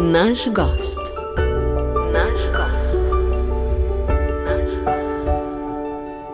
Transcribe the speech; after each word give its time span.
Naš 0.00 0.48
gost. 0.56 0.98
Naš 2.12 2.40
gost. 2.56 2.96
Naš 4.44 4.70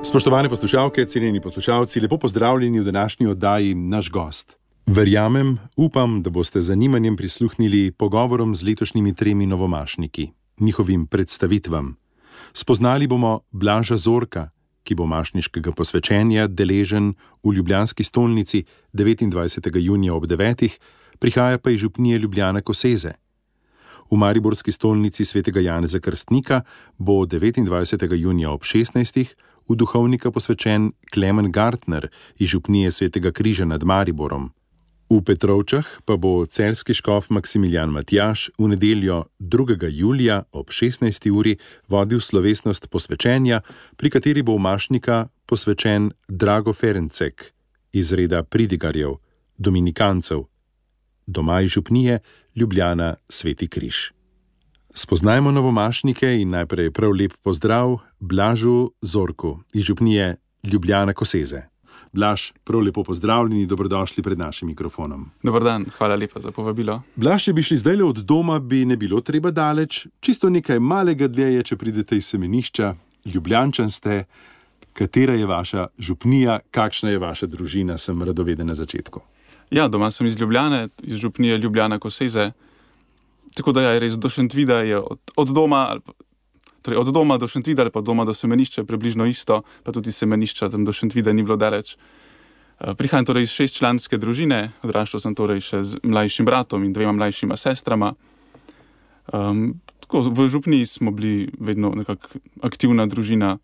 Spoštovane 0.04 0.48
poslušalke, 0.48 1.04
cenjeni 1.04 1.40
poslušalci, 1.40 2.00
lepo 2.00 2.18
pozdravljeni 2.18 2.80
v 2.80 2.84
današnji 2.84 3.26
oddaji 3.26 3.74
Naš 3.74 4.10
gost. 4.10 4.56
Verjamem, 4.86 5.58
upam, 5.76 6.22
da 6.22 6.30
boste 6.30 6.60
z 6.60 6.64
zanimanjem 6.64 7.16
prisluhnili 7.16 7.92
pogovorom 7.92 8.54
z 8.56 8.62
letošnjimi 8.62 9.14
tremi 9.14 9.46
novomašniki, 9.46 10.30
njihovim 10.60 11.06
predstavitvam. 11.06 11.96
Spoznali 12.52 13.06
bomo 13.06 13.40
Blaža 13.50 13.96
Zorka, 13.96 14.50
ki 14.82 14.94
bo 14.94 15.06
mašniškega 15.06 15.72
posvečenja 15.72 16.46
deležen 16.46 17.14
v 17.42 17.52
Ljubljanski 17.52 18.04
stolnici 18.04 18.64
29. 18.92 19.78
junija 19.78 20.14
ob 20.14 20.24
9. 20.24 20.78
prihaja 21.18 21.58
pa 21.58 21.70
iz 21.70 21.80
župnije 21.80 22.18
Ljubljana 22.18 22.60
Koseze. 22.60 23.25
V 24.10 24.16
Mariborski 24.16 24.72
stolnici 24.72 25.24
svetega 25.24 25.60
Janeza 25.60 25.98
Krstnika 25.98 26.60
bo 26.98 27.12
29. 27.26 28.14
junija 28.14 28.50
ob 28.50 28.62
16. 28.62 29.34
v 29.68 29.76
duhovnika 29.76 30.30
posvečen 30.30 30.92
Klemen 31.14 31.52
Gartner 31.52 32.08
iz 32.38 32.48
župnije 32.48 32.90
svetega 32.90 33.32
Križa 33.32 33.64
nad 33.64 33.82
Mariborom. 33.82 34.52
V 35.10 35.22
Petrovčah 35.22 35.86
pa 36.04 36.16
bo 36.16 36.46
celski 36.46 36.94
škof 36.94 37.30
Maksimilijan 37.30 37.90
Matjaš 37.90 38.50
v 38.58 38.68
nedeljo 38.68 39.24
2. 39.38 39.90
julija 39.90 40.42
ob 40.52 40.66
16. 40.66 41.30
uri 41.30 41.56
vodil 41.88 42.20
slovesnost 42.20 42.90
posvečenja, 42.90 43.60
pri 43.96 44.10
kateri 44.10 44.42
bo 44.42 44.54
v 44.54 44.58
Mašnika 44.58 45.28
posvečen 45.46 46.10
Drago 46.28 46.72
Ferencek 46.72 47.54
iz 47.92 48.12
reda 48.12 48.42
pridigarjev, 48.42 49.18
dominikancev, 49.58 50.44
doma 51.26 51.60
iz 51.60 51.70
župnije 51.70 52.18
Ljubljana 52.56 53.14
Sveti 53.28 53.68
Križ. 53.68 53.96
Spoznajmo 54.94 55.50
novomašnike 55.52 56.40
in 56.40 56.50
najprej 56.50 56.90
prav 56.90 57.10
lep 57.12 57.32
pozdrav 57.42 57.98
Blažu 58.20 58.90
Zorku 59.02 59.58
iz 59.72 59.84
župnije 59.84 60.36
Ljubljana 60.62 61.12
Koseze. 61.12 61.62
Blaž, 62.12 62.50
prav 62.64 62.80
lepo 62.80 63.04
pozdravljeni 63.04 63.66
dobrodošli 63.66 64.22
pred 64.22 64.38
našim 64.38 64.68
mikrofonom. 64.68 65.30
Dobar 65.42 65.62
dan, 65.62 65.84
hvala 65.98 66.14
lepa 66.14 66.40
za 66.40 66.50
povabilo. 66.50 67.02
Blaž, 67.16 67.44
če 67.44 67.52
bi 67.52 67.62
šli 67.62 67.76
zdaj 67.76 68.02
od 68.02 68.22
doma, 68.24 68.58
bi 68.58 68.84
ne 68.84 68.96
bilo 68.96 69.20
treba 69.20 69.50
daleč, 69.50 70.06
čisto 70.20 70.50
nekaj 70.50 70.80
malega 70.80 71.28
dlje 71.28 71.52
je, 71.52 71.62
če 71.62 71.76
pridete 71.76 72.16
iz 72.16 72.30
semenišča, 72.32 72.94
ljubljančan 73.34 73.90
ste, 73.90 74.24
katera 74.92 75.34
je 75.34 75.46
vaša 75.46 75.86
župnija, 75.98 76.60
kakšna 76.70 77.10
je 77.10 77.18
vaša 77.18 77.46
družina, 77.46 77.98
sem 77.98 78.22
radoveden 78.22 78.66
na 78.66 78.74
začetku. 78.74 79.20
Ja, 79.70 79.88
doma 79.88 80.10
sem 80.10 80.26
iz 80.26 80.36
Ljubljane, 80.40 80.88
iz 81.02 81.18
župnije 81.18 81.58
Ljubljana 81.58 81.98
Koseze. 81.98 82.52
Tako 83.54 83.72
da 83.72 83.82
je 83.82 84.00
res 84.00 84.18
do 84.18 84.28
Šentvida, 84.28 84.82
od, 85.00 85.18
od 85.36 85.48
doma. 85.48 85.96
Torej, 86.82 86.98
od 86.98 87.10
doma 87.10 87.38
do 87.38 87.48
Šentvida 87.48 87.82
ali 87.82 87.90
pa 87.90 87.98
od 87.98 88.04
doma 88.04 88.24
do 88.24 88.34
semenišča 88.34 88.80
je 88.80 88.86
približno 88.86 89.26
isto, 89.26 89.62
pa 89.82 89.92
tudi 89.92 90.12
semenišča 90.12 90.70
tam 90.70 90.84
do 90.84 90.92
Šentvida 90.92 91.32
ni 91.32 91.42
bilo 91.42 91.56
daleč. 91.56 91.96
Eh, 92.80 92.94
Prihajam 92.94 93.24
torej 93.24 93.48
iz 93.48 93.54
šestčlanske 93.56 94.18
družine, 94.20 94.70
odraščal 94.84 95.20
sem 95.20 95.34
torej 95.34 95.64
še 95.64 95.82
z 95.82 96.00
mlajšim 96.04 96.46
bratom 96.46 96.84
in 96.84 96.92
dvema 96.92 97.16
mlajšima 97.16 97.56
sestrama. 97.56 98.12
Um, 99.32 99.80
tako, 100.04 100.28
v 100.30 100.46
župniji 100.48 100.86
smo 100.86 101.10
bili 101.10 101.48
vedno 101.58 101.90
nekako 101.96 102.38
aktivna 102.62 103.06
družina, 103.10 103.56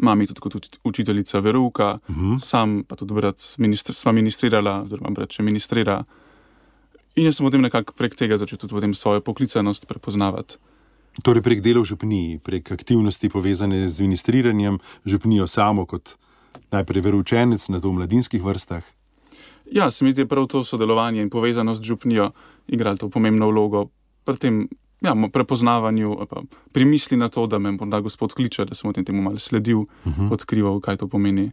mami 0.00 0.26
tudi 0.26 0.40
kot 0.40 0.54
uč- 0.54 0.78
učiteljica 0.84 1.40
veruka, 1.40 1.98
uh 2.08 2.16
-huh. 2.16 2.38
sam 2.38 2.84
pa 2.88 2.96
tudi 2.96 3.14
brat 3.14 3.54
ministr, 3.58 3.94
sva 3.94 4.12
ministrirala, 4.12 4.82
oziroma 4.82 5.10
brat 5.10 5.32
še 5.32 5.42
ministrira. 5.42 6.04
In 7.16 7.24
jaz 7.24 7.36
sem 7.36 7.46
potem 7.46 7.60
nekako 7.60 7.92
prek 7.92 8.14
tega 8.14 8.36
začel 8.36 8.58
tudi 8.58 8.74
potem 8.74 8.94
svojo 8.94 9.20
poklicanost 9.20 9.86
prepoznavati. 9.86 10.56
Torej, 11.22 11.42
prek 11.42 11.60
dela 11.60 11.80
v 11.80 11.84
župniji, 11.84 12.38
prek 12.38 12.72
aktivnosti 12.72 13.28
povezane 13.28 13.88
z 13.88 14.00
ministriranjem, 14.00 14.78
župnijo 15.06 15.46
samo 15.46 15.86
kot 15.86 16.14
najprej 16.70 17.02
veroučenec 17.02 17.68
na 17.68 17.80
to 17.80 17.90
v 17.90 17.92
mladinskih 17.92 18.42
vrstah. 18.42 18.84
Ja, 19.72 19.90
se 19.90 20.04
mi 20.04 20.12
zdi, 20.12 20.24
prav 20.24 20.46
to 20.46 20.64
sodelovanje 20.64 21.22
in 21.22 21.30
povezanost 21.30 21.82
z 21.82 21.84
župnijo 21.84 22.30
igralo 22.68 22.96
to 22.96 23.08
pomembno 23.08 23.50
vlogo 23.50 23.88
pri 24.24 24.36
tem 24.36 24.68
ja, 25.00 25.14
prepoznavanju, 25.32 26.16
pa 26.30 26.42
pri 26.72 26.84
misli 26.84 27.16
na 27.16 27.28
to, 27.28 27.46
da 27.46 27.58
me 27.58 27.72
morda 27.72 28.00
gospod 28.00 28.34
kliče, 28.34 28.64
da 28.64 28.74
sem 28.74 28.90
o 28.90 28.92
tem 28.92 29.04
temu 29.04 29.22
malo 29.22 29.38
sledil, 29.38 29.78
uh 29.78 29.86
-huh. 30.04 30.32
odkrival, 30.32 30.80
kaj 30.80 30.96
to 30.96 31.08
pomeni. 31.08 31.50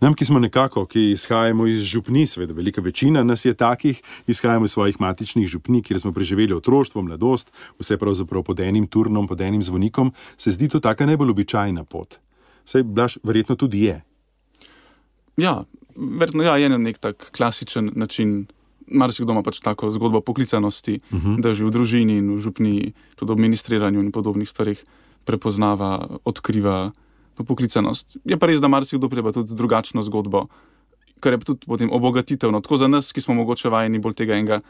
Nam, 0.00 0.14
ki 0.14 0.24
smo 0.24 0.38
nekako, 0.38 0.86
ki 0.86 1.10
izhajamo 1.10 1.66
iz 1.66 1.82
župni, 1.82 2.26
seveda 2.26 2.52
velika 2.52 2.80
večina 2.80 3.24
nas 3.24 3.44
je 3.44 3.54
takih, 3.54 4.02
izhajamo 4.26 4.64
iz 4.64 4.70
svojih 4.70 5.00
matičnih 5.00 5.48
župni, 5.48 5.82
kjer 5.82 6.00
smo 6.00 6.12
preživeli 6.12 6.54
otroštvo, 6.54 7.02
mladost, 7.02 7.52
vse 7.78 7.98
pravzaprav 7.98 8.42
pod 8.42 8.60
enim 8.60 8.86
turnom, 8.86 9.28
pod 9.28 9.40
enim 9.40 9.62
zvonikom, 9.62 10.12
se 10.36 10.50
zdi 10.50 10.68
to 10.68 10.80
taka 10.80 11.06
najbolj 11.06 11.30
običajna 11.30 11.84
pot. 11.84 12.18
Saj, 12.64 12.82
Blaž, 12.82 13.16
verjetno 13.22 13.56
tudi 13.56 13.82
je. 13.82 14.02
Ja, 15.36 15.64
verjetno 15.96 16.42
ja, 16.42 16.56
je 16.56 16.68
na 16.68 16.78
nek 16.78 16.98
tak 16.98 17.30
klasičen 17.36 17.90
način. 17.94 18.46
Marsikdo 18.90 19.32
ima 19.32 19.42
pač 19.42 19.60
tako 19.62 19.90
zgodbo 19.90 20.20
poklicanosti, 20.20 21.00
uh 21.12 21.18
-huh. 21.18 21.40
da 21.40 21.54
že 21.54 21.64
v 21.64 21.70
družini 21.70 22.18
in 22.18 22.34
v 22.34 22.38
župni, 22.38 22.92
tudi 23.16 23.32
ob 23.32 23.38
ministriranju 23.38 24.00
in 24.00 24.12
podobnih 24.12 24.48
stvarih 24.48 24.84
prepoznava, 25.24 26.18
odkriva 26.24 26.92
to 27.36 27.44
poklicanost. 27.44 28.16
Je 28.24 28.36
pa 28.36 28.46
res, 28.46 28.60
da 28.60 28.68
marsikdo 28.68 29.08
preba 29.08 29.32
tudi 29.32 29.48
z 29.48 29.54
drugačno 29.54 30.02
zgodbo, 30.02 30.48
kar 31.20 31.32
je 31.32 31.38
tudi 31.38 31.66
potem 31.66 31.92
obogatitev. 31.92 32.52
No, 32.52 32.60
tako 32.60 32.76
za 32.76 32.88
nas, 32.88 33.12
ki 33.12 33.20
smo 33.20 33.34
mogoče 33.34 33.68
vajeni 33.68 33.98
bolj 33.98 34.14
tega 34.14 34.34
enega 34.34 34.60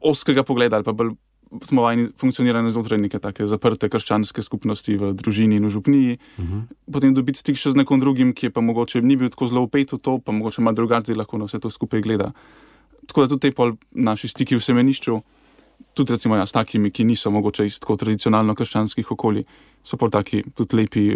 oskega 0.00 0.42
pogleda 0.42 0.76
ali 0.76 0.84
pa 0.84 0.92
bolj 0.92 1.14
smo 1.62 1.82
vajeni 1.82 2.08
funkcionirati 2.16 2.70
znotraj 2.70 2.98
neke 2.98 3.18
take 3.18 3.46
zaprte 3.46 3.88
krščanske 3.92 4.42
skupnosti 4.42 4.96
v 4.96 5.12
družini 5.12 5.58
in 5.60 5.66
v 5.66 5.70
župniji. 5.70 6.18
Uh 6.38 6.44
-huh. 6.44 6.62
Potem 6.92 7.14
dobiti 7.14 7.38
stik 7.38 7.56
še 7.56 7.70
z 7.70 7.76
nekom 7.76 8.00
drugim, 8.00 8.32
ki 8.32 8.46
je 8.46 8.50
pa 8.50 8.60
mogoče 8.60 9.02
ni 9.02 9.16
bil 9.16 9.28
tako 9.28 9.46
zelo 9.46 9.62
upet 9.62 9.92
v 9.92 9.98
to, 9.98 10.18
pa 10.18 10.32
mogoče 10.32 10.62
ima 10.62 10.72
drugače 10.72 11.14
lahko 11.14 11.38
na 11.38 11.44
vse 11.44 11.60
to 11.60 11.70
skupaj 11.70 12.00
gleda. 12.00 12.32
Tako 13.06 13.24
da 13.24 13.32
tudi 13.34 13.48
te 13.48 13.54
pol 13.56 13.76
naši 13.92 14.28
stiki 14.28 14.56
v 14.56 14.62
semenišču, 14.62 15.20
tudi 15.94 16.14
recimo 16.14 16.36
ja, 16.36 16.46
s 16.46 16.52
takimi, 16.52 16.90
ki 16.90 17.04
niso 17.04 17.30
mogoče 17.30 17.66
iz 17.66 17.80
tako 17.82 17.96
tradicionalno 18.00 18.54
krščanskih 18.54 19.10
okolij, 19.12 19.44
so 19.82 19.98
pol 20.00 20.12
taki 20.12 20.42
tudi 20.54 20.78
lepi, 20.82 21.06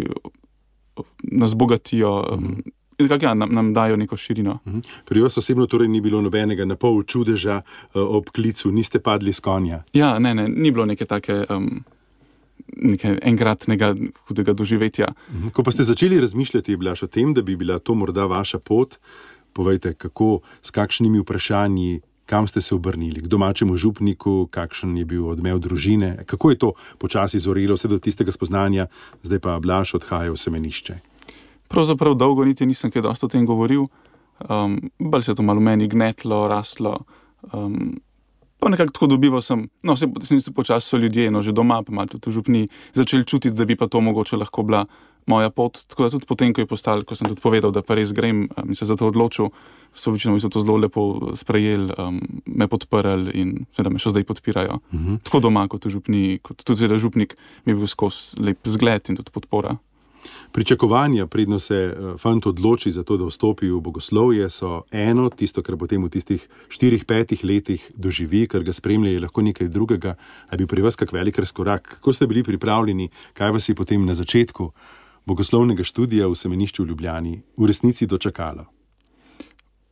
nas 1.31 1.55
bogatijo. 1.55 2.13
Um, 2.33 2.57
in 2.97 3.05
nekako, 3.05 3.25
ja, 3.25 3.33
nam, 3.33 3.53
nam 3.53 3.73
dajo 3.73 3.97
neko 3.97 4.17
širino. 4.17 4.59
Mhm. 4.67 4.79
Pri 5.05 5.21
vas 5.21 5.37
osebno 5.37 5.67
torej 5.67 5.87
ni 5.87 6.01
bilo 6.01 6.21
nobenega 6.21 6.65
napol 6.65 7.03
čudeža 7.03 7.61
eh, 7.61 7.99
ob 7.99 8.29
klicu, 8.29 8.71
niste 8.71 8.99
padli 8.99 9.33
s 9.33 9.39
konja. 9.39 9.83
Ja, 9.93 10.17
ne, 10.19 10.33
ne, 10.33 10.47
ni 10.49 10.71
bilo 10.71 10.85
neke 10.85 11.05
take. 11.05 11.45
Um, 11.49 11.83
Nekaj 12.67 13.19
enkratnega 13.23 13.93
hudega 14.27 14.53
doživetja. 14.53 15.07
Mhm. 15.31 15.53
Ko 15.55 15.63
pa 15.63 15.71
ste 15.71 15.85
začeli 15.87 16.19
razmišljati, 16.19 16.75
Blaž, 16.75 17.03
o 17.03 17.07
tem, 17.07 17.31
da 17.33 17.41
bi 17.41 17.55
bila 17.55 17.79
to 17.79 17.95
morda 17.95 18.25
vaša 18.27 18.59
pot, 18.59 18.97
povejte, 19.53 19.93
kako, 19.93 20.39
s 20.61 20.71
kakšnimi 20.71 21.19
vprašanji, 21.19 22.01
kam 22.27 22.47
ste 22.47 22.61
se 22.61 22.75
obrnili, 22.75 23.23
k 23.23 23.27
domačemu 23.27 23.77
župniku, 23.77 24.47
kakšen 24.51 24.97
je 24.97 25.05
bil 25.05 25.27
odmev 25.31 25.59
družine, 25.63 26.23
kako 26.25 26.51
je 26.51 26.57
to 26.59 26.69
počasi 26.99 27.39
zorelo 27.39 27.79
vse 27.79 27.87
do 27.87 27.99
tistega 28.03 28.35
spoznanja, 28.35 28.91
zdaj 29.23 29.39
pa 29.39 29.59
Blaž 29.63 29.95
odhaja 29.95 30.35
v 30.35 30.37
semenišče. 30.37 30.99
Pravzaprav 31.71 32.15
dolgo 32.19 32.43
niti 32.45 32.67
nisem 32.67 32.91
kaj 32.91 33.07
dosti 33.07 33.25
o 33.25 33.31
tem 33.31 33.47
govoril, 33.47 33.87
um, 34.43 34.75
bolj 34.99 35.23
se 35.23 35.31
je 35.31 35.39
to 35.39 35.47
malo 35.47 35.63
meni 35.63 35.87
gnetlo, 35.87 36.47
raslo. 36.51 36.99
Um, 37.53 37.95
pa 38.59 38.69
nekako 38.69 38.91
tako 38.91 39.07
dobival 39.07 39.41
sem, 39.41 39.69
no, 39.83 39.95
se, 39.95 40.07
se, 40.23 40.39
se 40.39 40.51
počasi 40.51 40.87
so 40.89 40.97
ljudje, 40.97 41.31
no, 41.31 41.41
že 41.41 41.55
doma, 41.55 41.79
pa 41.83 41.95
malo 41.95 42.07
tudi 42.07 42.31
župni, 42.31 42.67
začeli 42.93 43.25
čutiti, 43.25 43.55
da 43.55 43.65
bi 43.65 43.75
pa 43.75 43.87
to 43.87 44.01
mogoče 44.01 44.37
lahko 44.37 44.63
bila 44.63 44.85
moja 45.27 45.49
pot. 45.49 45.79
Tako 45.87 46.03
da 46.03 46.09
tudi 46.15 46.25
potem, 46.25 46.53
ko 46.55 46.65
postal, 46.65 47.03
ko 47.07 47.15
sem 47.15 47.27
tudi 47.29 47.43
povedal, 47.43 47.73
da 47.75 47.83
pa 47.85 47.97
res 47.99 48.13
grem 48.15 48.47
um, 48.47 48.71
in 48.71 48.75
se 48.75 48.87
za 48.87 48.95
to 48.95 49.11
odločil, 49.11 49.51
so 49.93 50.13
večino 50.15 50.39
to 50.39 50.61
zelo 50.61 50.77
lepo 50.77 51.33
sprejeli, 51.35 51.93
um, 51.97 52.21
me 52.45 52.67
podprli 52.67 53.33
in 53.35 53.65
seveda 53.75 53.93
me 53.93 53.99
še 53.99 54.15
zdaj 54.15 54.23
podpirajo. 54.23 54.79
Uh 54.91 54.99
-huh. 54.99 55.19
Tako 55.23 55.39
doma, 55.39 55.67
kot 55.67 55.85
v 55.85 55.89
župni, 55.89 56.39
kot 56.41 56.63
tudi 56.63 56.79
seveda 56.79 56.97
župnik, 56.97 57.35
mi 57.65 57.71
je 57.71 57.75
bil 57.75 57.87
skozi 57.87 58.39
lep 58.39 58.67
zgled 58.67 59.09
in 59.09 59.15
tudi 59.15 59.31
podpora. 59.31 59.77
Pričakovanja, 60.51 61.27
predno 61.27 61.59
se 61.59 61.75
eh, 61.75 62.17
fant 62.17 62.45
odloči 62.45 62.91
za 62.91 63.03
to, 63.03 63.17
da 63.17 63.25
vstopi 63.25 63.69
v 63.69 63.79
bogoslovje, 63.81 64.49
so 64.49 64.83
eno, 64.91 65.29
tisto, 65.29 65.61
kar 65.61 65.77
potem 65.77 66.03
v 66.03 66.09
tistih 66.09 66.47
štirih, 66.69 67.05
petih 67.05 67.43
letih 67.43 67.91
doživi, 67.95 68.47
kar 68.47 68.63
ga 68.63 68.73
spremlja, 68.73 69.11
je 69.11 69.19
lahko 69.19 69.41
nekaj 69.41 69.67
drugega. 69.67 70.15
A 70.49 70.53
je 70.53 70.57
bil 70.57 70.67
pri 70.67 70.81
vas 70.81 70.95
kak 70.95 71.13
velik 71.13 71.37
razkorak? 71.37 71.87
Kako 71.99 72.13
ste 72.13 72.27
bili 72.27 72.43
pripravljeni, 72.43 73.09
kaj 73.33 73.51
vas 73.51 73.69
je 73.69 73.75
potem 73.75 74.05
na 74.05 74.13
začetku 74.13 74.71
bogoslovnega 75.27 75.83
študija 75.83 76.27
v 76.31 76.35
semenišču 76.35 76.83
v 76.83 76.93
Ljubljani 76.93 77.41
v 77.57 77.67
resnici 77.67 78.07
dočakalo? 78.07 78.65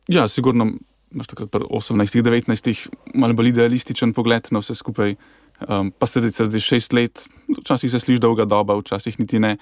Ja, 0.08 0.28
sigurno 0.28 0.72
imaš 1.12 1.30
takrat 1.32 1.50
pri 1.50 1.66
18-19, 1.70 2.88
malo 3.14 3.34
bolj 3.36 3.52
idealističen 3.54 4.12
pogled 4.16 4.48
na 4.50 4.62
vse 4.62 4.74
skupaj. 4.74 5.16
Um, 5.56 5.88
pa 5.88 6.04
se 6.06 6.20
zdaj 6.20 6.60
šest 6.60 6.92
let, 6.92 7.22
včasih 7.48 7.90
se 7.90 7.98
sliši 8.00 8.20
dolga 8.20 8.44
doba, 8.44 8.74
včasih 8.76 9.16
niti 9.16 9.38
ne. 9.40 9.54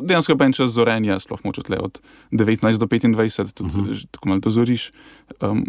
Dejansko 0.00 0.32
je 0.32 0.38
pa 0.40 0.46
en 0.48 0.54
čas 0.56 0.72
zorenja, 0.72 1.18
sploh 1.20 1.42
moče 1.44 1.66
tle 1.66 1.76
od 1.76 2.00
19 2.32 2.80
do 2.80 2.88
25, 2.88 3.52
tudi 3.52 3.68
uh 3.68 3.84
-huh. 3.84 4.06
tako 4.10 4.28
malo 4.28 4.40
dozoriš. 4.40 4.90
Um, 5.40 5.66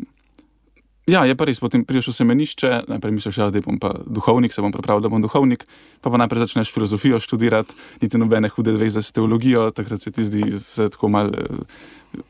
Ja, 1.04 1.26
je 1.28 1.36
pa 1.36 1.44
res, 1.44 1.60
potem 1.60 1.82
prideš 1.84 2.14
v 2.14 2.16
semenišče, 2.16 2.70
najprej 2.88 3.12
misliš, 3.12 3.38
ja, 3.42 3.50
da 3.52 3.60
bom 3.60 3.76
pa 3.76 3.92
duhovnik, 4.08 4.54
se 4.56 4.64
bom 4.64 4.72
pripravil, 4.72 5.04
da 5.04 5.12
bom 5.12 5.20
duhovnik, 5.24 5.66
pa 6.00 6.08
pa 6.08 6.20
najprej 6.22 6.46
začneš 6.46 6.72
filozofijo 6.72 7.20
študirati, 7.20 7.76
niti 8.00 8.22
nobene 8.22 8.48
hude 8.48 8.72
veze 8.80 9.04
s 9.04 9.12
teologijo, 9.12 9.68
takrat 9.76 10.00
se 10.00 10.14
ti 10.16 10.24
zdi 10.24 10.46
vse 10.56 10.88
tako 10.96 11.12
mal 11.12 11.34
eh, 11.36 11.60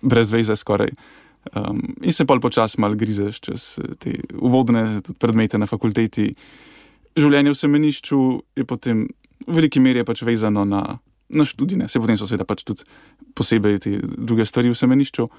brez 0.02 0.34
veze 0.34 0.58
skoraj. 0.58 0.90
Um, 1.54 1.84
in 2.02 2.16
se 2.16 2.26
pa 2.26 2.40
počasi 2.40 2.80
mal 2.82 2.96
grizeš 2.96 3.42
čez 3.46 3.68
eh, 3.78 3.94
te 4.00 4.18
uvodne 4.42 5.04
predmete 5.22 5.62
na 5.62 5.70
fakulteti. 5.70 6.32
Življenje 7.14 7.54
v 7.54 7.60
semenišču 7.60 8.20
je 8.58 8.66
potem 8.66 9.06
v 9.46 9.54
veliki 9.54 9.84
meri 9.84 10.02
pač 10.08 10.24
vezano 10.26 10.66
na, 10.66 10.82
na 11.30 11.46
študije, 11.46 11.86
se 11.86 12.02
potem 12.02 12.18
so 12.18 12.26
seveda 12.26 12.48
pač 12.50 12.66
tudi 12.66 12.90
posebej 13.38 13.82
te 13.86 14.00
druge 14.02 14.50
stvari 14.50 14.74
v 14.74 14.82
semenišču 14.82 15.30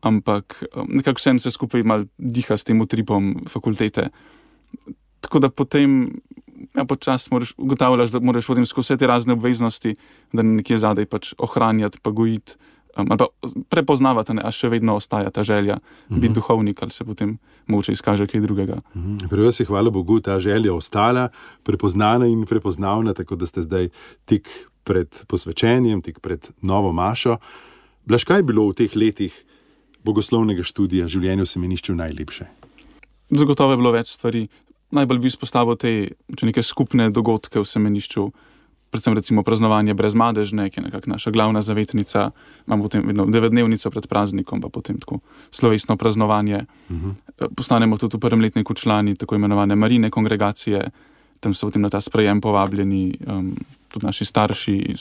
ampak 0.00 0.62
um, 0.76 0.86
nekako 0.88 1.18
vse 1.18 1.38
se 1.38 1.50
skupaj 1.50 1.82
malo 1.82 2.04
diha 2.18 2.56
s 2.56 2.64
tem 2.64 2.80
utripom 2.80 3.34
fakultete. 3.48 4.08
Tako 5.20 5.38
da 5.38 5.50
potem, 5.50 6.20
ja, 6.74 6.84
počasi 6.84 7.30
ugotavljaš, 7.56 8.10
da 8.10 8.20
moraš 8.20 8.46
potem 8.46 8.66
skozi 8.66 8.92
vse 8.92 8.96
te 8.96 9.06
razne 9.06 9.36
obveznosti, 9.36 9.94
da 10.32 10.42
nekje 10.42 10.78
zadaj 10.78 11.06
pač 11.06 11.34
ohranjati, 11.38 12.00
pa 12.02 12.10
gojiti. 12.10 12.56
Um, 12.98 13.06
ali 13.10 13.18
pa 13.18 13.28
prepoznavati, 13.70 14.34
da 14.34 14.50
še 14.50 14.68
vedno 14.68 14.96
ostaja 14.98 15.30
ta 15.30 15.44
želja 15.46 15.76
uh 15.76 15.80
-huh. 15.80 16.14
biti 16.14 16.32
mhm. 16.32 16.34
duhovnik, 16.34 16.82
ali 16.82 16.90
se 16.90 17.04
potem 17.04 17.38
moče 17.66 17.92
izkaže 17.92 18.26
kaj 18.26 18.40
drugega. 18.40 18.80
Uh 18.94 19.02
-huh. 19.02 19.28
Pri 19.28 19.42
vas 19.42 19.60
je, 19.60 19.66
hvala 19.66 19.90
Bogu, 19.90 20.20
ta 20.20 20.40
želja 20.40 20.74
ostala 20.74 21.28
prepoznana 21.62 22.26
in 22.26 22.46
prepoznavna, 22.46 23.14
tako 23.14 23.36
da 23.36 23.46
ste 23.46 23.62
zdaj 23.62 23.88
tik 24.24 24.48
pred 24.84 25.24
posvečenjem, 25.26 26.02
tik 26.02 26.20
pred 26.20 26.50
novo 26.62 26.92
mašo. 26.92 27.36
Blaž, 28.04 28.24
kaj 28.24 28.38
je 28.38 28.42
bilo 28.42 28.68
v 28.68 28.74
teh 28.74 28.96
letih, 28.96 29.34
bogoslovnega 30.04 30.64
študija 30.66 31.08
življenja 31.08 31.44
v 31.44 31.52
semenišču 31.52 31.94
najlepše? 31.94 32.46
Zagotovo 33.30 33.74
je 33.74 33.80
bilo 33.80 33.92
več 33.94 34.12
stvari. 34.14 34.48
Najbolj 34.90 35.20
bi 35.22 35.30
izpostavil 35.30 35.76
te 35.78 35.90
neke 36.42 36.62
skupne 36.66 37.10
dogodke 37.14 37.60
v 37.62 37.68
semenišču, 37.68 38.24
predvsem 38.90 39.14
recimo 39.14 39.44
praznovanje 39.46 39.94
brez 39.94 40.16
madežne, 40.18 40.66
ki 40.70 40.80
je 40.80 40.84
nekakšna 40.88 41.14
naša 41.14 41.30
glavna 41.30 41.62
zavetnica. 41.62 42.30
Imamo 42.66 42.88
potem 42.88 43.06
vedno 43.06 43.26
devetdnevnico 43.30 43.90
pred 43.94 44.08
praznikom, 44.10 44.58
pa 44.60 44.68
potem 44.68 44.98
tako 44.98 45.20
slovesno 45.54 45.96
praznovanje. 45.96 46.66
Uh 46.88 46.96
mhm. 46.96 47.10
-huh. 47.10 47.54
Postanemo 47.54 47.96
tudi 47.96 48.16
v 48.16 48.20
prvem 48.20 48.40
letniku 48.40 48.74
člani 48.74 49.14
tako 49.16 49.34
imenovane 49.34 49.76
marine 49.76 50.10
kongregacije, 50.10 50.90
tam 51.40 51.54
so 51.54 51.66
potem 51.66 51.82
na 51.82 51.90
ta 51.90 52.00
sprejem 52.00 52.40
povabljeni 52.40 53.16
um, 53.26 53.56
tudi 53.88 54.06
naši 54.06 54.24
starši, 54.24 54.94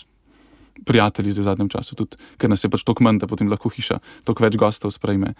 prijatelji 0.86 1.36
v 1.38 1.48
zadnjem 1.48 1.70
času, 1.70 1.96
tudi 1.96 2.18
ker 2.38 2.50
nas 2.50 2.64
je 2.64 2.70
pač 2.70 2.84
toliko 2.84 3.06
manj, 3.06 3.22
da 3.24 3.28
potem 3.28 3.50
lahko 3.50 3.72
hiša 3.74 4.00
toliko 4.28 4.46
več 4.46 4.58
gostov 4.60 4.94
sprejme. 4.96 5.34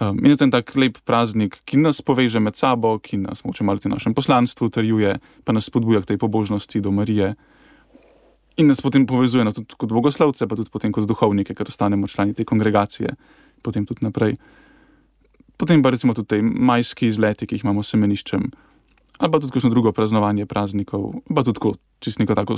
Um, 0.00 0.18
in 0.18 0.34
je 0.34 0.36
to 0.36 0.44
en 0.48 0.50
tak 0.50 0.72
lep 0.74 0.98
praznik, 1.06 1.60
ki 1.62 1.78
nas 1.78 2.02
poveže 2.02 2.42
med 2.42 2.58
sabo, 2.58 2.96
ki 2.98 3.20
nas 3.22 3.44
moče 3.46 3.62
malo 3.62 3.78
v 3.78 3.92
našem 3.94 4.16
poslanstvu 4.18 4.66
utrjuje, 4.66 5.14
pa 5.46 5.54
nas 5.54 5.70
spodbuja 5.70 6.02
k 6.02 6.14
tej 6.14 6.18
pobožnosti 6.18 6.82
do 6.82 6.90
Marije. 6.90 7.36
In 8.56 8.66
nas 8.66 8.82
potem 8.82 9.06
povezuje 9.06 9.44
no, 9.44 9.52
tudi 9.54 9.78
kot 9.78 9.92
bogoslovce, 9.92 10.48
pa 10.48 10.58
tudi 10.58 10.72
potem 10.72 10.90
kot 10.90 11.06
duhovnike, 11.06 11.54
ker 11.54 11.70
ostanemo 11.70 12.10
člani 12.10 12.34
te 12.34 12.42
kongregacije, 12.42 13.14
potem 13.62 13.86
tudi 13.86 14.02
naprej. 14.02 14.34
Potem 15.56 15.82
pa 15.82 15.94
recimo 15.94 16.16
tudi 16.16 16.34
te 16.34 16.42
majski 16.42 17.06
izleti, 17.06 17.46
ki 17.46 17.54
jih 17.54 17.64
imamo 17.68 17.84
s 17.84 17.94
semeniščem, 17.94 18.50
ali 19.18 19.30
pa 19.32 19.40
tudi 19.40 19.52
kakšno 19.52 19.70
drugo 19.70 19.92
praznovanje 19.92 20.46
praznikov, 20.46 21.22
pa 21.34 21.42
tudi 21.42 21.72
čisto 22.00 22.22
neko 22.22 22.34
tako 22.34 22.56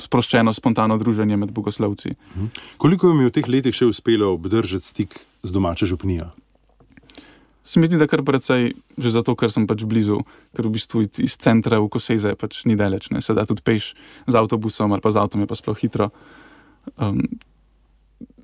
sproščeno, 0.00 0.52
spontano 0.52 0.98
druženje 0.98 1.36
med 1.36 1.52
bogoslovci. 1.52 2.14
Mhm. 2.36 2.46
Koliko 2.76 3.08
vam 3.08 3.20
je 3.20 3.26
v 3.26 3.34
teh 3.36 3.48
letih 3.48 3.74
še 3.74 3.86
uspelo 3.86 4.32
obdržati 4.34 4.86
stik 4.86 5.20
z 5.42 5.52
domačo 5.52 5.86
župnijo? 5.86 6.30
Se 7.68 7.80
mi 7.80 7.86
zdi, 7.86 7.98
da 8.00 8.06
kar 8.08 8.22
precej, 8.24 8.72
že 8.96 9.10
zato, 9.12 9.34
ker 9.36 9.52
sem 9.52 9.66
pač 9.68 9.84
blizu, 9.84 10.22
ker 10.56 10.64
v 10.64 10.72
bistvu 10.72 11.04
iz 11.04 11.36
centra 11.36 11.76
v 11.82 11.90
Koseze 11.92 12.32
pač 12.32 12.64
ni 12.64 12.78
daleč, 12.80 13.10
ne 13.12 13.20
se 13.20 13.36
da 13.36 13.44
tudi 13.44 13.60
peš 13.60 13.92
z 14.24 14.34
avtobusom 14.40 14.96
ali 14.96 15.04
pa 15.04 15.12
z 15.12 15.20
avtom, 15.20 15.44
je 15.44 15.50
pa 15.50 15.58
sploh 15.58 15.76
hitro. 15.76 16.08
Um, 16.96 17.28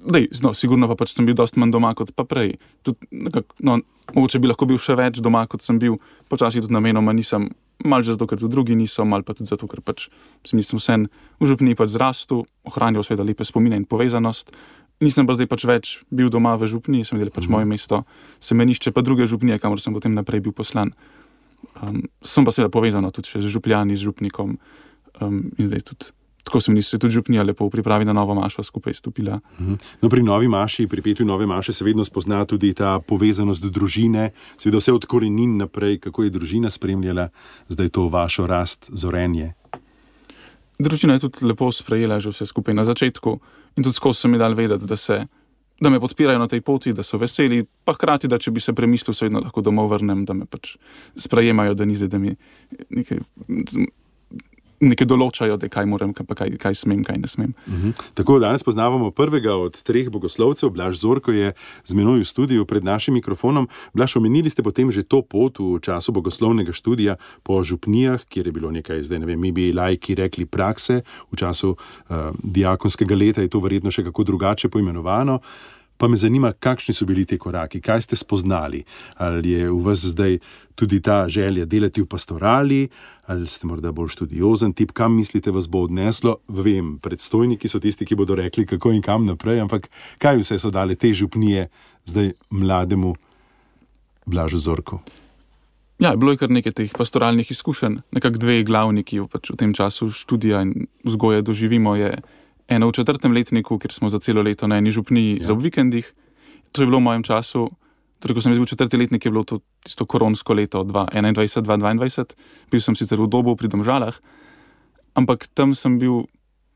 Dej, 0.05 0.29
no, 0.45 0.53
sigurno 0.53 0.85
pa 0.91 0.99
pač 1.01 1.15
sem 1.15 1.25
bil 1.25 1.37
dosti 1.37 1.57
manj 1.61 1.73
doma 1.73 1.95
kot 1.97 2.13
pa 2.13 2.27
prej. 2.29 2.59
Tud, 2.85 3.01
nekak, 3.09 3.49
no, 3.65 3.79
mogoče 4.13 4.41
bi 4.43 4.51
lahko 4.51 4.69
bil 4.69 4.77
še 4.81 4.97
več 5.01 5.21
doma, 5.25 5.47
kot 5.49 5.65
sem 5.65 5.81
bil, 5.81 5.97
počasi 6.29 6.61
tudi 6.61 6.77
namenoma 6.77 7.15
nisem, 7.17 7.49
malo 7.81 8.05
že 8.05 8.19
zato, 8.19 8.29
ker 8.29 8.37
tudi 8.37 8.53
drugi 8.53 8.77
niso, 8.77 9.07
malo 9.09 9.25
pa 9.25 9.33
tudi 9.33 9.49
zato, 9.49 9.65
ker 9.71 9.81
pač 9.81 10.11
sem 10.45 10.61
vsem 10.61 11.09
v 11.41 11.49
župni 11.49 11.73
pač 11.73 11.97
zrastel, 11.97 12.45
ohranil 12.69 13.01
seveda 13.01 13.25
lepe 13.25 13.49
spomine 13.49 13.81
in 13.81 13.89
povezanost. 13.89 14.53
Nisem 15.01 15.25
pa 15.27 15.35
zdaj 15.35 15.49
pač 15.49 15.65
več 15.65 15.87
bil 16.13 16.29
doma 16.29 16.53
v 16.61 16.69
župni, 16.69 17.01
sem 17.03 17.17
videl 17.17 17.33
pač 17.33 17.49
mm. 17.49 17.57
moje 17.57 17.67
mesto, 17.67 18.03
semenišče, 18.45 18.93
pa 18.93 19.01
druge 19.01 19.25
župnije, 19.27 19.57
kamor 19.59 19.81
sem 19.81 19.97
potem 19.97 20.13
naprej 20.13 20.45
bil 20.45 20.53
poslan. 20.53 20.93
Um, 21.81 22.05
sem 22.21 22.45
pa 22.45 22.53
seveda 22.53 22.69
povezan 22.69 23.09
tudi 23.09 23.41
z 23.41 23.49
župljani, 23.49 23.97
z 23.97 24.05
župnikom 24.05 24.55
um, 25.25 25.41
in 25.57 25.65
zdaj 25.65 25.89
tudi 25.89 26.13
tako 26.45 26.61
se 26.61 26.73
mi 26.73 26.83
zdi, 26.83 26.99
tudi 26.99 27.13
župnija 27.13 27.43
lepo 27.43 27.71
pripravi 27.71 28.05
na 28.05 28.13
novo 28.13 28.35
mašo 28.35 28.63
skupaj 28.63 28.95
stopila. 28.95 29.41
Mhm. 29.61 29.75
No, 30.03 30.09
pri 30.09 30.23
novi 30.23 30.49
maši, 30.49 30.87
pri 30.87 31.03
petju 31.03 31.27
nove 31.27 31.47
maše 31.47 31.73
se 31.73 31.85
vedno 31.85 32.05
spozna 32.05 32.45
tudi 32.45 32.75
ta 32.75 32.99
povezanost 33.01 33.65
družine, 33.65 34.31
seveda 34.57 34.79
vse 34.79 34.93
od 34.93 35.07
korenin 35.07 35.57
naprej, 35.57 35.99
kako 35.99 36.25
je 36.25 36.31
družina 36.31 36.71
spremljala 36.71 37.29
zdaj 37.69 37.89
to 37.89 38.09
vašo 38.09 38.47
rast, 38.47 38.91
zorenje. 38.93 39.55
Družina 40.79 41.15
je 41.15 41.25
tudi 41.29 41.47
lepo 41.47 41.73
sprejela 41.73 42.21
že 42.21 42.31
vse 42.31 42.47
skupaj 42.47 42.75
na 42.75 42.85
začetku 42.85 43.39
in 43.77 43.83
tudi 43.83 43.95
skozi 43.95 44.21
so 44.21 44.29
mi 44.29 44.39
dali 44.39 44.55
vedeti, 44.55 44.87
da, 44.87 44.97
se, 44.97 45.27
da 45.81 45.91
me 45.91 46.01
podpirajo 46.01 46.39
na 46.39 46.49
tej 46.49 46.61
poti, 46.61 46.93
da 46.93 47.03
so 47.03 47.19
veseli, 47.19 47.65
pa 47.85 47.95
hkrati, 47.95 48.29
da 48.29 48.39
če 48.39 48.51
bi 48.51 48.61
se 48.61 48.73
premislil, 48.73 49.15
se 49.15 49.25
vedno 49.25 49.41
lahko 49.41 49.63
domov 49.63 49.91
vrnem, 49.91 50.25
da 50.25 50.35
me 50.35 50.47
pač 50.47 50.77
sprejemajo, 51.17 51.75
da 51.75 51.85
ni 51.85 51.95
zdaj, 51.95 52.09
da 52.09 52.19
mi 52.19 52.37
nekaj 52.91 53.19
nekaj 54.81 55.07
določajo, 55.07 55.57
da 55.61 55.69
kaj 55.69 55.87
moram, 55.87 56.13
kaj, 56.15 56.55
kaj 56.61 56.75
smem, 56.79 57.05
kaj 57.07 57.19
ne 57.21 57.29
smem. 57.29 57.55
Uh 57.67 57.73
mhm. 57.73 57.89
-huh. 57.91 58.13
Tako 58.15 58.39
danes 58.39 58.65
poznavamo 58.65 59.11
prvega 59.11 59.55
od 59.55 59.83
treh 59.83 60.09
bogoslovcev, 60.11 60.71
Blaž 60.71 60.97
Zorko 60.97 61.33
je 61.33 61.53
z 61.85 61.95
menoj 61.95 62.21
v 62.21 62.25
studiu 62.25 62.65
pred 62.65 62.85
našim 62.85 63.15
mikrofonom. 63.15 63.69
Blaž, 63.95 64.17
omenili 64.17 64.51
ste 64.51 64.63
potem 64.63 64.91
že 64.91 65.03
to 65.03 65.23
pot 65.23 65.59
v 65.59 65.81
času 65.81 66.13
bogoslovnega 66.13 66.73
študija 66.73 67.17
po 67.43 67.65
župnijah, 67.65 68.25
kjer 68.29 68.47
je 68.47 68.53
bilo 68.53 68.71
nekaj, 68.71 69.03
zdaj 69.03 69.19
ne 69.19 69.27
vem, 69.27 69.41
mi 69.41 69.53
bi 69.53 69.73
lajki 69.73 70.15
rekli 70.15 70.47
prakse, 70.47 71.03
v 71.33 71.37
času 71.37 71.77
uh, 71.77 72.17
diakonskega 72.43 73.15
leta 73.15 73.43
je 73.43 73.49
to 73.49 73.61
verjetno 73.61 73.91
še 73.91 74.05
kako 74.05 74.25
drugače 74.25 74.69
poimenovano. 74.69 75.41
Pa 75.97 76.09
me 76.09 76.17
zanima, 76.19 76.53
kakšni 76.53 76.95
so 76.95 77.07
bili 77.07 77.23
ti 77.25 77.39
koraki, 77.39 77.81
kaj 77.81 78.03
ste 78.03 78.17
spoznali. 78.17 78.83
Ali 79.15 79.55
je 79.55 79.71
v 79.71 79.79
vas 79.85 80.03
zdaj 80.03 80.39
tudi 80.75 81.01
ta 81.01 81.29
želja 81.29 81.65
delati 81.65 82.03
v 82.03 82.09
pastorali, 82.11 82.89
ali 83.27 83.47
ste 83.47 83.67
morda 83.71 83.93
bolj 83.93 84.11
študiozen 84.17 84.75
tip, 84.75 84.93
kam 84.93 85.15
mislite, 85.17 85.55
vas 85.55 85.69
bo 85.71 85.85
odneslo. 85.87 86.37
Vem, 86.49 86.99
predstojniki 86.99 87.71
so 87.71 87.79
tisti, 87.81 88.07
ki 88.07 88.19
bodo 88.19 88.35
rekli, 88.35 88.67
kako 88.67 88.93
in 88.93 89.03
kam 89.03 89.27
naprej, 89.27 89.63
ampak 89.63 89.87
kaj 90.19 90.43
vse 90.43 90.59
so 90.59 90.71
dale 90.75 90.99
te 90.99 91.15
župnije 91.15 91.69
zdaj 92.05 92.33
mlademu 92.51 93.15
Blažu 94.27 94.59
Zorku. 94.59 94.99
Ja, 95.99 96.17
bilo 96.17 96.33
je 96.35 96.41
kar 96.43 96.51
nekaj 96.51 96.73
teh 96.75 96.95
pastoralnih 96.99 97.51
izkušenj, 97.51 98.01
nekako 98.13 98.41
dve 98.43 98.63
glavni, 98.67 99.05
ki 99.07 99.23
jo 99.23 99.27
pač 99.31 99.53
v 99.55 99.59
tem 99.61 99.75
času 99.75 100.11
študija 100.11 100.65
in 100.67 100.89
vzgoje 101.07 101.45
doživimo. 101.47 101.95
Je, 101.97 102.17
eno 102.69 102.89
v 102.89 102.93
četrtem 102.93 103.33
letniku, 103.33 103.79
ker 103.79 103.93
smo 103.93 104.09
za 104.09 104.19
celo 104.19 104.43
leto 104.43 104.67
na 104.67 104.79
eni 104.81 104.91
župni 104.91 105.37
ja. 105.39 105.45
za 105.45 105.55
vikendih. 105.55 106.13
To 106.73 106.83
je 106.83 106.87
bilo 106.87 106.99
v 106.99 107.07
mojem 107.07 107.23
času, 107.23 107.69
torej 108.19 108.35
ko 108.35 108.41
sem 108.41 108.57
bil 108.57 108.67
četrti 108.67 108.97
letnik, 108.97 109.25
je 109.25 109.31
bilo 109.31 109.45
to 109.45 109.61
tisto 109.85 110.07
koronsko 110.07 110.55
leto 110.57 110.85
2021-2022. 110.85 112.35
Bil 112.73 112.81
sem 112.81 112.97
sicer 112.97 113.21
v 113.21 113.29
dobu 113.29 113.55
pri 113.57 113.69
domžalah, 113.69 114.17
ampak 115.15 115.47
tam 115.55 115.77
sem 115.77 116.01
bil, 116.01 116.25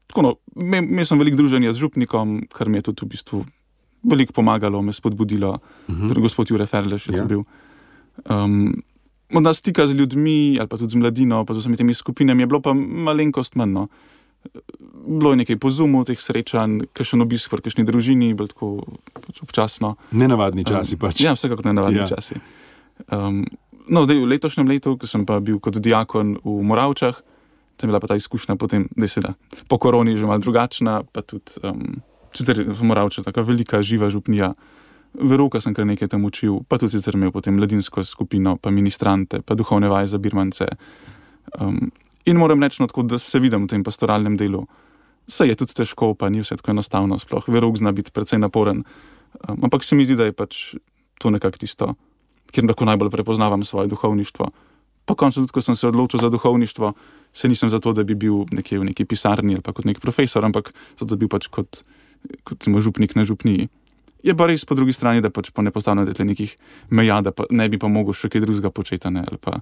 tako 0.07 0.21
no, 0.23 0.31
imel 0.61 1.09
sem 1.09 1.19
veliko 1.19 1.41
druženja 1.41 1.73
z 1.73 1.89
župnikom, 1.89 2.47
kar 2.53 2.69
mi 2.69 2.79
je 2.79 2.93
tudi 2.93 3.09
v 3.09 3.11
bistvu 3.17 3.39
veliko 4.05 4.37
pomagalo, 4.37 4.83
me 4.83 4.93
spodbudilo, 4.93 5.59
uh 5.59 5.95
mhm. 5.95 6.05
-huh. 6.05 6.09
torej 6.09 6.23
gospod 6.23 6.51
Jure 6.51 6.67
Ferleš 6.67 7.09
je 7.09 7.13
ja. 7.17 7.19
to 7.19 7.25
bil. 7.25 7.43
Um, 8.29 8.83
Morda 9.29 9.53
stika 9.53 9.87
z 9.87 9.93
ljudmi, 9.93 10.57
ali 10.61 10.69
pa 10.69 10.77
tudi 10.77 10.89
z 10.89 10.97
mladino, 10.97 11.45
pa 11.45 11.55
z 11.55 11.59
vsemi 11.59 11.77
temi 11.77 11.95
skupinami, 11.95 12.43
je 12.43 12.47
bilo 12.47 12.61
pa 12.61 12.73
malenkost 12.75 13.57
manj. 13.57 13.73
No 13.73 13.89
bilo 15.09 15.33
je 15.33 15.37
nekaj 15.37 15.57
pozumu 15.57 16.05
teh 16.05 16.21
srečanj, 16.21 16.89
kakšen 16.93 17.23
obisk 17.25 17.53
v 17.53 17.63
kakšni 17.65 17.85
družini, 17.89 18.33
tako 18.37 18.85
pač 19.13 19.43
občasno. 19.43 19.97
Nenavadni 20.13 20.67
časi 20.69 20.97
um, 20.97 21.03
pač. 21.07 21.23
Ja, 21.25 21.35
vsekakor 21.37 21.67
nenavadni 21.69 22.03
ja. 22.05 22.09
časi. 22.09 22.41
Um, 23.09 23.45
no, 23.89 24.05
zdaj 24.05 24.21
v 24.21 24.31
letošnjem 24.35 24.69
letu, 24.69 24.97
ko 25.01 25.09
sem 25.09 25.25
pa 25.29 25.41
bil 25.41 25.61
kot 25.63 25.81
diakon 25.81 26.37
v 26.45 26.57
Moravčah, 26.67 27.17
tam 27.79 27.89
je 27.89 27.93
bila 27.93 28.03
pa 28.03 28.11
ta 28.11 28.19
izkušnja 28.19 28.59
potem, 28.59 28.89
da 28.97 29.07
je 29.07 29.13
sedaj 29.19 29.35
po 29.71 29.79
koroni 29.79 30.19
že 30.19 30.27
malo 30.27 30.43
drugačna, 30.43 31.07
pa 31.07 31.23
tudi 31.23 31.57
um, 31.63 32.03
sicer 32.35 32.67
v 32.67 32.81
Moravčah 32.83 33.25
tako 33.25 33.47
velika, 33.47 33.83
živa 33.83 34.11
župnija. 34.11 34.53
Veruka 35.19 35.61
sem 35.65 35.73
kar 35.73 35.87
nekaj 35.89 36.13
tam 36.13 36.27
učil, 36.29 36.61
pa 36.69 36.77
tudi 36.77 36.99
sicer 36.99 37.17
imel 37.17 37.33
potem 37.33 37.57
mladinsko 37.57 38.05
skupino, 38.05 38.59
pa 38.61 38.69
ministrante, 38.71 39.41
pa 39.41 39.57
duhovne 39.57 39.89
vaje 39.89 40.13
za 40.13 40.19
birmance. 40.21 40.69
Um, 41.57 41.89
In 42.29 42.37
moram 42.37 42.61
reči, 42.63 42.83
no, 42.83 42.89
da 43.09 43.19
se 43.19 43.41
vidim 43.41 43.65
v 43.65 43.73
tem 43.73 43.85
pastoralnem 43.85 44.37
delu. 44.37 44.67
Vse 45.29 45.49
je 45.49 45.57
tudi 45.57 45.77
težko, 45.77 46.13
pa 46.15 46.29
ni 46.29 46.43
vse 46.45 46.59
tako 46.61 46.75
enostavno, 46.77 47.17
sploh 47.21 47.49
verug 47.49 47.81
zna 47.81 47.93
biti 47.97 48.13
precej 48.13 48.41
naporen. 48.41 48.85
Um, 49.45 49.65
ampak 49.69 49.85
se 49.85 49.97
mi 49.97 50.05
zdi, 50.05 50.17
da 50.17 50.29
je 50.29 50.37
pač 50.37 50.77
to 51.21 51.33
nekako 51.33 51.61
tisto 51.61 51.93
kjer 52.53 52.69
lahko 52.69 52.85
najbolj 52.85 53.11
prepoznavam 53.11 53.63
svoje 53.63 53.89
duhovništvo. 53.89 54.51
Pa 55.05 55.15
končno, 55.15 55.43
tudi 55.43 55.53
ko 55.53 55.61
sem 55.61 55.77
se 55.77 55.89
odločil 55.89 56.21
za 56.21 56.29
duhovništvo, 56.29 56.93
se 57.33 57.49
nisem 57.49 57.71
zato, 57.71 57.93
da 57.93 58.05
bi 58.05 58.15
bil 58.15 58.45
nekje 58.53 58.79
v 58.79 58.85
neki 58.85 59.05
pisarni 59.05 59.55
ali 59.55 59.63
pa 59.63 59.73
kot 59.73 59.85
nek 59.85 60.01
profesor, 60.01 60.45
ampak 60.45 60.73
zato, 60.97 61.05
da 61.07 61.17
bi 61.17 61.27
bil 61.27 61.33
pač 61.33 61.49
kot, 61.49 61.83
kot 62.45 62.63
smo 62.63 62.81
župnik 62.81 63.17
na 63.17 63.25
župniji. 63.25 63.69
Je 64.23 64.35
pa 64.37 64.47
res 64.47 64.65
po 64.65 64.75
drugi 64.75 64.93
strani, 64.93 65.21
da 65.21 65.31
pač 65.31 65.51
po 65.51 65.63
ne 65.63 65.71
postavljate 65.71 66.25
nekih 66.25 66.57
meja, 66.91 67.21
da 67.23 67.33
ne 67.51 67.69
bi 67.69 67.79
pa 67.79 67.89
mogel 67.89 68.13
še 68.13 68.29
kaj 68.29 68.43
drugega 68.45 68.71
početi, 68.71 69.09
ali 69.09 69.39
pa 69.41 69.61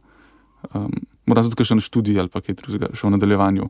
um, 0.74 0.92
morda 1.26 1.44
tudi 1.46 1.66
še 1.66 1.78
na 1.78 1.84
študiju 1.84 2.22
ali 2.22 2.32
pa 2.32 2.42
kaj 2.44 2.58
drugega, 2.62 2.90
še 2.94 3.06
v 3.06 3.14
nadaljevanju. 3.16 3.68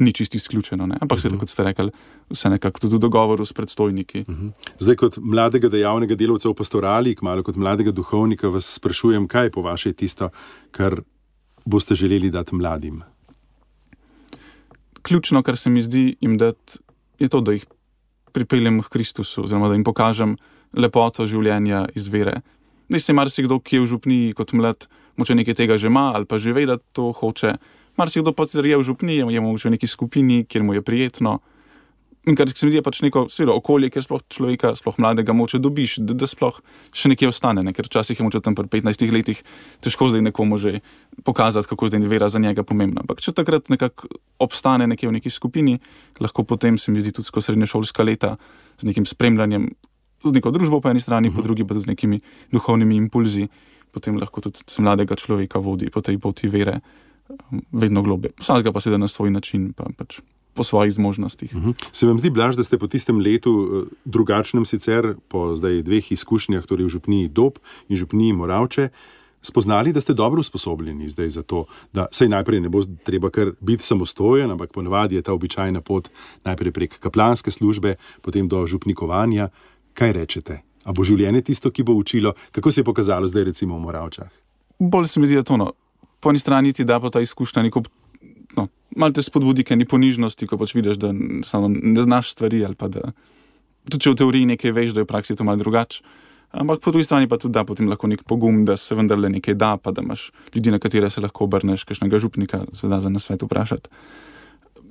Ni 0.00 0.14
čisto 0.16 0.38
izključeno, 0.38 0.86
ne? 0.88 0.96
ampak 0.96 1.18
uh 1.18 1.24
-huh. 1.24 1.30
se, 1.30 1.38
kot 1.38 1.48
ste 1.48 1.62
rekli, 1.62 1.90
vse 2.30 2.48
nekako 2.48 2.80
tudi 2.80 2.96
v 2.96 2.98
dogovoru 2.98 3.44
s 3.44 3.52
predstojniki. 3.52 4.24
Uh 4.28 4.34
-huh. 4.34 4.52
Zdaj, 4.78 4.96
kot 4.96 5.18
mladega 5.20 5.68
dejavnega 5.68 6.14
delavca 6.14 6.48
v 6.48 6.54
pastorali, 6.54 7.16
malo 7.22 7.42
kot 7.42 7.56
mladega 7.56 7.92
duhovnika, 7.92 8.48
vas 8.48 8.64
sprašujem, 8.74 9.28
kaj 9.28 9.44
je 9.44 9.50
po 9.50 9.62
vašem 9.62 9.94
tisto, 9.94 10.30
kar 10.70 11.02
boste 11.64 11.94
želeli 11.94 12.30
dati 12.30 12.54
mladim? 12.54 13.02
Ključno, 15.02 15.42
kar 15.42 15.56
se 15.56 15.70
mi 15.70 15.82
zdi, 15.82 16.16
dati, 16.20 16.78
je 17.18 17.28
to, 17.28 17.40
da 17.40 17.52
jih 17.52 17.66
pripeljem 18.32 18.82
k 18.82 18.88
Kristusu, 18.88 19.44
oziroma 19.44 19.68
da 19.68 19.74
jim 19.74 19.84
pokažem 19.84 20.36
lepoto 20.72 21.26
življenja 21.26 21.86
iz 21.94 22.08
vere. 22.08 22.40
Ne 22.88 22.98
se 22.98 23.12
marsikdo, 23.12 23.60
ki 23.60 23.76
je 23.76 23.82
v 23.82 23.86
župniji 23.86 24.32
kot 24.38 24.52
mlad, 24.52 24.86
moče 25.20 25.36
nekaj 25.36 25.54
tega 25.54 25.78
že 25.78 25.92
ima 25.92 26.10
ali 26.16 26.24
pa 26.24 26.40
že 26.40 26.56
ve, 26.56 26.66
da 26.66 26.78
to 26.80 27.12
hoče. 27.12 27.54
Marsikdo 27.96 28.32
pa 28.32 28.46
se 28.46 28.64
je 28.64 28.76
v 28.76 28.82
župniji, 28.82 29.28
je 29.28 29.40
moče 29.40 29.68
v 29.68 29.72
neki 29.76 29.86
skupini, 29.86 30.44
kjer 30.44 30.64
mu 30.64 30.74
je 30.74 30.82
prijetno. 30.82 31.40
In 32.28 32.36
kar 32.36 32.50
se 32.52 32.66
mi 32.66 32.70
zdi, 32.70 32.78
je 32.78 32.84
pač 32.84 32.98
neko 33.00 33.22
seveda, 33.32 33.54
okolje, 33.56 33.88
kjer 33.94 34.04
sploh 34.04 34.20
človeka, 34.28 34.74
sploh 34.76 34.98
mladega, 35.00 35.32
moče 35.32 35.56
dobiš, 35.56 35.96
da, 36.04 36.12
da 36.12 36.26
sploh 36.28 36.58
še 36.92 37.08
nekje 37.14 37.30
ostane. 37.32 37.64
Ne? 37.64 37.72
Ker 37.72 37.88
včasih 37.88 38.18
je 38.20 38.26
moče 38.26 38.42
tam 38.44 38.56
pri 38.58 38.68
15 38.68 39.06
letih 39.08 39.40
težko 39.80 40.10
zdaj 40.12 40.26
nekomu 40.28 40.58
že 40.60 40.82
pokazati, 41.24 41.68
kako 41.70 41.88
zdaj 41.88 42.04
je 42.04 42.10
vera 42.12 42.28
za 42.28 42.42
njega 42.42 42.60
pomembna. 42.60 43.00
Ampak 43.06 43.24
če 43.24 43.32
takrat 43.32 43.72
nekako 43.72 44.12
obstane 44.36 44.84
nekje 44.84 45.08
v 45.08 45.16
neki 45.16 45.32
skupini, 45.32 45.78
lahko 46.20 46.44
potem 46.44 46.76
se 46.76 46.92
mi 46.92 47.00
zdi 47.00 47.14
tudi 47.16 47.24
skozi 47.24 47.54
srednješolska 47.54 48.04
leta 48.04 48.36
z 48.76 48.92
nekim 48.92 49.08
spremljanjem, 49.08 49.70
z 50.20 50.36
neko 50.36 50.52
družbo 50.52 50.84
po 50.84 50.92
eni 50.92 51.00
strani, 51.00 51.28
uh 51.28 51.32
-huh. 51.32 51.36
po 51.36 51.40
mhm. 51.40 51.46
drugi 51.48 51.64
pa 51.64 51.72
tudi 51.72 51.88
z 51.88 51.96
nekimi 51.96 52.20
duhovnimi 52.52 53.00
impulzi, 53.00 53.48
potem 53.90 54.18
lahko 54.18 54.40
tudi 54.40 54.64
mladega 54.78 55.16
človeka 55.16 55.58
vodi 55.58 55.90
po 55.90 56.00
tej 56.00 56.18
poti 56.18 56.48
vere 56.48 56.80
um, 57.28 57.62
vedno 57.72 58.02
globje. 58.02 58.32
Vsakega 58.40 58.72
pa 58.72 58.80
seveda 58.80 58.98
na 58.98 59.08
svoj 59.08 59.30
način. 59.30 59.72
Pa, 59.72 59.90
pač 59.96 60.20
po 60.54 60.64
svojih 60.64 60.92
zmožnostih. 60.92 61.54
Uh 61.54 61.60
mhm. 61.60 61.70
-huh. 61.70 61.88
Se 61.92 62.06
vam 62.06 62.18
zdi, 62.18 62.30
Blaž, 62.30 62.56
da 62.56 62.64
ste 62.64 62.78
po 62.78 62.86
tistem 62.86 63.18
letu, 63.18 63.52
eh, 63.70 63.94
drugačnem 64.04 64.64
sicer, 64.64 65.14
po 65.28 65.56
zdaj 65.56 65.82
dveh 65.82 66.12
izkušnjah, 66.12 66.66
torej 66.66 66.84
v 66.84 66.88
župniji 66.88 67.28
Dob 67.28 67.52
in 67.88 67.96
župniji 67.96 68.32
Moravče, 68.32 68.88
spoznali, 69.42 69.92
da 69.92 70.00
ste 70.00 70.14
dobro 70.14 70.40
usposobljeni 70.40 71.08
zdaj 71.08 71.28
za 71.28 71.42
to, 71.42 71.64
da 71.92 72.06
se 72.12 72.28
najprej 72.28 72.60
ne 72.60 72.68
bo 72.68 72.82
treba 73.04 73.30
kar 73.30 73.52
biti 73.60 73.82
samostojen, 73.82 74.50
ampak 74.50 74.72
ponavadi 74.72 75.14
je 75.14 75.22
ta 75.22 75.32
običajna 75.32 75.80
pot 75.80 76.08
najprej 76.44 76.72
prek 76.72 76.98
kaplanske 76.98 77.50
službe, 77.50 77.94
potem 78.20 78.48
do 78.48 78.66
župnikovanja. 78.66 79.48
Kaj 79.94 80.12
rečete? 80.12 80.60
A 80.84 80.94
bo 80.96 81.04
življenje 81.04 81.42
tisto, 81.50 81.70
ki 81.70 81.84
bo 81.84 81.94
učilo, 81.98 82.32
kako 82.56 82.72
se 82.72 82.80
je 82.80 82.88
pokazalo 82.88 83.28
zdaj, 83.28 83.50
recimo 83.52 83.76
v 83.76 83.84
Moravčah? 83.84 84.30
Bolj 84.80 85.10
se 85.12 85.20
mi 85.20 85.28
zdi, 85.28 85.36
da 85.36 85.44
to 85.44 85.58
no. 85.60 85.72
Po 86.20 86.32
eni 86.32 86.40
strani 86.40 86.72
ti 86.72 86.84
da 86.84 87.00
pa 87.00 87.10
ta 87.12 87.20
izkušnja 87.20 87.64
neko 87.66 87.82
no, 88.56 88.68
malo 88.96 89.12
te 89.12 89.22
spodbudi, 89.24 89.64
kaj 89.64 89.76
ni 89.76 89.88
ponižnosti, 89.88 90.48
ko 90.48 90.58
pač 90.60 90.74
vidiš, 90.76 91.00
da 91.00 91.12
ne 91.12 92.02
znaš 92.04 92.32
stvari. 92.36 92.64
Da, 92.80 93.12
tudi 93.88 94.02
če 94.06 94.14
v 94.14 94.20
teoriji 94.22 94.50
nekaj 94.54 94.74
veš, 94.76 94.96
da 94.96 95.04
je 95.04 95.08
v 95.08 95.12
praksi 95.12 95.36
to 95.36 95.46
malo 95.48 95.60
drugače. 95.60 96.02
Ampak 96.50 96.80
po 96.82 96.90
drugi 96.90 97.06
strani 97.06 97.28
pa 97.30 97.38
tudi 97.38 97.54
da 97.54 97.62
potem 97.62 97.86
lahko 97.86 98.08
nek 98.10 98.24
pogum, 98.26 98.64
da 98.66 98.74
se 98.76 98.96
vendarle 98.98 99.30
nekaj 99.30 99.54
da, 99.54 99.76
pa 99.78 99.92
da 99.94 100.02
imaš 100.02 100.30
ljudi, 100.54 100.72
na 100.74 100.80
katere 100.82 101.10
se 101.10 101.22
lahko 101.22 101.46
obrneš, 101.46 101.84
kakšnega 101.86 102.18
župnika, 102.18 102.64
se 102.74 102.90
da 102.90 102.98
za 103.00 103.12
nasvet 103.12 103.44
vprašati. 103.46 103.88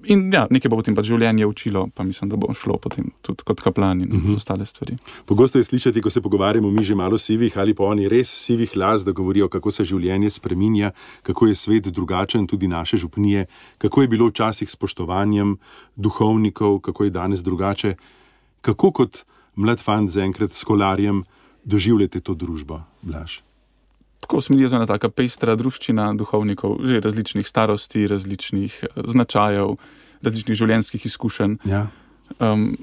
In 0.07 0.29
ja, 0.33 0.45
nekaj 0.49 0.71
bo 0.71 0.77
potem 0.79 0.95
pač 0.95 1.09
življenje 1.09 1.47
učilo, 1.49 1.87
pa 1.95 2.05
mislim, 2.07 2.29
da 2.31 2.37
bo 2.39 2.53
šlo 2.55 2.77
potem 2.81 3.09
tudi 3.25 3.43
kot 3.43 3.59
kaplan 3.61 4.01
in 4.01 4.13
uh. 4.13 4.21
-huh. 4.21 4.35
ostale 4.35 4.65
stvari. 4.65 4.97
Pogosto 5.25 5.57
je 5.57 5.63
slišati, 5.63 6.01
ko 6.01 6.09
se 6.09 6.21
pogovarjamo, 6.21 6.71
mi 6.71 6.83
že 6.83 6.95
malo 6.95 7.17
sivih 7.17 7.57
ali 7.57 7.73
pa 7.73 7.83
oni 7.83 8.07
res 8.07 8.29
sivih 8.29 8.77
las, 8.77 9.03
da 9.05 9.11
govorijo, 9.11 9.49
kako 9.49 9.71
se 9.71 9.83
življenje 9.83 10.29
spreminja, 10.29 10.91
kako 11.23 11.47
je 11.47 11.55
svet 11.55 11.87
drugačen, 11.87 12.47
tudi 12.47 12.67
naše 12.67 12.97
župnije, 12.97 13.45
kako 13.77 14.01
je 14.01 14.07
bilo 14.07 14.27
včasih 14.27 14.69
s 14.69 14.73
spoštovanjem 14.73 15.57
duhovnikov, 15.95 16.79
kako 16.79 17.03
je 17.03 17.09
danes 17.09 17.43
drugače. 17.43 17.95
Kako 18.61 18.91
kot 18.91 19.25
mlad 19.55 19.79
fant 19.79 20.09
zaenkrat 20.09 20.51
s 20.51 20.63
kolarjem 20.63 21.23
doživljate 21.63 22.19
to 22.19 22.33
družbo, 22.33 22.81
Blaž? 23.01 23.48
Tako 24.19 24.41
se 24.41 24.53
mi 24.53 24.59
zdi, 24.59 24.69
da 24.85 24.93
je 24.93 24.99
ta 24.99 25.09
pestra 25.09 25.55
družščina 25.55 26.11
duhovnikov, 26.19 26.79
že 26.85 27.01
različnih 27.03 27.47
starosti, 27.47 28.07
različnih 28.07 28.83
uh, 28.83 29.03
značajev, 29.07 29.75
različnih 30.25 30.57
življenjskih 30.57 31.05
izkušenj. 31.05 31.57
Ja. 31.69 31.87
Um, 32.39 32.77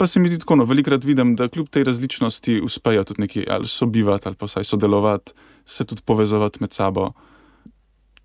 pa 0.00 0.06
se 0.06 0.20
mi 0.20 0.30
zdi 0.32 0.40
tako, 0.40 0.56
no, 0.56 0.64
velikrat 0.64 1.04
vidim, 1.04 1.34
da 1.36 1.48
kljub 1.48 1.68
tej 1.68 1.84
različnosti 1.84 2.60
uspejo 2.64 3.04
tudi 3.04 3.26
neki 3.26 3.44
ali 3.48 3.68
sobivati 3.68 4.28
ali 4.28 4.36
pa 4.36 4.48
vsaj 4.48 4.64
sodelovati, 4.64 5.32
se 5.66 5.84
tudi 5.84 6.02
povezovati 6.04 6.58
med 6.60 6.72
sabo. 6.72 7.12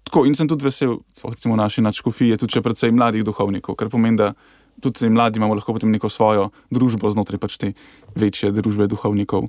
Tako, 0.06 0.26
in 0.30 0.36
sem 0.38 0.48
tudi 0.48 0.64
vesel, 0.64 1.00
da 1.22 1.50
v 1.50 1.58
naši 1.58 1.82
načkofi 1.82 2.30
je 2.30 2.38
tudi 2.38 2.62
precej 2.62 2.94
mladih 2.94 3.26
duhovnikov, 3.26 3.76
kar 3.76 3.90
pomeni, 3.90 4.18
da 4.18 4.34
tudi 4.82 5.10
mladi 5.10 5.40
imamo 5.40 5.56
lahko 5.56 5.74
potem 5.74 5.92
neko 5.92 6.10
svojo 6.10 6.50
družbo 6.72 7.10
znotraj 7.10 7.40
pač 7.40 7.58
te 7.58 7.74
večje 8.16 8.52
družbe 8.52 8.88
duhovnikov. 8.88 9.48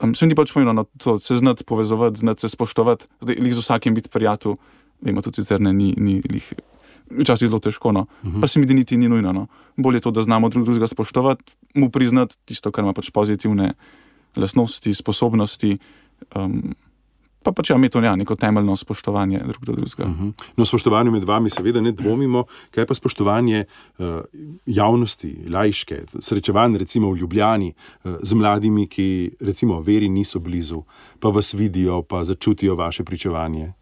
Um, 0.00 0.14
se 0.14 0.26
mi 0.26 0.34
pač 0.34 0.52
pomeni, 0.52 0.72
no, 0.74 0.86
to, 0.98 1.18
se 1.20 1.36
znati 1.36 1.64
povezovati, 1.64 2.20
znati 2.20 2.40
se 2.40 2.48
spoštovati, 2.48 3.06
zdaj 3.20 3.36
jih 3.36 3.54
z 3.54 3.64
vsakim 3.64 3.94
biti 3.94 4.08
prijatelj, 4.08 4.56
vemo 5.04 5.22
tudi 5.22 5.42
sicer 5.42 5.60
ne, 5.60 5.72
ni, 5.72 5.92
ni 5.96 6.20
jih. 6.24 6.52
Včasih 7.10 7.46
je 7.46 7.50
zelo 7.50 7.58
težko, 7.58 7.92
no. 7.92 8.00
uh 8.00 8.28
mhm. 8.28 8.36
-huh. 8.36 8.40
pa 8.40 8.46
se 8.46 8.60
mi 8.60 8.64
zdi, 8.64 8.74
niti 8.74 8.96
ni 8.96 9.08
nujno. 9.08 9.32
No. 9.32 9.46
Bolje 9.76 9.96
je 9.96 10.00
to, 10.00 10.10
da 10.10 10.22
znamo 10.22 10.48
drug 10.48 10.64
drugega 10.64 10.86
spoštovati, 10.86 11.52
mu 11.74 11.90
priznati 11.90 12.36
tisto, 12.44 12.70
kar 12.70 12.84
ima 12.84 12.92
pač 12.92 13.10
pozitivne 13.10 13.72
lastnosti, 14.36 14.94
sposobnosti. 14.94 15.76
Um, 16.36 16.74
pa 17.42 17.52
pač 17.56 17.70
imeti 17.72 17.98
ja, 18.04 18.12
neko 18.16 18.34
temeljno 18.36 18.76
spoštovanje 18.76 19.40
drug 19.46 19.64
do 19.64 19.72
drugega. 19.72 20.04
Uh 20.04 20.10
mhm. 20.10 20.28
-huh. 20.28 20.52
No, 20.56 20.64
spoštovanje 20.64 21.10
med 21.10 21.24
vami, 21.24 21.50
seveda, 21.50 21.80
ne 21.80 21.92
dvomimo, 21.92 22.44
kaj 22.70 22.86
pa 22.86 22.94
spoštovanje 22.94 23.64
uh, 23.98 24.06
javnosti, 24.66 25.46
lajške, 25.48 26.02
srečevanje 26.20 26.78
recimo 26.78 27.12
v 27.12 27.16
Ljubljani 27.16 27.72
uh, 28.04 28.16
z 28.22 28.34
mladimi, 28.34 28.86
ki 28.86 29.36
recimo 29.40 29.80
veri 29.80 30.08
niso 30.08 30.38
blizu, 30.38 30.82
pa 31.20 31.28
vas 31.28 31.54
vidijo, 31.54 32.02
pa 32.02 32.24
začutijo 32.24 32.74
vaše 32.74 33.04
pričevanje. 33.04 33.72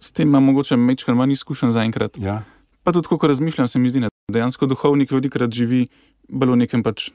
S 0.00 0.12
tem 0.12 0.28
imam 0.28 0.44
mogoče 0.44 0.76
mečkar 0.76 1.14
manj 1.14 1.32
izkušen 1.32 1.70
zaenkrat. 1.70 2.18
Ja. 2.18 2.42
Pa 2.82 2.92
tudi, 2.92 3.08
ko 3.10 3.26
razmišljam, 3.26 3.68
se 3.68 3.78
mi 3.78 3.90
zdi, 3.90 4.00
da 4.00 4.08
dejansko 4.32 4.66
duhovnik 4.66 5.10
velikokrat 5.12 5.50
živi 5.52 5.88
bolj 6.28 6.54
v 6.54 6.56
nekem 6.56 6.82
pač. 6.82 7.10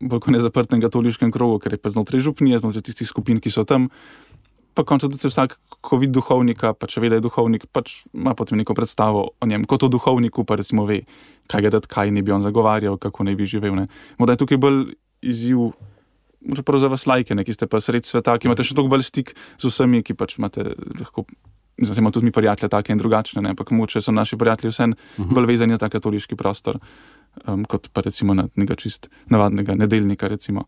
Bolj 0.00 0.20
kot 0.20 0.34
nezaprtem 0.34 0.82
katoliškem 0.82 1.30
krogu, 1.32 1.58
ker 1.62 1.72
je 1.72 1.78
pa 1.78 1.88
znotraj 1.88 2.20
župnije, 2.20 2.58
znotraj 2.58 2.82
tistih 2.82 3.08
skupin, 3.08 3.38
ki 3.40 3.50
so 3.50 3.62
tam, 3.64 3.88
pa 4.74 4.84
končno 4.84 5.08
tudi 5.08 5.30
vsak, 5.30 5.56
ko 5.80 5.98
vidi 6.00 6.12
duhovnika, 6.16 6.74
pa 6.74 6.88
če 6.90 7.02
ve, 7.04 7.10
da 7.12 7.18
je 7.20 7.24
duhovnik, 7.24 7.68
pač 7.72 8.02
ima 8.12 8.34
potem 8.34 8.58
neko 8.58 8.74
predstavo 8.74 9.24
o 9.38 9.48
njem, 9.48 9.64
kot 9.70 9.86
o 9.86 9.90
duhovniku, 9.92 10.44
pa 10.44 10.58
recimo 10.58 10.84
ve, 10.88 11.04
kaj 11.50 11.66
ga 11.66 11.72
dati, 11.76 11.90
kaj 11.90 12.12
ne 12.14 12.24
bi 12.26 12.34
on 12.34 12.42
zagovarjal, 12.42 12.98
kako 12.98 13.26
ne 13.28 13.36
bi 13.38 13.46
živel. 13.46 13.76
Ne. 13.78 13.86
Morda 14.18 14.34
je 14.34 14.42
tukaj 14.42 14.60
bolj 14.60 14.84
izziv, 15.22 15.70
morda 16.44 16.66
prav 16.66 16.82
za 16.82 16.90
vas 16.92 17.06
lajke, 17.06 17.36
ki 17.46 17.56
ste 17.56 17.70
pa 17.70 17.80
sred 17.80 18.06
sveta, 18.06 18.36
ki 18.38 18.50
imate 18.50 18.66
še 18.66 18.76
toliko 18.76 18.96
bolj 18.96 19.06
stik 19.06 19.34
z 19.58 19.70
vsemi, 19.70 20.02
ki 20.02 20.18
pač 20.18 20.38
imate 20.40 20.72
lahko. 20.74 21.28
Zdaj 21.74 21.98
imamo 21.98 22.14
tudi 22.14 22.28
mi 22.28 22.30
prijatelje, 22.30 22.70
tako 22.70 22.92
in 22.94 23.00
drugačne, 23.00 23.42
ampak 23.50 23.72
moče 23.74 23.98
so 23.98 24.12
naši 24.14 24.36
prijatelji 24.38 24.70
vsem 24.70 24.92
uh 24.94 24.96
mhm. 24.96 25.28
-huh. 25.28 25.34
bolj 25.34 25.46
vezani 25.46 25.74
na 25.74 25.78
ta 25.78 25.88
katoliški 25.88 26.36
prostor, 26.36 26.78
um, 27.46 27.64
kot 27.64 27.90
pa 27.92 28.00
recimo 28.00 28.34
na 28.34 28.46
nekega 28.54 28.74
čist 28.74 29.10
navadnega 29.26 29.74
nedeljnika. 29.74 30.28
Recimo. 30.28 30.66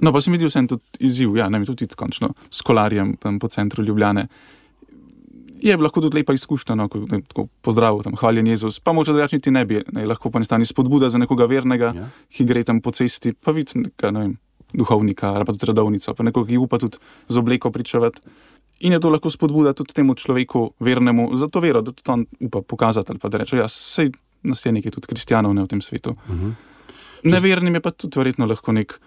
No, 0.00 0.12
pa 0.12 0.20
se 0.20 0.30
mi 0.30 0.38
zdi 0.38 0.46
vse 0.46 0.62
en 0.62 0.68
izziv, 1.00 1.36
ja, 1.36 1.48
ne, 1.48 1.64
tudi 1.64 1.88
končno 1.96 2.32
s 2.50 2.62
kolarjem 2.62 3.16
po 3.40 3.48
centru 3.48 3.84
Ljubljane. 3.84 4.26
Je 5.62 5.76
lahko 5.76 6.00
tudi 6.00 6.20
lepa 6.20 6.32
izkušnja, 6.38 6.76
no, 6.78 6.86
ko 6.88 7.00
tako 7.28 7.48
pozdravljam, 7.66 8.02
tam 8.02 8.18
hvaljen 8.20 8.46
Jezus. 8.46 8.78
Pa 8.80 8.92
moče 8.94 9.16
reči, 9.16 9.40
ti 9.42 9.50
ne 9.50 9.64
bi, 9.66 9.80
ne, 9.92 10.06
lahko 10.06 10.30
pa 10.30 10.38
ne 10.38 10.46
stani 10.46 10.66
spodbuda 10.66 11.10
za 11.10 11.18
nekoga 11.18 11.48
vernega, 11.50 11.92
ja. 11.96 12.10
ki 12.30 12.46
gre 12.46 12.62
tam 12.64 12.80
po 12.80 12.94
cesti, 12.94 13.32
pa 13.32 13.54
vidi 13.56 13.82
nekaj, 13.82 14.12
ne 14.14 14.20
vem, 14.20 14.36
duhovnika 14.72 15.32
ali 15.34 15.48
pa 15.48 15.52
tudi 15.56 15.70
redovnico, 15.72 16.14
pa 16.14 16.28
nekoga, 16.28 16.48
ki 16.52 16.60
upa 16.62 16.78
tudi 16.78 17.02
z 17.28 17.42
obleko 17.42 17.72
pričevati. 17.74 18.22
In 18.86 18.94
je 18.94 19.00
to 19.02 19.10
lahko 19.10 19.30
spodbuda 19.30 19.72
tudi 19.74 19.94
temu 19.94 20.14
človeku, 20.14 20.68
vernemu, 20.80 21.32
za 21.36 21.48
to 21.50 21.60
vero, 21.60 21.82
da 21.82 21.90
to 21.90 22.12
on 22.12 22.26
upa 22.40 22.62
pokazati 22.62 23.12
ali 23.12 23.18
pa 23.18 23.28
da 23.28 23.42
reče, 23.42 23.58
ja, 23.58 23.68
sej 23.68 24.12
nas 24.42 24.62
je 24.66 24.72
nekaj 24.72 24.94
tudi 24.94 25.10
kristijanov 25.10 25.54
ne 25.54 25.66
v 25.66 25.74
tem 25.74 25.82
svetu. 25.82 26.10
Uh 26.10 26.34
mhm. 26.34 26.46
-huh. 26.46 26.52
Nevernim 27.24 27.74
je 27.74 27.80
pa 27.80 27.90
tudi 27.90 28.18
verjetno 28.18 28.46
lahko 28.46 28.72
nek 28.72 29.00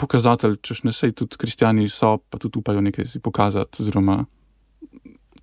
pokazatelj, 0.00 0.58
češ 0.64 0.84
ne 0.88 0.92
sej, 0.92 1.14
tudi 1.16 1.38
kristijani 1.40 1.88
so, 1.88 2.18
pa 2.30 2.38
tudi 2.38 2.60
upajo 2.60 2.80
nekaj 2.84 3.08
si 3.08 3.20
pokazati. 3.22 3.82
Oziroma, 3.82 4.22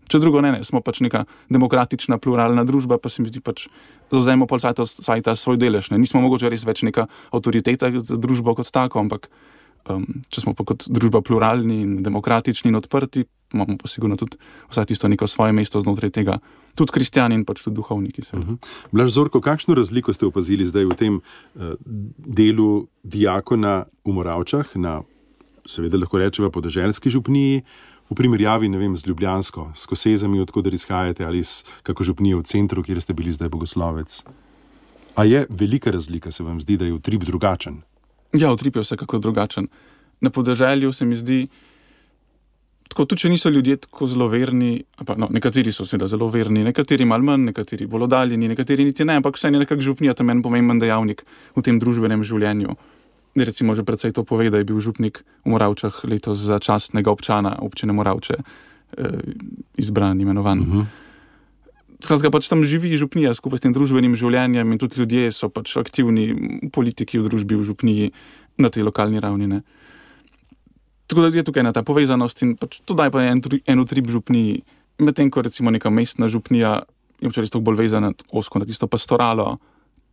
če 0.08 0.22
drugo 0.24 0.42
ne, 0.42 0.54
ne, 0.58 0.64
smo 0.68 0.82
pač 0.86 1.02
neka 1.06 1.26
demokratična, 1.54 2.20
pluralna 2.22 2.66
družba, 2.68 3.00
pa 3.02 3.12
se 3.12 3.22
mi 3.22 3.32
zdi, 3.32 3.42
pač 3.44 3.68
zauzemimo 4.14 4.48
vsaj 4.50 5.26
ta 5.26 5.36
svoj 5.36 5.60
delež. 5.62 5.92
Ne. 5.92 6.02
Nismo 6.02 6.24
mogoče 6.24 6.52
res 6.54 6.66
več 6.68 6.84
neka 6.88 7.08
avtoriteta 7.32 7.92
za 8.00 8.20
družbo 8.20 8.56
kot 8.58 8.72
tako, 8.74 9.04
ampak 9.04 9.30
Um, 9.88 10.06
če 10.28 10.44
smo 10.44 10.52
pa 10.58 10.66
kot 10.68 10.88
družba 10.92 11.22
pluralni 11.24 11.82
in 11.84 11.92
demokratični 12.04 12.72
in 12.72 12.80
odprti, 12.80 13.24
imamo 13.56 13.78
pa 13.80 13.88
sigurno 13.88 14.18
tudi 14.20 14.36
vsaj 14.68 14.90
tisto 14.90 15.08
neko 15.08 15.28
svoje 15.28 15.56
mesto 15.56 15.80
znotraj 15.80 16.12
tega, 16.12 16.40
tudi 16.76 16.92
kristijani 16.98 17.38
in 17.40 17.46
pač 17.48 17.64
tudi 17.64 17.80
duhovniki. 17.80 18.26
Uh 18.34 18.40
-huh. 18.40 18.58
Blaž 18.92 19.12
Zorko, 19.16 19.42
kakšno 19.42 19.76
razliko 19.76 20.14
ste 20.14 20.26
opazili 20.26 20.66
zdaj 20.66 20.86
v 20.86 20.96
tem 20.96 21.14
uh, 21.16 21.76
delu 22.18 22.88
diakona 23.04 23.86
v 24.06 24.12
Moravčah, 24.12 24.76
na 24.76 25.02
seveda 25.68 25.98
lahko 25.98 26.18
rečemo 26.18 26.50
podeželski 26.50 27.10
župniji, 27.10 27.64
v 28.10 28.16
primerjavi 28.16 28.70
vem, 28.70 28.98
z 28.98 29.08
Ljubljansko, 29.08 29.72
s 29.76 29.86
Kosezami, 29.86 30.40
odkuder 30.40 30.74
izhajate, 30.74 31.26
ali 31.26 31.44
s 31.44 31.66
kako 31.84 32.04
župnijo 32.04 32.40
v 32.40 32.44
centru, 32.44 32.84
kjer 32.84 33.02
ste 33.02 33.14
bili 33.14 33.32
zdaj 33.32 33.50
bogoslovec? 33.50 34.24
A 35.16 35.24
je 35.24 35.46
velika 35.50 35.92
razlika, 35.92 36.32
se 36.32 36.44
vam 36.44 36.62
zdi, 36.62 36.78
da 36.78 36.86
je 36.86 36.94
utrip 36.94 37.24
drugačen? 37.24 37.82
Ja, 38.34 38.52
utrip 38.52 38.76
je 38.76 38.84
vsekakor 38.84 39.20
drugačen. 39.20 39.68
Na 40.22 40.30
podeželju 40.30 40.92
se 40.92 41.06
mi 41.06 41.16
zdi, 41.16 41.46
tako 42.90 43.06
tudi 43.06 43.22
če 43.22 43.30
niso 43.30 43.50
ljudje 43.50 43.78
tako 43.86 44.08
zelo 44.10 44.28
verni, 44.28 44.84
pa, 45.06 45.16
no, 45.16 45.30
nekateri 45.32 45.72
so 45.72 45.86
seveda 45.86 46.10
zelo 46.10 46.28
verni, 46.34 46.64
nekateri 46.66 47.06
malo 47.06 47.24
manj, 47.24 47.52
nekateri 47.52 47.88
bolj 47.88 48.08
oddaljeni, 48.08 48.50
nekateri 48.52 48.88
niti 48.88 49.06
ne, 49.06 49.20
ampak 49.22 49.38
vse 49.38 49.52
je 49.52 49.60
nekako 49.60 49.86
župnija 49.92 50.18
tam 50.18 50.34
en 50.34 50.42
pomemben 50.42 50.82
dejavnik 50.82 51.24
v 51.56 51.64
tem 51.64 51.80
družbenem 51.80 52.26
življenju. 52.26 52.76
Recimo, 53.38 53.76
že 53.78 53.86
predvsej 53.86 54.16
to 54.18 54.26
pove, 54.26 54.50
da 54.50 54.58
je 54.58 54.66
bil 54.66 54.80
župnik 54.82 55.22
v 55.46 55.54
Moravčah 55.54 56.02
letos 56.10 56.42
za 56.42 56.58
častnega 56.58 57.14
občana 57.14 57.60
občine 57.62 57.94
Moravče 57.94 58.38
eh, 58.42 59.20
izbran, 59.78 60.18
imenovan. 60.22 60.60
Uh 60.60 60.68
mhm. 60.68 60.80
-huh. 60.82 61.07
Skratka, 61.98 62.30
pač 62.30 62.46
tam 62.46 62.62
živi 62.62 62.94
župnija 62.94 63.34
skupaj 63.34 63.58
s 63.58 63.66
tem 63.66 63.74
družbenim 63.74 64.14
življenjem 64.20 64.74
in 64.74 64.82
tudi 64.82 65.02
ljudje 65.02 65.32
so 65.34 65.50
pač 65.50 65.74
aktivni 65.82 66.70
politiki 66.70 67.18
v 67.18 67.26
družbi, 67.26 67.58
v 67.58 67.66
župniji 67.66 68.12
na 68.62 68.70
tej 68.70 68.86
lokalni 68.86 69.22
ravni. 69.24 69.50
Ne. 69.50 69.64
Tako 71.10 71.26
da 71.26 71.32
je 71.34 71.46
tukaj 71.48 71.66
ena 71.66 71.74
ta 71.74 71.82
povezanost 71.88 72.44
in 72.46 72.54
pač 72.60 72.82
to 72.86 72.94
daje 72.94 73.14
pa 73.14 73.24
en, 73.26 73.42
en 73.42 73.82
utrip 73.82 74.12
župniji, 74.14 74.62
medtem 75.02 75.32
ko 75.34 75.42
recimo 75.42 75.74
neka 75.74 75.90
mestna 75.90 76.30
župnija 76.30 76.84
je 77.22 77.32
včeraj 77.32 77.50
toliko 77.50 77.72
bolj 77.72 77.82
vezana 77.82 78.12
osko 78.30 78.62
na 78.62 78.66
tisto 78.70 78.86
pastoralo, 78.88 79.58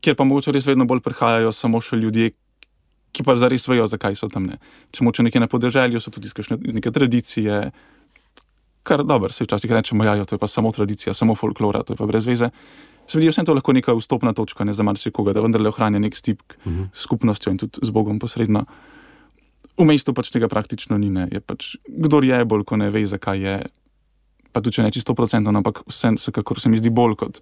kjer 0.00 0.16
pa 0.16 0.24
mogoče 0.24 0.54
res 0.56 0.64
vedno 0.64 0.86
bolj 0.88 1.02
prihajajo 1.04 1.52
samo 1.52 1.80
še 1.84 2.00
ljudje, 2.00 2.32
ki 3.14 3.22
pa 3.22 3.36
zares 3.36 3.68
vejo, 3.68 3.84
zakaj 3.86 4.16
so 4.18 4.28
tam. 4.32 4.48
Ne. 4.48 4.56
Če 4.90 5.04
moče 5.04 5.26
nekje 5.26 5.42
na 5.42 5.48
podeželju, 5.50 6.00
so 6.00 6.10
tudi 6.10 6.32
neke 6.72 6.90
tradicije 6.90 7.68
kar 8.84 9.04
dobro, 9.04 9.32
se 9.32 9.44
včasih 9.44 9.72
rečemo, 9.72 10.04
ja, 10.04 10.14
je 10.14 10.24
to 10.28 10.38
pa 10.38 10.46
samo 10.46 10.72
tradicija, 10.72 11.14
samo 11.14 11.34
folklora, 11.34 11.82
to 11.82 11.92
je 11.92 11.96
pa 11.96 12.06
brez 12.06 12.26
veze. 12.26 12.50
Se 13.06 13.18
mi 13.18 13.24
zdi, 13.24 13.40
je 13.40 13.44
to 13.44 13.54
lahko 13.54 13.72
neka 13.72 13.94
vstopna 13.96 14.32
točka 14.32 14.64
ne, 14.64 14.74
za 14.74 14.82
marsikoga, 14.82 15.32
da 15.32 15.40
vendarle 15.44 15.68
ohranja 15.68 15.98
nek 15.98 16.16
stik 16.16 16.40
uh 16.64 16.72
-huh. 16.72 16.88
s 16.92 17.02
skupnostjo 17.02 17.52
in 17.52 17.58
tudi 17.58 17.78
z 17.82 17.90
Bogom 17.90 18.18
posredno. 18.18 18.64
V 19.78 19.84
mestu 19.84 20.14
pač 20.14 20.30
tega 20.30 20.48
praktično 20.48 20.98
ni. 20.98 21.12
Je 21.32 21.40
pač, 21.40 21.76
kdor 21.88 22.24
je 22.24 22.44
bolj, 22.44 22.64
ko 22.64 22.76
ne 22.76 22.90
ve, 22.90 23.06
zakaj 23.06 23.40
je, 23.40 23.66
pa 24.52 24.60
tudi 24.60 24.74
če 24.74 24.82
ne 24.82 24.90
čisto 24.90 25.14
procentno, 25.14 25.50
ampak 25.50 25.82
vsekakor 26.16 26.60
se 26.60 26.68
mi 26.68 26.78
zdi 26.78 26.90
bolj 26.90 27.14
kot 27.14 27.40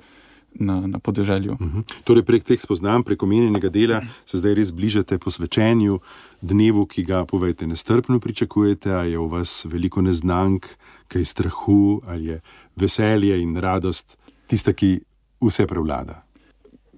na, 0.55 0.87
na 0.87 0.99
podeželju. 0.99 1.53
Uh 1.53 1.61
mhm. 1.61 1.79
-huh. 1.79 2.03
Torej, 2.05 2.23
prek 2.23 2.45
teh 2.45 2.61
spoznanj, 2.61 3.03
prek 3.03 3.23
omenjenega 3.23 3.69
dela, 3.69 4.03
se 4.25 4.39
zdaj 4.39 4.55
res 4.55 4.71
bližate 4.71 5.19
posvečenju 5.19 6.01
dnevu, 6.41 6.87
ki 6.87 7.03
ga, 7.03 7.25
povejte, 7.25 7.67
nestrpno 7.67 8.21
pričakujete, 8.21 8.93
ali 8.93 9.11
je 9.11 9.19
v 9.19 9.29
vas 9.29 9.65
veliko 9.65 10.03
neznank, 10.03 10.67
kaj 11.09 11.25
strahu, 11.25 12.03
ali 12.07 12.25
je 12.25 12.41
veselje 12.77 13.43
in 13.43 13.57
radost 13.57 14.17
tista, 14.47 14.73
ki 14.73 15.01
vse 15.41 15.67
prevlada. 15.67 16.23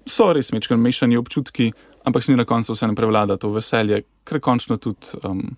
So 0.05 0.33
res 0.33 0.51
mečkaj 0.51 0.77
mešani 0.77 1.17
občutki, 1.17 1.71
ampak 2.03 2.23
s 2.23 2.27
njim 2.27 2.37
na 2.37 2.45
koncu 2.45 2.73
vse 2.73 2.87
ne 2.87 2.95
prevlada 2.95 3.37
to 3.37 3.49
veselje, 3.49 4.03
ker 4.23 4.39
končno 4.39 4.77
tudi. 4.77 5.17
Um, 5.23 5.57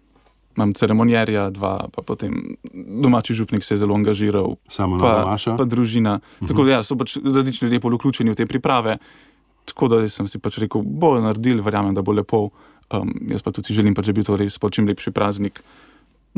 imam 0.58 0.74
ceremonjerja, 0.74 1.50
dva, 1.56 1.88
pa 1.94 2.02
potem 2.02 2.58
domači 2.74 3.34
župnik 3.38 3.64
se 3.64 3.74
je 3.74 3.84
zelo 3.84 3.96
angažiral. 3.96 4.56
Samo 4.68 4.98
pa, 4.98 5.26
naša. 5.26 5.56
Pa 5.58 5.66
družina. 5.66 6.16
Uh 6.16 6.22
-huh. 6.42 6.48
Tako 6.48 6.64
da 6.64 6.72
ja, 6.72 6.84
so 6.84 6.98
pač 6.98 7.18
različni 7.24 7.66
ljudje 7.66 7.80
bolj 7.80 7.96
vključeni 7.96 8.32
v 8.32 8.36
te 8.36 8.46
priprave. 8.46 8.98
Tako 9.66 9.88
da 9.88 10.10
sem 10.10 10.28
si 10.28 10.40
pač 10.40 10.58
rekel, 10.58 10.82
bo 10.82 11.20
naredil, 11.20 11.62
verjamem, 11.62 11.94
da 11.94 12.02
bo 12.02 12.12
lepo. 12.12 12.50
Um, 12.94 13.14
jaz 13.32 13.42
pa 13.42 13.52
tudi 13.52 13.74
želim, 13.74 13.94
pač, 13.94 14.06
da 14.06 14.14
bi 14.14 14.24
to 14.24 14.36
res 14.38 14.60
bil 14.60 14.70
čim 14.70 14.88
lepši 14.88 15.12
praznik 15.12 15.64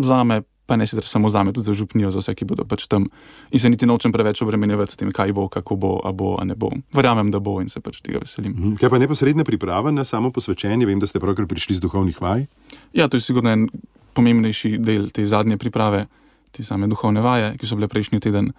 za 0.03 0.23
me, 0.23 0.41
pa 0.65 0.75
ne 0.75 0.88
sicer 0.88 1.03
samo 1.03 1.29
za 1.29 1.43
me, 1.43 1.51
tudi 1.51 1.65
za 1.65 1.73
župnijo, 1.73 2.12
za 2.12 2.19
vse, 2.19 2.36
ki 2.36 2.45
bodo 2.45 2.65
pač 2.65 2.88
tam. 2.88 3.08
In 3.51 3.60
se 3.60 3.69
niti 3.69 3.86
nočem 3.89 4.12
preveč 4.12 4.41
obremenjevati 4.41 4.93
s 4.93 4.97
tem, 5.01 5.12
kaj 5.12 5.34
bo, 5.34 5.47
kako 5.49 5.75
bo, 5.75 5.91
a 6.05 6.12
bo, 6.12 6.36
a 6.39 6.45
ne 6.45 6.55
bo. 6.55 6.69
Verjamem, 6.93 7.32
da 7.32 7.39
bo 7.39 7.58
in 7.62 7.69
se 7.69 7.82
pač 7.82 8.01
tega 8.01 8.21
veselim. 8.21 8.53
-huh. 8.53 8.77
Kaj 8.79 8.89
pa 8.89 8.99
neposredna 8.99 9.43
priprava 9.43 9.91
na 9.91 10.03
samo 10.03 10.32
posvečenje? 10.32 10.86
Vem, 10.86 10.99
da 10.99 11.08
ste 11.08 11.19
pravkar 11.19 11.47
prišli 11.47 11.75
z 11.75 11.82
duhovnih 11.82 12.21
vaj. 12.21 12.45
Ja, 12.93 13.08
to 13.08 13.17
je 13.17 13.21
sigurno 13.21 13.49
en 13.49 13.69
pomembnejši 14.13 14.78
del 14.78 15.10
te 15.13 15.26
zadnje 15.26 15.58
priprave, 15.58 16.08
te 16.52 16.63
same 16.63 16.88
duhovne 16.88 17.22
vaje, 17.22 17.54
ki 17.60 17.67
so 17.67 17.78
bile 17.78 17.88
prejšnji 17.88 18.19
teden. 18.19 18.52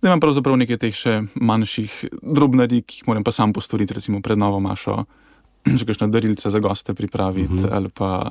Zdaj 0.00 0.10
imam 0.10 0.20
pravzaprav 0.20 0.56
nekaj 0.58 0.80
teh 0.82 0.96
še 0.96 1.18
manjših 1.34 1.92
drobnadi, 2.22 2.82
ki 2.82 3.02
jih 3.02 3.10
moram 3.10 3.22
pa 3.22 3.30
sam 3.34 3.52
postoriti, 3.54 3.94
recimo 3.94 4.18
pred 4.18 4.40
novo 4.40 4.58
mašo, 4.60 5.04
že 5.78 5.86
kakšne 5.86 6.10
darilce 6.10 6.50
za 6.50 6.58
goste 6.58 6.94
pripraviti 6.94 7.52
uh 7.52 7.60
mhm. 7.60 7.64
-huh. 7.64 7.74
ali 7.76 7.88
pa 7.88 8.30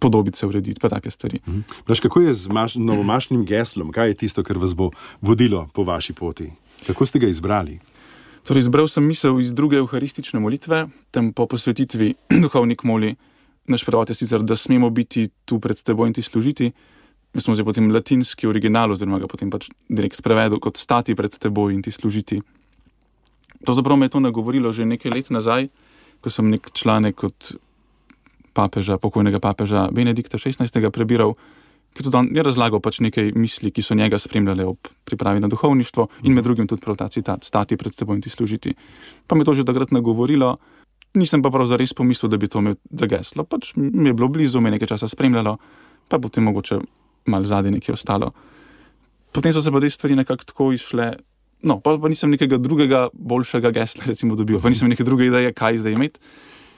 podobice 0.00 0.46
urediti, 0.46 0.80
pa 0.80 0.88
take 0.88 1.10
stvari. 1.10 1.40
Uh. 1.46 1.54
-huh. 1.54 1.62
Praš, 1.84 2.00
kako 2.00 2.20
je 2.20 2.32
z 2.34 2.48
maš 2.48 2.74
novomašnim 2.74 3.44
geslom, 3.44 3.92
kaj 3.92 4.08
je 4.08 4.14
tisto, 4.14 4.42
kar 4.42 4.58
vas 4.58 4.74
bo 4.76 4.90
vodilo 5.20 5.68
po 5.74 5.84
vaši 5.84 6.12
poti? 6.12 6.50
Kako 6.86 7.06
ste 7.06 7.18
ga 7.18 7.26
izbrali? 7.26 7.78
Torej, 8.44 8.60
izbral 8.60 8.88
sem 8.88 9.04
misel 9.06 9.40
iz 9.40 9.52
druge 9.52 9.76
euharistične 9.76 10.40
molitve, 10.40 10.88
tam 11.10 11.32
po 11.32 11.46
posvetitvi 11.46 12.14
duhovnik 12.42 12.82
moli 12.82 13.14
naš 13.66 13.84
prevod 13.84 14.08
je 14.08 14.14
sicer, 14.14 14.42
da 14.42 14.56
smemo 14.56 14.90
biti 14.90 15.28
tu 15.44 15.60
pred 15.60 15.82
teboj 15.82 16.08
in 16.08 16.14
ti 16.14 16.22
služiti. 16.22 16.72
Mi 17.34 17.40
smo 17.40 17.54
zdaj 17.54 17.64
potem 17.64 17.90
latinski 17.94 18.46
original, 18.46 18.90
oziroma 18.90 19.18
ga 19.18 19.28
potem 19.30 19.50
pač 19.50 19.68
direkt 19.88 20.22
prevedel 20.22 20.58
kot 20.58 20.76
stati 20.76 21.14
pred 21.14 21.30
teboj 21.38 21.74
in 21.74 21.82
ti 21.82 21.90
služiti. 21.90 22.40
To 23.66 23.74
zapravo 23.74 23.96
me 23.96 24.06
je 24.06 24.16
to 24.16 24.20
nagovorilo 24.20 24.72
že 24.72 24.84
nekaj 24.84 25.12
let 25.12 25.30
nazaj, 25.30 25.68
ko 26.20 26.30
sem 26.30 26.50
nek 26.50 26.72
članek 26.72 27.24
od 27.24 27.56
papeža, 28.52 28.98
pokojnega 28.98 29.40
papeža 29.40 29.88
Benedikta 29.92 30.38
XVI. 30.38 30.90
prebiral, 30.90 31.34
ki 31.94 32.06
je 32.06 32.42
razlagal 32.42 32.80
pač 32.80 33.00
nekaj 33.02 33.32
misli, 33.34 33.70
ki 33.70 33.82
so 33.82 33.94
njega 33.94 34.18
spremljale 34.18 34.64
ob 34.64 34.78
pripravi 35.04 35.40
na 35.40 35.48
duhovništvo 35.48 36.06
in 36.22 36.34
med 36.34 36.44
drugim 36.44 36.66
tudi 36.66 36.82
prav 36.82 36.96
ta 36.96 37.08
citat: 37.08 37.44
stati 37.44 37.76
pred 37.76 37.94
teboj 37.94 38.16
in 38.16 38.22
ti 38.22 38.30
služiti. 38.30 38.74
Pa 39.26 39.34
me 39.34 39.42
je 39.42 39.44
to 39.44 39.54
že 39.54 39.64
takrat 39.64 39.90
nagovorilo. 39.90 40.56
Nisem 41.14 41.42
pa 41.42 41.50
prav 41.50 41.66
zares 41.66 41.94
pomislil, 41.96 42.30
da 42.30 42.38
bi 42.38 42.48
to 42.48 42.62
imel 42.62 42.76
za 42.90 43.06
geslo. 43.10 43.44
Pač 43.44 43.72
mi 43.76 44.08
je 44.08 44.14
bilo 44.14 44.28
blizu, 44.30 44.60
me 44.60 44.70
je 44.70 44.78
nekaj 44.78 44.92
časa 44.94 45.08
spremljalo, 45.10 45.56
pa 46.08 46.18
potem 46.18 46.44
mogoče 46.46 46.78
malo 47.26 47.44
zadnji 47.44 47.74
nekaj 47.78 47.94
ostalo. 47.94 48.30
Potem 49.32 49.52
so 49.52 49.62
se 49.62 49.72
pa 49.72 49.80
te 49.80 49.90
stvari 49.90 50.16
nekako 50.16 50.44
tako 50.44 50.72
išle. 50.72 51.16
No, 51.62 51.80
pa, 51.80 51.98
pa 51.98 52.08
nisem 52.08 52.30
nekega 52.30 52.58
drugega, 52.58 53.08
boljšega 53.12 53.70
gesla, 53.74 54.06
recimo, 54.08 54.36
dobil, 54.36 54.60
pa 54.62 54.70
nisem 54.72 54.88
neke 54.88 55.04
druge 55.04 55.26
ideje, 55.26 55.52
kaj 55.52 55.82
zdaj 55.82 55.92
imeti. 55.92 56.20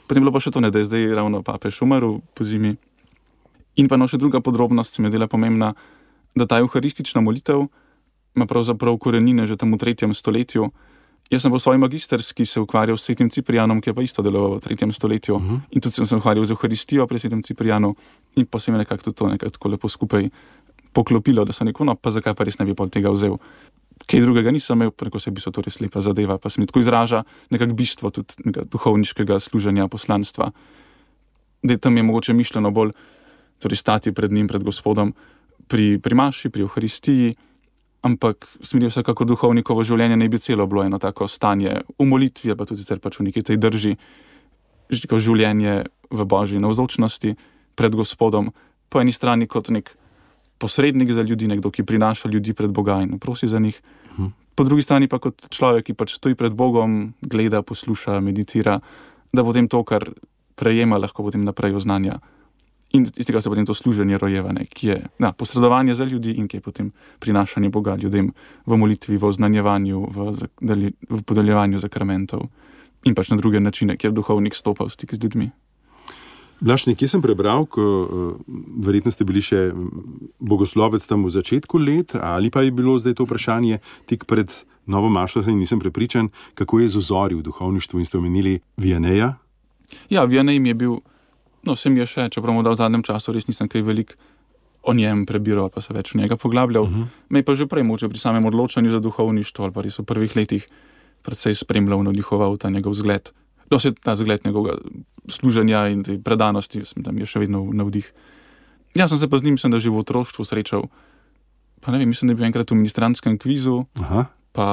Potem 0.08 0.20
je 0.20 0.24
bilo 0.24 0.34
pa 0.34 0.42
še 0.42 0.50
to, 0.50 0.60
ne, 0.60 0.72
da 0.74 0.80
je 0.82 0.88
zdaj 0.88 1.12
ravno 1.14 1.44
papež 1.46 1.78
umrl 1.84 2.18
po 2.34 2.44
zimi. 2.44 2.74
In 3.78 3.88
pa 3.88 3.96
no, 3.96 4.08
še 4.10 4.18
druga 4.18 4.42
podrobnost, 4.44 4.96
ki 4.96 5.04
mi 5.04 5.08
je 5.08 5.16
dela 5.16 5.30
pomembna, 5.30 5.70
da 6.34 6.48
ta 6.48 6.58
euharistična 6.64 7.22
molitev 7.22 7.68
ima 8.36 8.46
pravzaprav 8.48 8.96
korenine 8.98 9.46
že 9.46 9.56
tam 9.60 9.72
v 9.72 9.78
tretjem 9.80 10.14
stoletju. 10.16 10.72
Jaz 11.32 11.46
sem 11.46 11.52
v 11.52 11.56
svoji 11.56 11.78
magisterski 11.80 12.44
se 12.46 12.60
ukvarjal 12.60 12.96
s 12.96 13.08
svetim 13.08 13.30
Ciprijanom, 13.32 13.80
ki 13.80 13.90
je 13.90 13.94
pa 13.96 14.02
isto 14.04 14.22
deloval 14.22 14.58
v 14.58 14.68
tretjem 14.68 14.92
stoletju. 14.92 15.36
Uh 15.36 15.42
mhm. 15.42 15.54
-huh. 15.54 15.60
In 15.70 15.80
tudi 15.80 15.94
sem 15.94 16.06
se 16.06 16.16
ukvarjal 16.16 16.44
z 16.44 16.50
Euharistijo 16.50 17.06
pri 17.06 17.18
svetem 17.18 17.42
Ciprijanu 17.42 17.94
in 18.36 18.46
pa 18.46 18.58
se 18.58 18.70
mi 18.70 18.76
je 18.76 18.78
nekako 18.78 19.12
to 19.12 19.26
nekako 19.26 19.68
lepo 19.68 19.88
skupaj 19.88 20.28
poklopilo, 20.92 21.44
da 21.44 21.52
sem 21.52 21.66
rekel, 21.66 21.86
no 21.86 21.94
pa 21.94 22.10
zakaj 22.10 22.34
pa 22.34 22.44
res 22.44 22.58
ne 22.58 22.66
bi 22.66 22.74
pol 22.74 22.88
tega 22.88 23.10
vzel. 23.10 23.36
Kaj 24.06 24.20
drugega 24.20 24.50
nisem 24.50 24.76
imel, 24.76 24.90
preko 24.90 25.18
sebi 25.18 25.40
so 25.40 25.50
to 25.50 25.60
res 25.60 25.80
lepa 25.80 26.00
zadeva, 26.00 26.38
pa 26.38 26.50
se 26.50 26.60
mi 26.60 26.66
tako 26.66 26.80
izraža 26.80 27.24
nekako 27.50 27.72
bistvo 27.72 28.10
tudi 28.10 28.34
duhovniškega 28.44 29.40
služenja, 29.40 29.88
poslanstva. 29.88 30.50
Da 31.62 31.76
tam 31.76 31.96
je 31.96 32.02
mogoče 32.02 32.32
mišljeno 32.32 32.70
bolj, 32.70 32.90
torej 33.58 33.76
stati 33.76 34.12
pred 34.12 34.32
njim, 34.32 34.48
pred 34.48 34.64
gospodom, 34.64 35.14
pri, 35.68 35.98
pri 35.98 36.14
maši, 36.14 36.50
pri 36.50 36.62
Euharistiji 36.62 37.34
ampak 38.02 38.48
smeri 38.62 38.90
vsekakor 38.90 39.26
duhovnikovo 39.26 39.84
življenje 39.86 40.18
ne 40.18 40.28
bi 40.28 40.40
celo 40.42 40.66
bilo 40.66 40.84
eno 40.84 40.98
tako 40.98 41.28
stanje 41.30 41.82
v 41.98 42.06
molitvi, 42.06 42.54
pa 42.58 42.66
tudi 42.66 42.82
pač 42.82 43.18
v 43.18 43.28
neki 43.30 43.42
tej 43.42 43.58
drži, 43.62 43.96
življenje 44.90 45.84
v 46.10 46.24
božji 46.26 46.60
navzočnosti 46.60 47.36
pred 47.78 47.92
Gospodom, 47.94 48.52
po 48.90 49.00
eni 49.00 49.12
strani 49.14 49.46
kot 49.46 49.70
nek 49.70 49.94
posrednik 50.58 51.10
za 51.10 51.22
ljudi, 51.22 51.48
nekdo, 51.48 51.70
ki 51.70 51.82
prinaša 51.82 52.28
ljudi 52.28 52.54
pred 52.54 52.70
Boga 52.70 53.00
in 53.02 53.18
prosi 53.18 53.48
za 53.48 53.58
njih, 53.58 53.80
mhm. 54.18 54.26
po 54.54 54.64
drugi 54.64 54.82
strani 54.82 55.08
pa 55.08 55.18
kot 55.18 55.48
človek, 55.48 55.90
ki 55.90 55.94
pač 55.94 56.18
stoji 56.18 56.34
pred 56.34 56.54
Bogom, 56.54 57.14
gleda, 57.22 57.62
posluša, 57.62 58.20
meditira, 58.20 58.78
da 59.32 59.44
potem 59.44 59.68
to, 59.68 59.82
kar 59.84 60.10
prejema, 60.54 61.00
lahko 61.00 61.24
potem 61.24 61.40
naprej 61.42 61.78
oznanja. 61.80 62.20
In 62.92 63.06
iz 63.08 63.26
tega 63.26 63.40
se 63.40 63.48
potem 63.48 63.66
to 63.66 63.74
služenje 63.74 64.18
rojevane, 64.18 64.66
ki 64.68 64.88
je 64.88 64.96
na, 65.18 65.32
posredovanje 65.32 65.94
za 65.94 66.04
ljudi 66.04 66.34
in 66.36 66.48
ki 66.48 66.56
je 66.56 66.60
potem 66.60 66.92
prinašanje 67.18 67.70
Boga 67.72 67.96
ljudem 67.96 68.32
v 68.66 68.76
molitvi, 68.76 69.16
v 69.16 69.24
oznanjevanju, 69.24 70.00
v, 70.12 70.28
v 71.08 71.22
podeljevanju 71.24 71.80
zakramentov 71.80 72.44
in 73.08 73.14
pač 73.14 73.32
na 73.32 73.36
druge 73.40 73.60
načine, 73.60 73.96
kjer 73.96 74.12
duhovnik 74.12 74.54
stopa 74.54 74.84
v 74.84 74.92
stik 74.92 75.14
z 75.16 75.24
ljudmi. 75.24 75.50
Blaž, 76.62 76.84
nekje 76.86 77.08
sem 77.10 77.22
prebral, 77.22 77.64
ko 77.66 77.82
uh, 77.82 78.08
verjetno 78.86 79.10
ste 79.10 79.26
bili 79.26 79.40
še 79.42 79.72
bogoslovec 80.38 81.02
tam 81.02 81.26
v 81.26 81.32
začetku 81.34 81.80
let, 81.82 82.14
ali 82.14 82.52
pa 82.54 82.62
je 82.62 82.70
bilo 82.70 82.94
zdaj 83.02 83.18
to 83.18 83.26
vprašanje 83.26 83.80
tik 84.06 84.28
pred 84.30 84.46
novo 84.86 85.10
mašo, 85.10 85.42
in 85.42 85.58
nisem 85.58 85.82
prepričan, 85.82 86.30
kako 86.54 86.84
je 86.84 86.92
z 86.94 87.02
ozori 87.02 87.34
v 87.34 87.42
duhovništvu 87.42 87.98
in 87.98 88.06
ste 88.06 88.20
omenili 88.20 88.60
Vijaneja. 88.78 89.34
Ja, 90.06 90.22
Vijanej 90.22 90.62
je 90.62 90.74
bil, 90.78 91.02
no, 91.66 91.76
sem 91.76 91.96
je 91.96 92.06
še, 92.06 92.28
čeprav 92.32 92.58
v 92.58 92.74
zadnjem 92.74 93.02
času 93.02 93.32
res 93.32 93.46
nisem 93.46 93.68
kaj 93.68 93.82
velik 93.82 94.16
o 94.82 94.94
njem 94.94 95.26
prebiral, 95.26 95.70
pa 95.70 95.80
se 95.80 95.94
več 95.94 96.14
v 96.14 96.22
njega 96.22 96.36
poglabljal. 96.36 96.82
Uh 96.82 96.90
-huh. 96.90 97.06
Me 97.28 97.38
je 97.38 97.44
pa 97.46 97.54
že 97.54 97.66
prej 97.66 97.82
moče 97.82 98.08
pri 98.08 98.18
samem 98.18 98.46
odločanju 98.46 98.90
za 98.90 99.00
duhovništvo, 99.00 99.64
ali 99.64 99.72
pa 99.72 99.82
res 99.82 99.98
v 99.98 100.04
prvih 100.04 100.36
letih, 100.36 100.68
predvsej 101.22 101.54
spremljal 101.54 102.02
navdihoval 102.02 102.58
ta 102.58 102.70
njegov 102.70 102.94
zgled. 102.94 103.30
Dosed 103.70 104.00
ta 104.02 104.16
zgled 104.16 104.40
njegovega 104.44 104.78
služenja 105.28 105.88
in 105.88 106.02
te 106.02 106.18
predanosti, 106.18 106.78
mislim, 106.78 107.02
da 107.02 107.12
mi 107.12 107.20
je 107.20 107.26
še 107.26 107.38
vedno 107.38 107.70
navdih. 107.72 108.12
Ja, 108.94 109.08
sem 109.08 109.18
se 109.18 109.28
pa 109.28 109.38
z 109.38 109.42
njim, 109.42 109.58
sem 109.58 109.70
da 109.70 109.78
že 109.78 109.90
v 109.90 109.98
otroštvu 109.98 110.44
srečal. 110.44 110.82
Pa 111.80 111.92
ne 111.92 111.98
vem, 111.98 112.08
mislim, 112.08 112.28
da 112.28 112.32
je 112.32 112.36
bil 112.36 112.46
enkrat 112.46 112.70
v 112.70 112.74
ministranskem 112.74 113.38
kvizu. 113.38 113.84
Aha. 113.94 114.26
Pa 114.52 114.66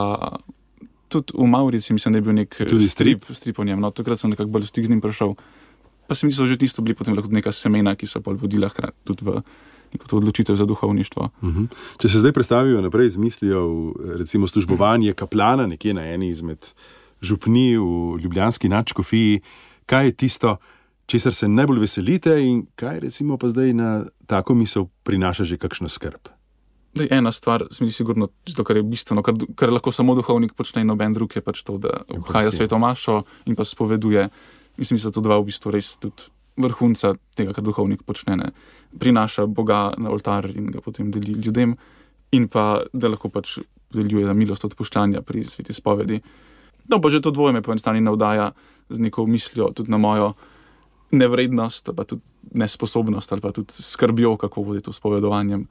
tudi 1.10 1.34
v 1.34 1.48
Maurici, 1.48 1.94
mislim, 1.94 2.14
da 2.14 2.18
je 2.18 2.22
bil 2.22 2.34
nek 2.34 2.56
tudi 2.70 2.88
strip, 2.88 3.26
strip 3.32 3.60
o 3.60 3.64
njem. 3.64 3.80
No, 3.80 3.90
takrat 3.90 4.20
sem 4.20 4.30
nekako 4.30 4.50
bolj 4.50 4.70
stik 4.70 4.86
z 4.86 4.90
njim 4.90 5.02
prišel. 5.02 5.34
Pa 6.10 6.18
se 6.18 6.26
mi 6.26 6.34
so 6.34 6.50
že 6.50 6.58
tisto 6.58 6.82
bili 6.82 6.98
potem 6.98 7.14
lahko 7.14 7.30
neka 7.30 7.54
semena, 7.54 7.94
ki 7.96 8.10
so 8.10 8.22
pa 8.26 8.34
vodila 8.34 8.70
tudi 9.06 9.26
v 9.30 9.42
neko 9.94 10.18
odločitev 10.18 10.58
za 10.58 10.66
duhovništvo. 10.66 11.30
Uh 11.42 11.50
mhm. 11.50 11.64
-huh. 11.64 11.68
Če 12.02 12.10
se 12.10 12.20
zdaj 12.20 12.34
predstavijo 12.34 12.82
naprej 12.82 13.10
z 13.10 13.18
mislijo, 13.18 13.94
recimo 14.18 14.48
službovanje 14.48 15.14
kaplana 15.14 15.68
nekje 15.68 15.94
na 15.94 16.06
eni 16.06 16.30
izmed 16.30 16.74
župni 17.22 17.78
v 17.78 18.18
Ljubljanski 18.24 18.70
načkofiji, 18.70 19.42
kaj 19.86 20.06
je 20.06 20.12
tisto, 20.12 20.58
česar 21.06 21.34
se 21.34 21.48
najbolj 21.48 21.80
veselite 21.80 22.38
in 22.42 22.66
kaj 22.76 23.00
recimo 23.00 23.38
pa 23.38 23.50
zdaj 23.50 23.74
na 23.74 24.06
tako 24.26 24.56
misel 24.56 24.86
prinaša 25.04 25.44
že 25.44 25.58
kakšno 25.58 25.90
skrb. 25.90 26.30
Da 26.94 27.04
je 27.04 27.10
ena 27.12 27.32
stvar, 27.32 27.64
mislim, 27.70 27.92
sigurno, 27.92 28.28
to, 28.56 28.64
kar 28.64 28.78
je 28.78 28.84
bistveno, 28.84 29.22
kar, 29.24 29.36
kar 29.56 29.72
lahko 29.72 29.92
samo 29.92 30.16
duhovnik 30.16 30.54
počne, 30.54 30.82
in 30.82 30.88
noben 30.88 31.14
drug 31.14 31.36
je 31.36 31.42
pač 31.42 31.62
to, 31.64 31.78
da 31.78 32.02
vhaja 32.10 32.52
svetomašo 32.52 33.24
in 33.46 33.56
pa 33.56 33.64
spoveduje. 33.64 34.30
Mislim, 34.78 34.98
da 34.98 35.08
so 35.08 35.12
to 35.12 35.24
dva 35.26 35.40
v 35.40 35.50
bistvu 35.50 35.72
res 35.74 35.96
tudi 36.00 36.30
vrhunca 36.60 37.14
tega, 37.36 37.54
kar 37.56 37.64
duhovnik 37.64 38.04
počne. 38.08 38.36
Ne. 38.40 38.52
Prinaša 39.00 39.48
Boga 39.48 39.90
na 39.98 40.12
oltar 40.12 40.50
in 40.52 40.70
ga 40.74 40.84
potem 40.84 41.12
deli 41.12 41.38
ljudem, 41.40 41.76
in 42.36 42.48
pa 42.52 42.84
da 42.94 43.10
lahko 43.10 43.32
pač 43.34 43.58
deluje 43.94 44.34
milost 44.38 44.66
odpuščanja 44.68 45.24
pri 45.26 45.44
sveti 45.48 45.74
spovedi. 45.74 46.20
No, 46.90 47.00
pa 47.02 47.10
že 47.10 47.22
to 47.22 47.34
dvoje 47.34 47.54
me 47.54 47.62
po 47.62 47.74
eni 47.74 47.82
strani 47.82 48.02
navdaja 48.02 48.52
z 48.90 48.98
neko 49.00 49.26
mislijo 49.30 49.70
tudi 49.74 49.92
na 49.94 49.98
mojo 49.98 50.34
nevrednost, 51.12 51.94
pa 51.96 52.06
tudi 52.06 52.22
nesposobnost, 52.54 53.32
ali 53.32 53.42
pa 53.42 53.54
tudi 53.54 53.74
skrbjo, 53.74 54.38
kako 54.38 54.64
bo 54.64 54.80
to 54.80 54.94
spovedovanjem. 54.94 55.68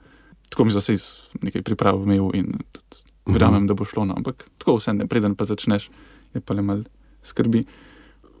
Tako 0.49 0.65
mi 0.65 0.71
zase 0.71 0.95
nekaj 1.41 1.61
priprav 1.61 2.01
imel 2.03 2.31
in 2.33 2.59
tudi 2.71 3.03
mhm. 3.27 3.35
verjamem, 3.35 3.67
da 3.67 3.73
bo 3.73 3.85
šlo. 3.85 4.07
No. 4.09 4.17
Ampak 4.17 4.47
tako 4.57 4.79
vse 4.79 4.95
ne, 4.95 5.07
preden 5.07 5.35
pa 5.35 5.47
začneš, 5.47 5.89
je 6.33 6.41
pa 6.41 6.55
le 6.55 6.63
malo 6.63 6.83
skrbi. 7.23 7.65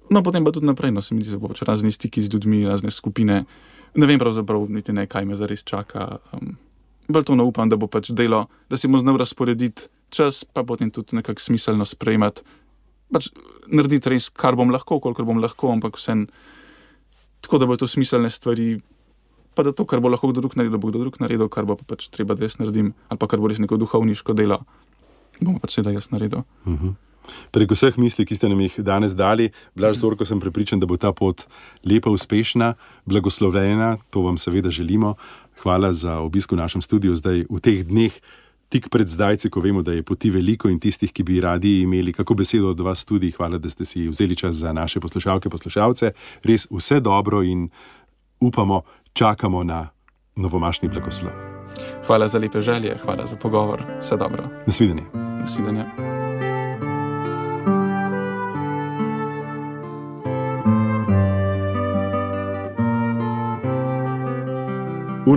No, 0.09 0.23
potem 0.25 0.43
pa 0.43 0.51
tudi 0.51 0.65
naprej, 0.65 0.91
no, 0.91 1.01
se 1.01 1.15
mi 1.15 1.21
zdi, 1.21 1.37
da 1.37 1.41
bo 1.41 1.51
pač 1.51 1.61
razni 1.67 1.91
stiki 1.93 2.21
z 2.21 2.33
ljudmi, 2.33 2.63
razne 2.65 2.89
skupine. 2.91 3.43
Ne 3.95 4.09
vem 4.09 4.21
pravzaprav, 4.21 4.65
niti 4.69 4.93
ne, 4.93 5.05
kaj 5.09 5.25
me 5.25 5.37
zares 5.37 5.61
čaka. 5.63 6.17
Um, 6.33 6.57
bolj 7.09 7.29
to 7.29 7.37
upam, 7.45 7.69
da 7.69 7.77
bo 7.77 7.89
pač 7.89 8.11
delo, 8.13 8.47
da 8.69 8.77
si 8.77 8.87
bomo 8.87 9.01
znali 9.01 9.21
razporediti 9.21 9.89
čas, 10.09 10.43
pa 10.45 10.63
potem 10.63 10.89
tudi 10.91 11.17
nekako 11.17 11.41
smiselno 11.41 11.85
sprejemati. 11.85 12.41
Pač 13.13 13.29
narediti 13.69 14.09
res, 14.13 14.29
kar 14.29 14.57
bom 14.57 14.73
lahko, 14.73 14.99
kolikor 15.01 15.25
bom 15.25 15.41
lahko, 15.41 15.73
ampak 15.73 15.97
vse 15.97 16.25
tako, 17.41 17.61
da 17.61 17.69
bo 17.69 17.77
to 17.77 17.87
smiselne 17.89 18.29
stvari. 18.29 18.79
Pa 19.57 19.65
da 19.65 19.73
to, 19.73 19.85
kar 19.89 20.01
bo 20.01 20.09
lahko 20.09 20.29
kdo 20.29 20.41
drug 20.41 20.57
naredil, 20.57 20.81
bo 20.81 20.89
kdo 20.89 21.01
drug 21.05 21.17
naredil, 21.21 21.49
kar 21.49 21.65
bo 21.65 21.77
pa 21.77 21.85
pač 21.93 22.09
treba, 22.13 22.37
da 22.37 22.45
jaz 22.45 22.59
naredim, 22.61 22.93
ali 23.09 23.21
pa 23.21 23.29
kar 23.29 23.41
bo 23.41 23.49
res 23.49 23.61
neko 23.61 23.77
duhovniško 23.81 24.33
delo, 24.37 24.61
bomo 25.41 25.61
pač 25.61 25.77
seveda 25.77 25.97
jaz 25.97 26.09
naredil. 26.13 26.45
Uh 26.65 26.73
mhm. 26.73 26.87
-huh. 26.87 27.08
Prek 27.51 27.71
vseh 27.71 27.97
misli, 27.97 28.25
ki 28.25 28.35
ste 28.35 28.49
nam 28.49 28.61
jih 28.61 28.79
danes 28.85 29.15
dali, 29.17 29.49
blaž 29.75 30.01
zorko 30.01 30.25
sem 30.25 30.39
prepričan, 30.39 30.79
da 30.79 30.89
bo 30.89 30.97
ta 30.97 31.13
pot 31.13 31.45
lepa, 31.83 32.09
uspešna, 32.09 32.73
blagoslovljena. 33.05 33.97
To 34.09 34.21
vam 34.27 34.37
seveda 34.37 34.71
želimo. 34.71 35.15
Hvala 35.63 35.93
za 35.93 36.19
obisk 36.19 36.51
v 36.51 36.61
našem 36.61 36.81
studiu 36.81 37.15
zdaj 37.15 37.45
v 37.49 37.59
teh 37.59 37.83
dneh. 37.83 38.13
Tik 38.69 38.91
pred 38.93 39.09
zdajci, 39.09 39.49
ko 39.49 39.63
vemo, 39.65 39.81
da 39.81 39.95
je 39.97 40.05
poti 40.05 40.29
veliko 40.29 40.69
in 40.69 40.77
tistih, 40.77 41.09
ki 41.09 41.23
bi 41.25 41.39
radi 41.41 41.81
imeli 41.81 42.13
kako 42.13 42.37
besedo 42.37 42.69
od 42.69 42.79
vas, 42.85 43.01
tudi 43.01 43.31
hvala, 43.33 43.57
da 43.57 43.69
ste 43.69 43.85
si 43.85 44.05
vzeli 44.07 44.37
čas 44.37 44.61
za 44.61 44.73
naše 44.73 45.01
poslušalke, 45.01 45.49
poslušalce. 45.49 46.11
Res 46.45 46.67
vse 46.69 46.99
dobro 47.01 47.41
in 47.41 47.69
upamo, 48.39 48.83
čakamo 49.13 49.63
na 49.63 49.89
novomašni 50.35 50.89
blagoslov. 50.89 51.33
Hvala 52.05 52.27
za 52.27 52.39
lepe 52.39 52.61
želje, 52.61 52.97
hvala 53.03 53.25
za 53.25 53.35
pogovor, 53.35 53.81
vse 53.99 54.17
dobro. 54.17 54.43
Nasvidenje. 54.67 55.03
Nasvidenje. 55.41 56.08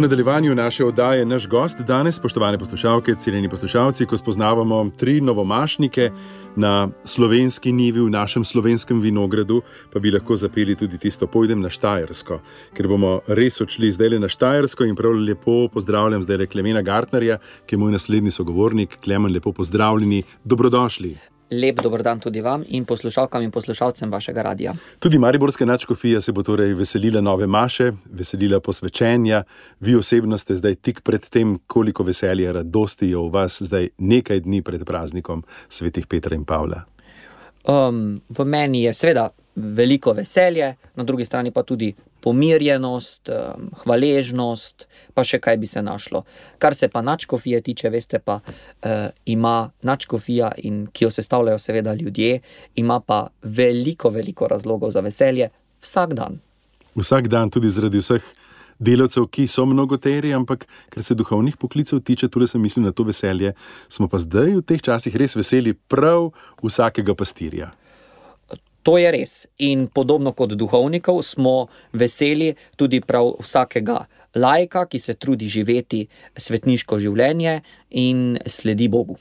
Nadaljevanju 0.03 0.55
naše 0.55 0.85
oddaje 0.85 1.27
naš 1.27 1.47
gost 1.49 1.81
danes, 1.81 2.17
spoštovane 2.17 2.59
poslušalke, 2.59 3.15
cenjeni 3.15 3.49
poslušalci, 3.49 4.07
ko 4.07 4.17
spoznavamo 4.17 4.91
tri 4.99 5.21
novomašnike 5.21 6.11
na 6.57 6.89
slovenski 7.05 7.73
nivi, 7.73 8.01
v 8.01 8.11
našem 8.11 8.45
slovenskem 8.45 9.01
vinogradu, 9.01 9.63
pa 9.93 9.99
bi 9.99 10.11
lahko 10.11 10.37
zapeli 10.37 10.77
tudi 10.77 10.99
tisto 10.99 11.27
Pojdem 11.27 11.61
na 11.63 11.71
Štajersko, 11.71 12.41
ker 12.75 12.89
bomo 12.89 13.21
res 13.27 13.61
odšli 13.63 13.93
zdaj 13.95 14.15
le 14.15 14.23
na 14.27 14.29
Štajersko 14.29 14.85
in 14.85 14.97
prav 14.99 15.15
lepo 15.15 15.69
pozdravljam 15.73 16.23
zdaj 16.23 16.43
le 16.43 16.47
Klemena 16.47 16.83
Gartnerja, 16.83 17.39
ki 17.67 17.75
je 17.75 17.79
moj 17.79 17.95
naslednji 17.95 18.31
sogovornik. 18.31 18.99
Klemen, 19.05 19.33
lepo 19.33 19.53
pozdravljeni, 19.53 20.25
dobrodošli. 20.45 21.32
Lep 21.53 21.83
dober 21.83 22.03
dan 22.03 22.21
tudi 22.21 22.41
vam 22.41 22.65
in 22.69 22.85
poslušalkam 22.85 23.43
in 23.43 23.51
poslušalcem 23.51 24.11
vašega 24.11 24.43
radia. 24.43 24.75
Tudi 24.99 25.19
Mariborska 25.19 25.67
načkofija 25.67 26.21
se 26.21 26.33
bo 26.33 26.43
torej 26.43 26.75
veselila 26.75 27.21
nove 27.21 27.47
maše, 27.47 27.93
veselila 28.11 28.61
posvečenja. 28.61 29.43
Vi 29.81 29.97
osebno 29.97 30.39
ste 30.39 30.57
zdaj 30.57 30.75
tik 30.75 31.03
pred 31.03 31.29
tem, 31.29 31.59
koliko 31.67 32.03
veselja, 32.03 32.53
radosti 32.53 33.11
je 33.11 33.17
v 33.17 33.29
vas 33.31 33.63
zdaj 33.63 33.89
nekaj 33.99 34.41
dni 34.41 34.63
pred 34.63 34.85
praznikom 34.85 35.45
svetih 35.69 36.07
Petra 36.07 36.35
in 36.35 36.45
Pavla. 36.45 36.85
Um, 37.65 38.21
v 38.29 38.45
meni 38.45 38.83
je 38.83 38.95
seveda 38.95 39.29
veliko 39.55 40.13
veselje, 40.13 40.75
na 40.97 41.05
drugi 41.05 41.25
strani 41.25 41.51
pa 41.51 41.63
tudi 41.63 41.93
pomirjenost, 42.23 43.29
um, 43.29 43.69
hvaležnost, 43.83 44.87
pa 45.15 45.25
še 45.27 45.39
kaj 45.43 45.57
bi 45.59 45.67
se 45.67 45.83
našlo. 45.83 46.25
Kar 46.59 46.75
se 46.75 46.89
pa 46.89 47.03
načkofije 47.03 47.61
tiče, 47.61 47.91
veste 47.91 48.19
pa, 48.19 48.41
uh, 48.43 49.09
ima 49.27 49.71
načkofija, 49.83 50.53
in, 50.63 50.87
ki 50.93 51.05
jo 51.05 51.11
sestavljajo 51.11 51.59
seveda 51.59 51.95
ljudje, 51.95 52.41
ima 52.75 53.01
pa 53.01 53.27
veliko, 53.43 54.11
veliko 54.11 54.49
razlogov 54.49 54.95
za 54.95 55.01
veselje 55.01 55.51
vsak 55.83 56.15
dan. 56.15 56.39
Vsak 56.95 57.29
dan, 57.29 57.51
tudi 57.51 57.71
zaradi 57.73 57.99
vseh 57.99 58.23
delavcev, 58.83 59.29
ki 59.31 59.47
so 59.51 59.67
mnogoteri, 59.69 60.33
ampak 60.37 60.67
kar 60.93 61.07
se 61.07 61.17
duhovnih 61.19 61.57
poklicev 61.57 62.03
tiče, 62.03 62.29
tudi 62.29 62.51
sem 62.51 62.63
mislil 62.63 62.87
na 62.87 62.93
to 62.93 63.07
veselje, 63.09 63.55
smo 63.89 64.09
pa 64.11 64.21
zdaj 64.23 64.59
v 64.59 64.67
teh 64.67 64.83
časih 64.83 65.17
res 65.17 65.39
veseli 65.39 65.75
prav 65.75 66.33
vsakega 66.63 67.15
pastirja. 67.19 67.73
To 68.83 68.99
je 68.99 69.11
res. 69.15 69.47
In 69.63 69.87
podobno 69.87 70.33
kot 70.35 70.57
duhovnikov, 70.59 71.23
smo 71.23 71.69
veseli 71.95 72.51
tudi 72.77 72.99
prav 72.99 73.37
vsakega 73.39 74.03
lajka, 74.35 74.89
ki 74.91 74.99
se 74.99 75.15
trudi 75.15 75.47
živeti 75.47 76.09
svetniško 76.37 76.99
življenje 76.99 77.61
in 78.03 78.41
sledi 78.47 78.91
Bogu. 78.91 79.19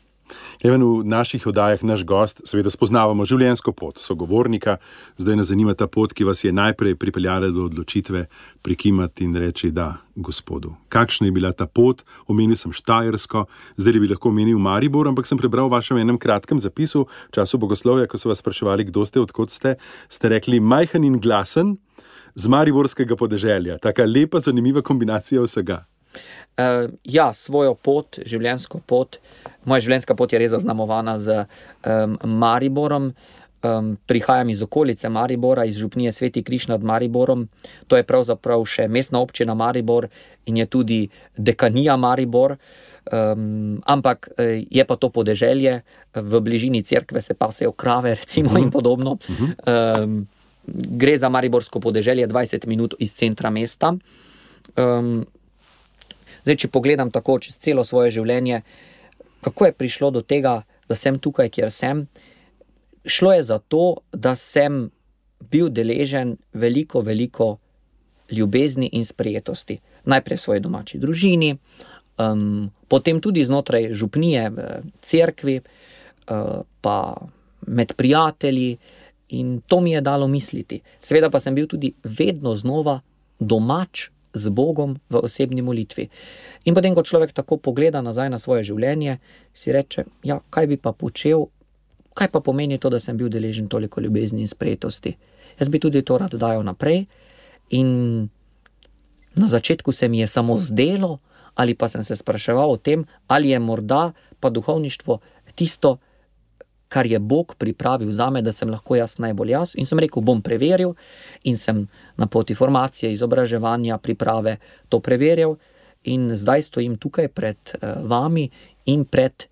Even 0.63 0.83
v 0.83 1.05
naših 1.07 1.47
oddajah 1.47 1.83
naš 1.83 2.05
gost, 2.05 2.41
seveda, 2.47 2.69
spoznavamo 2.69 3.25
življenjsko 3.25 3.73
pot, 3.73 4.01
sogovornika. 4.01 4.77
Zdaj 5.17 5.39
nas 5.39 5.49
zanima 5.51 5.73
ta 5.77 5.87
pot, 5.87 6.13
ki 6.13 6.27
vas 6.27 6.43
je 6.43 6.53
najprej 6.53 6.95
pripeljala 7.01 7.51
do 7.53 7.65
odločitve 7.69 8.25
prikimati 8.61 9.25
in 9.25 9.35
reči: 9.35 9.71
Da, 9.71 10.01
gospodu. 10.15 10.75
Kakšna 10.89 11.29
je 11.29 11.35
bila 11.35 11.51
ta 11.51 11.65
pot? 11.65 12.03
Omenil 12.27 12.59
sem 12.59 12.73
Štajersko, 12.75 13.45
zdaj 13.77 13.99
bi 13.99 14.11
lahko 14.11 14.29
omenil 14.29 14.59
Maribor, 14.59 15.07
ampak 15.07 15.29
sem 15.29 15.39
prebral 15.39 15.69
v 15.69 15.77
vašem 15.77 16.01
enem 16.01 16.19
kratkem 16.21 16.59
zapisu 16.59 17.05
v 17.07 17.31
času 17.35 17.57
bogoslovja, 17.61 18.07
ko 18.07 18.21
so 18.21 18.29
vas 18.29 18.43
spraševali, 18.43 18.89
kdo 18.91 19.05
ste, 19.05 19.21
odkot 19.23 19.51
ste. 19.51 19.77
Ste 20.09 20.35
rekli: 20.35 20.59
majhen 20.59 21.07
in 21.07 21.19
glasen. 21.21 21.77
Z 22.31 22.47
Mariborskega 22.47 23.17
podeželja, 23.19 23.75
tako 23.83 24.05
lepa, 24.07 24.39
zanimiva 24.39 24.79
kombinacija 24.81 25.43
vsega. 25.43 25.81
Uh, 26.11 26.91
ja, 27.07 27.31
svojo 27.33 27.73
pot, 27.75 28.19
življenjsko 28.27 28.81
pot, 28.85 29.21
moja 29.65 29.83
življenjska 29.85 30.15
pot 30.19 30.33
je 30.33 30.41
res 30.41 30.51
zaznamovana 30.53 31.17
z 31.21 31.45
um, 31.85 32.17
Mariborom. 32.41 33.13
Um, 33.61 33.91
prihajam 34.09 34.49
iz 34.49 34.63
okolice 34.65 35.09
Maribora, 35.13 35.67
iz 35.69 35.77
župnije 35.77 36.11
Sveti 36.11 36.41
Križ 36.41 36.65
nad 36.67 36.83
Mariborom. 36.83 37.45
To 37.87 37.97
je 37.97 38.03
pravzaprav 38.03 38.63
še 38.65 38.87
mestna 38.89 39.21
občina 39.21 39.53
Maribor 39.53 40.07
in 40.49 40.57
je 40.57 40.65
tudi 40.65 40.97
dekanija 41.37 41.93
Maribor. 41.93 42.55
Um, 43.11 43.77
ampak 43.85 44.29
e, 44.37 44.65
je 44.69 44.85
pa 44.85 44.95
to 44.97 45.09
podeželje, 45.09 45.81
v 46.13 46.41
bližini 46.41 46.81
cerkve 46.85 47.21
se 47.21 47.33
pasejo 47.33 47.71
krave, 47.71 48.15
recimo, 48.21 48.57
in 48.57 48.69
mhm. 48.69 48.73
podobno. 48.73 49.17
Um, 49.65 50.25
gre 50.65 51.17
za 51.17 51.29
Mariborsko 51.29 51.79
podeželje, 51.79 52.27
20 52.27 52.67
minut 52.67 52.97
iz 52.99 53.13
centra 53.13 53.49
mesta. 53.49 53.93
Um, 54.77 55.25
zdaj, 56.43 56.55
če 56.55 56.71
pogledam 56.73 57.11
tako 57.11 57.39
čez 57.39 57.57
celo 57.61 57.83
svoje 57.87 58.11
življenje, 58.17 58.61
kako 59.41 59.65
je 59.65 59.77
prišlo 59.77 60.11
do 60.11 60.21
tega, 60.21 60.61
da 60.89 60.95
sem 60.95 61.19
tukaj, 61.19 61.49
kjer 61.49 61.71
sem. 61.71 62.05
Šlo 63.05 63.33
je 63.33 63.43
za 63.43 63.57
to, 63.59 64.01
da 64.13 64.35
sem 64.35 64.89
bil 65.51 65.71
deležen 65.73 66.35
veliko, 66.53 67.01
veliko 67.01 67.55
ljubezni 68.31 68.89
in 68.93 69.05
sprejetosti. 69.05 69.79
Najprej 70.05 70.37
v 70.37 70.41
svoji 70.41 70.61
domači 70.63 70.99
družini, 71.01 71.55
um, 72.21 72.69
potem 72.87 73.21
tudi 73.21 73.45
znotraj 73.45 73.91
župnije, 73.97 74.49
v 74.49 74.67
cerkvi, 75.01 75.59
uh, 75.61 76.61
pa 76.81 76.97
med 77.67 77.93
prijatelji, 77.97 78.77
in 79.31 79.61
to 79.67 79.81
mi 79.81 79.91
je 79.91 80.01
dalo 80.01 80.27
misliti. 80.27 80.81
Seveda 81.01 81.29
pa 81.29 81.39
sem 81.39 81.55
bil 81.55 81.67
tudi 81.67 81.93
vedno 82.03 82.55
znova 82.55 82.99
domač 83.39 84.09
z 84.33 84.49
Bogom 84.49 84.95
v 85.09 85.15
osebni 85.23 85.61
molitvi. 85.61 86.09
In 86.65 86.75
potem, 86.75 86.95
ko 86.95 87.03
človek 87.03 87.33
tako 87.33 87.57
pogleda 87.57 88.01
nazaj 88.01 88.29
na 88.29 88.39
svoje 88.39 88.63
življenje, 88.63 89.19
si 89.53 89.71
reče: 89.71 90.05
Ja, 90.23 90.39
kaj 90.49 90.67
bi 90.67 90.77
pa 90.77 90.91
počel, 90.91 91.47
kaj 92.13 92.31
pa 92.31 92.39
pomeni 92.39 92.77
to, 92.77 92.89
da 92.89 92.99
sem 92.99 93.17
bil 93.17 93.29
deležen 93.29 93.67
toliko 93.67 94.01
ljubezni 94.01 94.41
in 94.41 94.47
sprejetosti. 94.47 95.15
Jaz 95.59 95.69
bi 95.69 95.79
tudi 95.79 96.01
to 96.01 96.17
rad 96.17 96.35
dajal 96.35 96.63
naprej. 96.63 97.05
In 97.71 98.29
na 99.35 99.47
začetku 99.47 99.91
se 99.91 100.07
mi 100.07 100.19
je 100.19 100.27
samo 100.27 100.57
zdelo, 100.59 101.19
ali 101.55 101.75
pa 101.75 101.87
sem 101.87 102.03
se 102.03 102.15
spraševal 102.15 102.71
o 102.71 102.77
tem, 102.77 103.05
ali 103.27 103.49
je 103.49 103.59
morda 103.59 104.11
pa 104.39 104.49
duhovništvo 104.49 105.19
tisto, 105.55 105.97
kar 105.97 106.10
je 107.05 107.19
Bog 107.19 107.55
pripravil 107.57 108.11
za 108.11 108.29
me, 108.29 108.41
da 108.41 108.51
sem 108.51 108.69
lahko 108.69 108.95
jaz 108.95 109.17
najbolj 109.23 109.51
jaz. 109.51 109.75
In 109.79 109.87
sem 109.87 109.99
rekel, 109.99 110.23
bom 110.23 110.41
preveril, 110.41 110.95
in 111.47 111.57
sem 111.57 111.85
na 112.17 112.27
poti 112.27 112.55
formacije, 112.55 113.13
izobraževanja, 113.13 113.97
priprave 113.97 114.57
to 114.89 114.99
preveril, 114.99 115.55
in 116.03 116.35
zdaj 116.35 116.67
stojim 116.67 116.97
tukaj 116.97 117.27
pred 117.27 117.57
uh, 117.75 118.01
vami 118.03 118.49
in 118.91 119.05
pred 119.05 119.45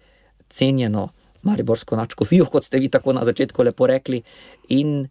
cenjeno 0.49 1.09
Mariborsko 1.43 1.95
načkofijo, 1.95 2.45
kot 2.51 2.65
ste 2.65 2.79
vi 2.79 2.89
tako 2.89 3.13
na 3.13 3.23
začetku 3.23 3.63
lepo 3.63 3.87
rekli, 3.87 4.21
in 4.75 5.07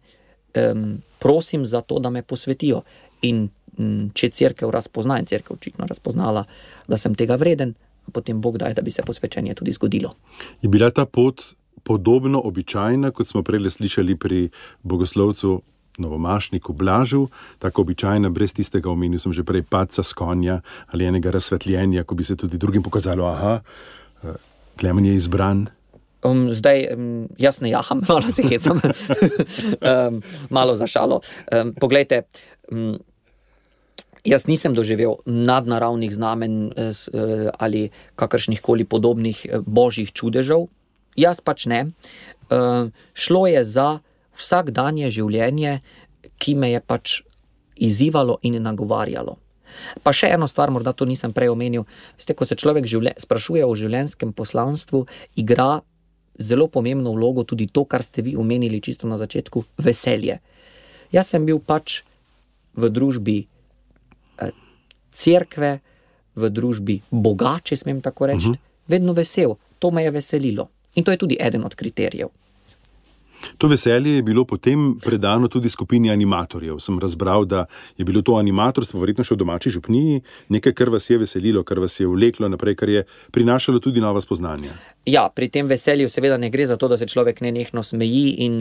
um, 0.55 1.01
prosim 1.19 1.65
za 1.65 1.81
to, 1.81 1.99
da 1.99 2.09
me 2.09 2.21
posvetijo. 2.21 2.83
In 3.21 3.47
um, 3.77 4.09
če 4.13 4.29
crkva 4.29 4.71
razpozna, 4.71 5.19
in 5.19 5.25
crkva 5.25 5.55
očitno 5.57 5.87
razpoznala, 5.89 6.45
da 6.87 6.97
sem 6.97 7.15
tega 7.15 7.39
vreden. 7.39 7.73
Potem 8.13 8.41
Bog 8.41 8.57
da, 8.57 8.71
da 8.73 8.81
bi 8.81 8.91
se 8.91 9.03
posvečanje 9.05 9.53
tudi 9.53 9.71
zgodilo. 9.71 10.15
Je 10.61 10.69
bila 10.69 10.89
ta 10.91 11.05
pot 11.05 11.43
podobno 11.83 12.41
običajna, 12.43 13.11
kot 13.11 13.27
smo 13.27 13.43
prej 13.43 13.69
slišali 13.69 14.15
pri 14.15 14.49
bogoslovcu 14.83 15.61
Novomašniku 15.99 16.73
Blažu, 16.73 17.27
tako 17.59 17.81
običajna, 17.81 18.29
brez 18.29 18.53
tistega 18.53 18.89
omenil 18.91 19.19
sem 19.19 19.33
že 19.33 19.43
prej, 19.43 19.65
paca 19.67 20.03
s 20.03 20.13
konja 20.13 20.61
ali 20.93 21.05
enega 21.05 21.31
razsvetljenja, 21.31 22.03
ko 22.03 22.15
bi 22.15 22.23
se 22.23 22.35
tudi 22.35 22.57
drugim 22.57 22.83
pokazalo, 22.83 23.27
aha, 23.27 23.59
eh, 24.23 24.39
Klemen 24.79 25.05
je 25.05 25.15
izbran. 25.15 25.67
Um, 26.23 26.51
zdaj, 26.51 26.87
um, 26.95 27.27
jaz 27.37 27.61
ne 27.61 27.69
jaham, 27.69 28.01
malo 28.09 28.31
se 28.31 28.43
hecam, 28.43 28.79
um, 29.91 30.21
malo 30.49 30.75
za 30.75 30.87
šalo. 30.87 31.21
Um, 31.51 31.73
poglejte, 31.75 32.23
um, 32.71 32.97
jaz 34.23 34.47
nisem 34.47 34.75
doživel 34.75 35.19
nadnaravnih 35.25 36.11
znamenj 36.15 36.65
uh, 36.65 36.71
ali 37.59 37.89
kakršnih 38.15 38.61
koli 38.61 38.83
podobnih 38.83 39.45
božjih 39.65 40.11
čudežev, 40.11 40.67
jaz 41.19 41.41
pač 41.43 41.67
ne. 41.69 41.81
Uh, 42.49 42.89
šlo 43.13 43.45
je 43.47 43.63
za 43.67 43.89
vsakdanje 44.39 45.11
življenje, 45.11 45.79
ki 46.39 46.55
me 46.55 46.71
je 46.71 46.79
pač 46.79 47.19
izzivalo 47.79 48.39
in 48.47 48.59
nagovarjalo. 48.63 49.37
Pa 50.03 50.13
še 50.15 50.31
eno 50.33 50.47
stvar, 50.49 50.71
morda 50.73 50.93
to 50.97 51.05
nisem 51.05 51.33
prej 51.35 51.51
omenil. 51.53 51.85
Veste, 52.17 52.33
ko 52.33 52.47
se 52.47 52.57
človek 52.59 52.87
življen, 52.89 53.19
sprašuje 53.21 53.65
o 53.65 53.75
življenjskem 53.77 54.33
poslanstvu, 54.35 55.05
igra 55.39 55.81
zelo 56.39 56.69
pomembno 56.71 57.13
vlogo 57.13 57.43
tudi 57.43 57.67
to, 57.67 57.85
kar 57.85 58.03
ste 58.03 58.23
vi 58.25 58.35
omenili 58.39 58.81
čisto 58.81 59.07
na 59.07 59.19
začetku- 59.19 59.63
veselje. 59.85 60.39
Jaz 61.11 61.35
sem 61.35 61.45
bil 61.45 61.59
pač 61.59 62.01
v 62.75 62.89
družbi 62.89 63.37
eh, 63.43 64.51
cerkve, 65.11 65.79
v 66.35 66.49
družbi 66.49 67.01
Boga, 67.11 67.59
če 67.59 67.75
smem 67.75 68.01
tako 68.01 68.31
reči, 68.31 68.49
uh 68.49 68.55
mhm. 68.55 68.55
-huh. 68.55 68.87
vedno 68.87 69.13
vesel, 69.13 69.57
to 69.79 69.91
me 69.91 70.03
je 70.03 70.11
veselilo. 70.11 70.69
In 70.99 71.07
to 71.07 71.15
je 71.15 71.21
tudi 71.23 71.39
eden 71.39 71.63
od 71.63 71.75
kriterijev. 71.79 72.29
To 73.57 73.67
veselje 73.67 74.15
je 74.15 74.23
bilo 74.23 74.45
potem 74.45 74.99
predano 75.03 75.47
tudi 75.47 75.69
skupini 75.69 76.11
animatorjev. 76.11 76.79
Sem 76.79 76.99
razbral, 76.99 77.45
da 77.45 77.65
je 77.97 78.05
bilo 78.05 78.21
to 78.21 78.35
animatorstvo, 78.35 78.99
verjetno 78.99 79.23
še 79.23 79.35
v 79.35 79.39
domači 79.39 79.71
župniji, 79.71 80.21
nekaj, 80.55 80.73
kar 80.75 80.91
vas 80.91 81.09
je 81.09 81.17
veselilo, 81.19 81.63
kar 81.63 81.79
vas 81.79 81.95
je 81.99 82.07
vleklo 82.07 82.49
naprej, 82.49 82.75
kar 82.79 82.89
je 82.89 83.03
prinašalo 83.31 83.79
tudi 83.79 84.03
nova 84.03 84.21
spoznanja. 84.21 84.75
Ja, 85.05 85.29
pri 85.35 85.49
tem 85.49 85.67
veselju 85.71 86.09
seveda 86.11 86.37
ne 86.37 86.49
gre 86.51 86.67
za 86.67 86.77
to, 86.77 86.87
da 86.91 86.97
se 86.97 87.07
človek 87.07 87.41
ne 87.41 87.51
nekno 87.55 87.83
smeji 87.83 88.35
in, 88.45 88.59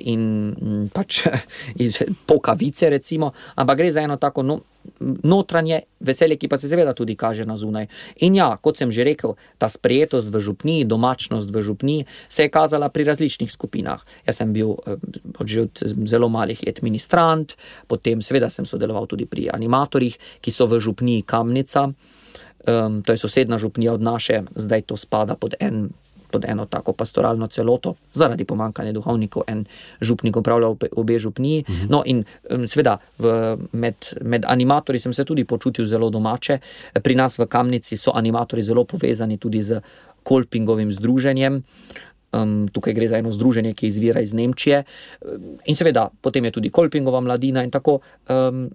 in 0.00 0.88
pač 0.92 1.26
pokavice, 2.30 2.90
recimo, 2.90 3.32
ampak 3.54 3.84
gre 3.84 3.92
za 3.92 4.04
eno 4.04 4.16
tako. 4.16 4.46
No, 4.46 4.60
notranje 5.00 5.80
veselje, 6.00 6.36
ki 6.36 6.48
pa 6.48 6.58
se 6.58 6.68
seveda 6.68 6.92
tudi 6.92 7.16
kaže 7.16 7.46
na 7.48 7.56
zunaj. 7.56 7.88
In 8.26 8.36
ja, 8.36 8.48
kot 8.60 8.78
sem 8.78 8.92
že 8.92 9.04
rekel, 9.04 9.36
ta 9.58 9.68
sprejetost 9.68 10.28
v 10.28 10.40
župniji, 10.40 10.88
domačnost 10.88 11.50
v 11.50 11.62
župniji 11.62 12.06
se 12.28 12.46
je 12.46 12.52
kazala 12.52 12.88
pri 12.88 13.04
različnih 13.04 13.52
skupinah. 13.52 14.02
Jaz 14.26 14.42
sem 14.42 14.52
bil 14.52 14.76
eh, 14.86 14.96
že 15.44 15.66
od 15.68 15.74
zelo 16.06 16.28
malih 16.28 16.60
let 16.66 16.82
ministrant, 16.82 17.56
potem 17.86 18.22
seveda 18.22 18.50
sem 18.50 18.66
sodeloval 18.66 19.06
tudi 19.06 19.26
pri 19.26 19.50
animatorjih, 19.52 20.18
ki 20.40 20.50
so 20.50 20.66
v 20.66 20.80
župniji 20.80 21.26
Kamnica. 21.26 21.90
Um, 22.66 23.02
to 23.06 23.14
je 23.14 23.22
sosedna 23.22 23.58
župnija 23.62 23.94
od 23.94 24.02
naše, 24.02 24.42
zdaj 24.58 24.90
to 24.90 24.96
spada 24.98 25.38
pod 25.38 25.54
en 25.62 25.94
pod 26.30 26.44
eno 26.48 26.66
tako 26.66 26.92
pastoralno 26.92 27.46
celoto, 27.46 27.94
zaradi 28.12 28.44
pomankanja 28.44 28.92
duhovnikov, 28.92 29.42
en 29.46 29.64
župnik 30.00 30.36
upravlja 30.36 30.72
obe 30.96 31.18
župniji. 31.18 31.64
Mhm. 31.68 31.86
No, 31.90 32.02
in 32.06 32.24
seveda 32.66 32.98
med, 33.72 33.94
med 34.22 34.44
animatorji 34.48 35.00
sem 35.00 35.12
se 35.12 35.24
tudi 35.24 35.44
počutil 35.44 35.86
zelo 35.86 36.10
domače. 36.10 36.58
Pri 37.02 37.14
nas 37.14 37.38
v 37.38 37.46
Kamnici 37.46 37.96
so 37.96 38.12
animatorji 38.14 38.62
zelo 38.64 38.84
povezani 38.84 39.38
tudi 39.38 39.62
z 39.62 39.80
Kolpingovim 40.22 40.92
združenjem. 40.92 41.62
Um, 42.32 42.66
tukaj 42.68 42.92
gre 42.92 43.08
za 43.08 43.18
eno 43.18 43.30
združenje, 43.32 43.72
ki 43.74 43.86
izvira 43.86 44.20
iz 44.20 44.34
Nemčije. 44.34 44.82
In 45.66 45.76
seveda, 45.76 46.08
potem 46.20 46.44
je 46.44 46.56
tudi 46.58 46.70
Kolpingova 46.70 47.20
mladina 47.20 47.64
in 47.64 47.70
tako. 47.70 48.00
Um, 48.28 48.68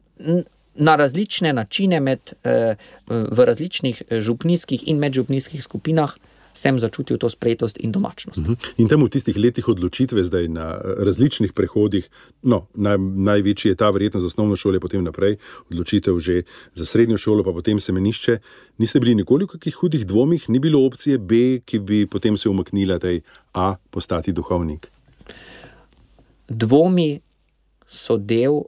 Na 0.76 0.96
različne 0.96 1.52
načine, 1.54 2.00
med, 2.00 2.32
eh, 2.48 2.76
v 3.08 3.46
različnih 3.46 4.04
župnijskih 4.08 4.88
in 4.88 5.02
medžupnijskih 5.04 5.64
skupinah, 5.64 6.14
sem 6.54 6.80
začutil 6.80 7.18
to 7.18 7.30
sprejetost 7.30 7.78
in 7.80 7.92
domačnost. 7.92 8.38
Uh 8.38 8.44
mhm. 8.44 8.54
-huh. 8.54 8.74
In 8.78 8.88
tam 8.88 9.04
v 9.04 9.10
tistih 9.10 9.38
letih 9.38 9.68
odločitve, 9.68 10.24
zdaj 10.24 10.48
na 10.48 10.82
različnih 10.82 11.54
prehodih, 11.54 12.10
no, 12.44 12.68
naj, 12.74 12.98
največji 12.98 13.72
je 13.72 13.76
ta 13.76 13.90
verjetno 13.90 14.20
za 14.20 14.28
osnovno 14.28 14.56
šolo, 14.56 14.80
potem 14.80 15.04
naprej, 15.04 15.38
odločitev 15.72 16.20
že 16.20 16.44
za 16.74 16.86
srednjo 16.86 17.18
šolo, 17.18 17.44
pa 17.44 17.52
potem 17.52 17.80
semenišče. 17.80 18.40
Niste 18.78 19.00
bili 19.00 19.16
nikoli 19.16 19.46
v 19.46 19.48
kakih 19.48 19.76
hudih 19.76 20.06
dvomih, 20.06 20.50
ni 20.50 20.60
bilo 20.60 20.86
opcije 20.86 21.18
B, 21.18 21.60
ki 21.66 21.80
bi 21.80 22.06
potem 22.06 22.38
se 22.38 22.50
umaknila 22.50 23.00
tej 23.00 23.22
A, 23.54 23.76
postati 23.90 24.32
duhovnik. 24.32 24.88
Dvomi 26.50 27.20
so 27.88 28.18
del 28.18 28.64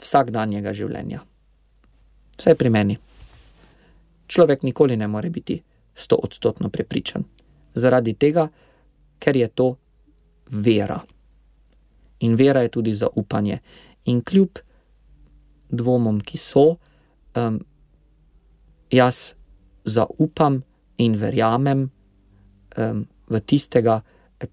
vsakdanjega 0.00 0.72
življenja. 0.72 1.22
Vse 2.38 2.54
pri 2.54 2.70
meni. 2.70 2.98
Človek 4.26 4.62
nikoli 4.62 4.96
ne 4.96 5.06
more 5.06 5.30
biti 5.30 5.62
sto 5.94 6.16
odstotno 6.16 6.68
prepričan. 6.68 7.24
Zaradi 7.74 8.14
tega, 8.14 8.48
ker 9.18 9.36
je 9.36 9.48
to 9.48 9.76
vera. 10.50 11.00
In 12.20 12.36
vera 12.36 12.62
je 12.62 12.68
tudi 12.68 12.94
zaupanje. 12.94 13.58
In 14.04 14.20
kljub 14.22 14.58
dvomom, 15.70 16.20
ki 16.20 16.38
so, 16.38 16.76
um, 17.34 17.58
jaz 18.90 19.34
zaupam 19.84 20.62
in 20.98 21.16
verjamem 21.16 21.88
um, 22.76 23.06
v 23.28 23.40
tistega, 23.40 24.02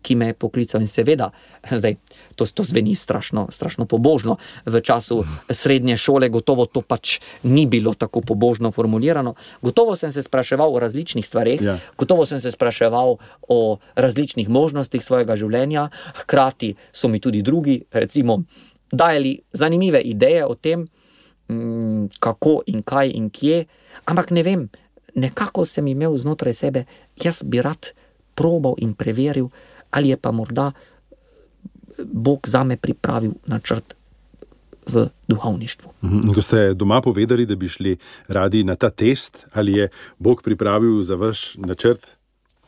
ki 0.02 0.15
me 0.15 0.32
je 0.32 0.34
poklical. 0.34 0.82
In 0.82 0.88
seveda, 0.88 1.30
zdaj, 1.82 1.95
to, 2.36 2.45
to 2.45 2.63
zveni 2.63 2.95
strašno, 2.95 3.47
strašno 3.52 3.86
pobožno. 3.86 4.38
V 4.65 4.82
času 4.82 5.23
srednje 5.49 5.97
šole 5.97 6.30
gotovo 6.30 6.65
to 6.65 6.82
pač 6.82 7.19
ni 7.43 7.65
bilo 7.65 7.93
tako 7.93 8.21
pobožno 8.21 8.71
formulirano. 8.71 9.36
Gotovo 9.62 9.95
sem 9.95 10.12
se 10.12 10.23
spraševal 10.23 10.75
o 10.75 10.80
različnih 10.80 11.25
stvareh, 11.25 11.62
ja. 11.62 11.78
gotovo 11.97 12.25
sem 12.25 12.41
se 12.41 12.52
spraševal 12.52 13.17
o 13.47 13.78
različnih 13.95 14.49
možnostih 14.49 15.04
svojega 15.04 15.36
življenja, 15.36 15.89
hkrati 16.23 16.75
so 16.91 17.08
mi 17.08 17.19
tudi 17.19 17.41
drugi, 17.41 17.82
recimo, 17.91 18.43
dajali 18.91 19.39
zanimive 19.54 20.02
ideje 20.02 20.45
o 20.45 20.56
tem, 20.56 20.88
mm, 21.49 22.19
kako 22.19 22.62
in 22.67 22.84
kaj 22.84 23.12
in 23.13 23.30
kje. 23.30 23.65
Ampak 24.06 24.32
ne 24.32 24.43
vem, 24.43 24.69
nekako 25.15 25.65
sem 25.65 25.88
imel 25.88 26.17
znotraj 26.17 26.54
sebe, 26.54 26.86
jaz 27.23 27.43
bi 27.43 27.62
rad 27.62 27.91
probal 28.36 28.75
in 28.80 28.93
preveril 28.93 29.49
ali 29.91 30.10
je 30.10 30.17
pa 30.17 30.32
morda 30.32 30.71
Bog 32.06 32.47
za 32.47 32.63
me 32.63 32.78
pripravil 32.78 33.32
načrt 33.45 33.95
v 34.88 35.08
duhovništvu. 35.28 35.91
Mhm. 36.04 36.21
In 36.28 36.34
ko 36.34 36.41
ste 36.41 36.73
doma 36.73 37.02
povedali, 37.02 37.45
da 37.45 37.56
bi 37.56 37.67
šli 37.67 37.97
radi 38.28 38.63
na 38.63 38.75
ta 38.75 38.89
test, 38.89 39.45
ali 39.54 39.73
je 39.73 39.89
Bog 40.17 40.41
pripravil 40.43 41.02
za 41.02 41.15
vaš 41.15 41.56
načrt 41.56 42.18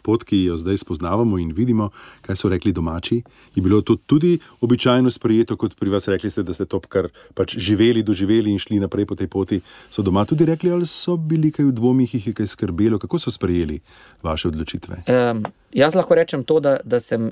pot, 0.04 0.24
ki 0.24 0.44
jo 0.44 0.58
zdaj 0.58 0.82
spoznavamo 0.84 1.40
in 1.40 1.52
vidimo, 1.56 1.90
kaj 2.26 2.36
so 2.36 2.50
rekli 2.50 2.74
domači, 2.74 3.22
je 3.56 3.62
bilo 3.62 3.82
to 3.82 3.96
tudi 3.96 4.38
običajno 4.62 5.12
sprejeto, 5.12 5.58
kot 5.58 5.76
pri 5.80 5.90
vas 5.90 6.08
rekli 6.08 6.30
ste, 6.30 6.44
da 6.44 6.54
ste 6.54 6.66
to 6.66 6.80
kar 6.80 7.10
pač 7.38 7.58
živeli, 7.58 8.04
doživeli 8.04 8.52
in 8.52 8.60
šli 8.60 8.80
naprej 8.80 9.06
po 9.06 9.16
tej 9.16 9.28
poti. 9.28 9.62
So 9.90 10.02
doma 10.02 10.26
tudi 10.26 10.46
rekli, 10.46 10.72
ali 10.72 10.88
so 10.90 11.18
bili 11.18 11.52
kaj 11.52 11.70
v 11.70 11.78
dvomih, 11.78 12.14
jih 12.14 12.28
je 12.28 12.34
kaj 12.34 12.52
skrbelo, 12.56 13.00
kako 13.00 13.20
so 13.20 13.32
sprejeli 13.32 13.80
vaše 14.24 14.48
odločitve? 14.48 15.04
Um, 15.08 15.46
jaz 15.74 15.96
lahko 15.96 16.16
rečem 16.16 16.44
to, 16.44 16.60
da, 16.60 16.78
da 16.84 17.00
sem 17.00 17.32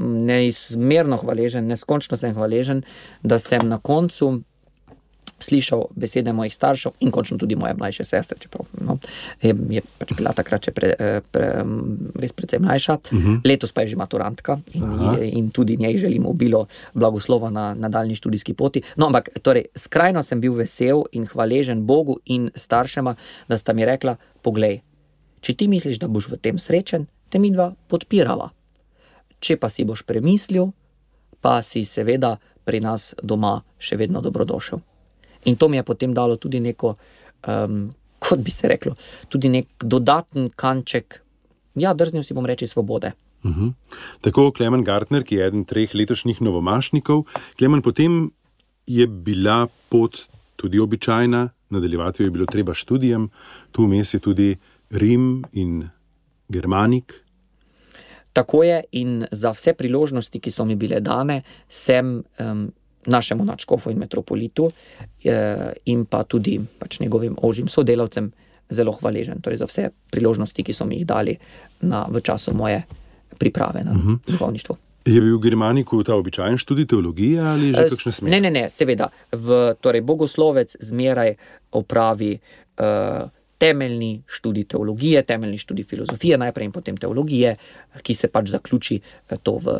neizmerno 0.00 1.16
hvaležen, 1.20 1.66
neskončno 1.68 2.16
sem 2.16 2.32
hvaležen, 2.34 2.82
da 3.22 3.38
sem 3.38 3.68
na 3.68 3.78
koncu 3.78 4.40
slišal 5.42 5.86
besede 5.96 6.32
mojih 6.32 6.54
staršev 6.54 6.92
in 7.00 7.10
končno 7.10 7.38
tudi 7.38 7.56
moje 7.56 7.74
mlajše 7.74 8.04
sestre, 8.04 8.38
čeprav 8.40 8.66
no, 8.80 8.98
je, 9.42 9.54
je 9.70 9.82
pač 9.98 10.12
bila 10.16 10.32
takrat 10.36 10.68
še 10.68 10.74
pre, 10.76 10.92
eh, 10.98 11.20
pre, 11.30 11.50
res 12.20 12.32
precej 12.32 12.60
mlajša. 12.62 12.98
Uh 13.12 13.18
mhm. 13.18 13.28
-huh. 13.28 13.40
Letos 13.44 13.72
pa 13.72 13.80
je 13.80 13.86
že 13.86 13.96
maturantka 13.96 14.58
in, 14.74 14.84
in 15.22 15.50
tudi 15.50 15.76
njej 15.76 15.98
želim 15.98 16.26
obilo 16.26 16.66
blagoslova 16.94 17.50
na 17.50 17.74
nadaljni 17.74 18.14
študijski 18.14 18.54
poti. 18.54 18.82
No, 18.96 19.06
ampak 19.06 19.28
torej, 19.42 19.64
skrajno 19.74 20.22
sem 20.22 20.40
bil 20.40 20.52
vesel 20.52 21.02
in 21.12 21.26
hvaležen 21.26 21.86
Bogu 21.86 22.18
in 22.26 22.50
staršema, 22.54 23.14
da 23.48 23.58
sta 23.58 23.72
mi 23.72 23.84
rekla: 23.84 24.16
Poglej, 24.42 24.80
če 25.40 25.54
ti 25.54 25.68
misliš, 25.68 25.98
da 25.98 26.08
boš 26.08 26.28
v 26.28 26.36
tem 26.36 26.58
srečen, 26.58 27.06
te 27.30 27.38
mi 27.38 27.50
dva 27.50 27.74
podpirava. 27.88 28.50
Če 29.40 29.56
pa 29.56 29.68
si 29.68 29.84
boš 29.84 30.02
premislil, 30.02 30.72
pa 31.40 31.62
si 31.62 31.84
seveda 31.84 32.36
pri 32.64 32.80
nas 32.80 33.14
doma 33.22 33.62
še 33.78 33.96
vedno 33.96 34.20
dobrodošel. 34.20 34.80
In 35.44 35.56
to 35.56 35.68
mi 35.68 35.76
je 35.76 35.82
potem 35.82 36.12
dalo 36.12 36.36
tudi 36.36 36.60
neko, 36.60 36.94
um, 37.48 37.90
kot 38.18 38.38
bi 38.44 38.50
se 38.50 38.68
reklo, 38.68 38.94
tudi 39.28 39.48
nek 39.48 39.66
dodaten 39.80 40.50
kanček, 40.56 41.20
ja, 41.74 41.94
drznil 41.94 42.22
si 42.22 42.34
bom 42.34 42.46
reči, 42.46 42.66
svobode. 42.66 43.12
Uh 43.42 43.50
mhm. 43.50 43.68
-huh. 43.68 43.72
Tako 44.20 44.52
Klemen 44.52 44.84
Gartner, 44.84 45.24
ki 45.24 45.34
je 45.34 45.46
eden 45.46 45.64
treh 45.64 45.94
letošnjih 45.94 46.42
novomašnikov, 46.42 47.24
Klemen, 47.58 47.82
potem 47.82 48.30
je 48.86 49.06
bila 49.06 49.68
pot 49.88 50.28
tudi 50.56 50.78
običajna, 50.78 51.48
nadaljevati 51.70 52.22
jo 52.22 52.26
je 52.26 52.30
bilo 52.30 52.46
treba 52.46 52.74
študijem, 52.74 53.28
tu 53.72 53.84
vmes 53.84 54.14
je 54.14 54.20
tudi 54.20 54.56
Rim 54.90 55.44
in 55.52 55.88
Germanik. 56.48 57.24
Tako 58.32 58.62
je, 58.62 58.82
in 58.92 59.26
za 59.30 59.50
vse 59.50 59.72
priložnosti, 59.72 60.40
ki 60.40 60.50
so 60.50 60.64
mi 60.64 60.76
bile 60.76 61.00
dane, 61.00 61.42
sem 61.68 62.22
um, 62.38 62.72
našemu 63.06 63.44
načkofu 63.44 63.90
in 63.90 63.98
metropolitu, 63.98 64.70
eh, 65.24 65.72
in 65.84 66.04
pa 66.04 66.22
tudi 66.24 66.60
pač 66.78 67.00
njegovim 67.00 67.36
ožjim 67.42 67.68
sodelavcem, 67.68 68.32
zelo 68.70 68.92
hvaležen 68.92 69.40
torej 69.42 69.58
za 69.58 69.66
vse 69.66 69.88
priložnosti, 70.10 70.62
ki 70.62 70.72
so 70.72 70.84
mi 70.86 71.00
jih 71.00 71.06
dali 71.06 71.36
na, 71.80 72.06
v 72.10 72.20
času 72.20 72.54
moje 72.54 72.82
priprave 73.38 73.82
na 73.84 73.90
uh 73.90 73.96
mhm. 73.96 74.14
-huh. 74.14 74.30
duhovništvo. 74.30 74.76
Je 75.04 75.20
bil 75.20 75.38
v 75.38 75.42
Germaniku 75.42 76.02
ta 76.04 76.14
običajen 76.14 76.56
študij 76.56 76.86
teologije 76.86 77.40
ali 77.40 77.72
že 77.72 77.82
eh, 77.82 77.88
kakšne 77.88 78.12
smeri? 78.12 78.30
Ne, 78.30 78.40
ne, 78.40 78.50
ne, 78.60 78.68
seveda. 78.68 79.08
V, 79.32 79.74
torej, 79.80 80.00
bogoslovec 80.00 80.76
zmeraj 80.80 81.34
opravi. 81.72 82.38
Uh, 82.80 83.28
temeljni 83.60 84.22
študij 84.26 84.64
teologije, 84.72 85.22
temeljni 85.22 85.58
študij 85.58 85.84
filozofije, 85.84 86.38
najprej 86.40 86.64
in 86.64 86.72
potem 86.72 86.96
teologije, 86.96 87.56
ki 88.02 88.14
se 88.14 88.30
pač 88.32 88.48
zaključi 88.54 88.96
eh, 89.00 89.36
to 89.42 89.58
v, 89.60 89.76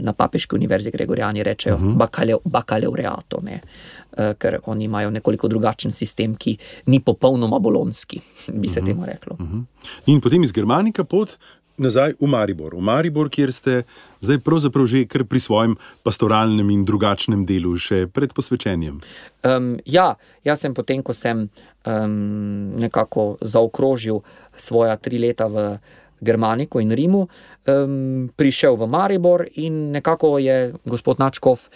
na 0.00 0.12
Papeški 0.12 0.56
univerzi, 0.56 0.90
Gregorijani 0.90 1.42
rečejo, 1.42 1.76
uh 1.76 1.82
mhm. 1.82 1.98
-huh. 1.98 2.40
bakalaureato, 2.44 3.40
ne, 3.42 3.60
uh, 3.60 4.32
ker 4.38 4.58
oni 4.66 4.84
imajo 4.84 5.10
nekoliko 5.10 5.48
drugačen 5.48 5.92
sistem, 5.92 6.34
ki 6.34 6.56
ni 6.86 7.00
popolnoma 7.00 7.58
bolonski, 7.58 8.20
bi 8.52 8.68
se 8.68 8.80
uh 8.80 8.86
mhm. 8.86 8.92
-huh. 8.92 8.94
temu 8.94 9.06
reklo. 9.06 9.36
Uh 9.38 9.46
mhm. 9.46 9.58
-huh. 9.58 9.64
In 10.06 10.20
potem 10.20 10.42
iz 10.42 10.52
Germanika 10.52 11.04
pot 11.04 11.38
nazaj 11.78 12.18
v 12.20 12.26
Maribor, 12.26 12.74
v 12.74 12.82
Maribor, 12.82 13.30
kjer 13.30 13.54
ste 13.54 13.86
zdaj 14.20 14.42
pravzaprav 14.42 14.86
že 14.90 15.06
kar 15.06 15.24
pri 15.24 15.40
svojem 15.40 15.72
pastoralnem 16.02 16.66
in 16.74 16.82
drugačnem 16.84 17.46
delu, 17.46 17.78
še 17.78 18.10
pred 18.10 18.34
posvečenjem. 18.34 18.98
Um, 19.46 19.78
ja, 19.86 20.18
jaz 20.44 20.66
sem 20.66 20.74
potem, 20.74 21.02
ko 21.02 21.14
sem 21.14 21.46
um, 21.88 22.76
nekako 22.76 23.36
zaokrožil 23.40 24.20
svoja 24.56 24.96
tri 24.96 25.18
leta 25.18 25.48
v. 25.48 25.78
Germaniku 26.20 26.80
in 26.80 26.90
Rimu, 26.90 27.28
um, 27.28 28.28
prišel 28.34 28.74
v 28.76 28.86
Maribor 28.86 29.46
in 29.54 29.90
nekako 29.94 30.38
je 30.38 30.74
gospod 30.84 31.18
Načkov 31.18 31.70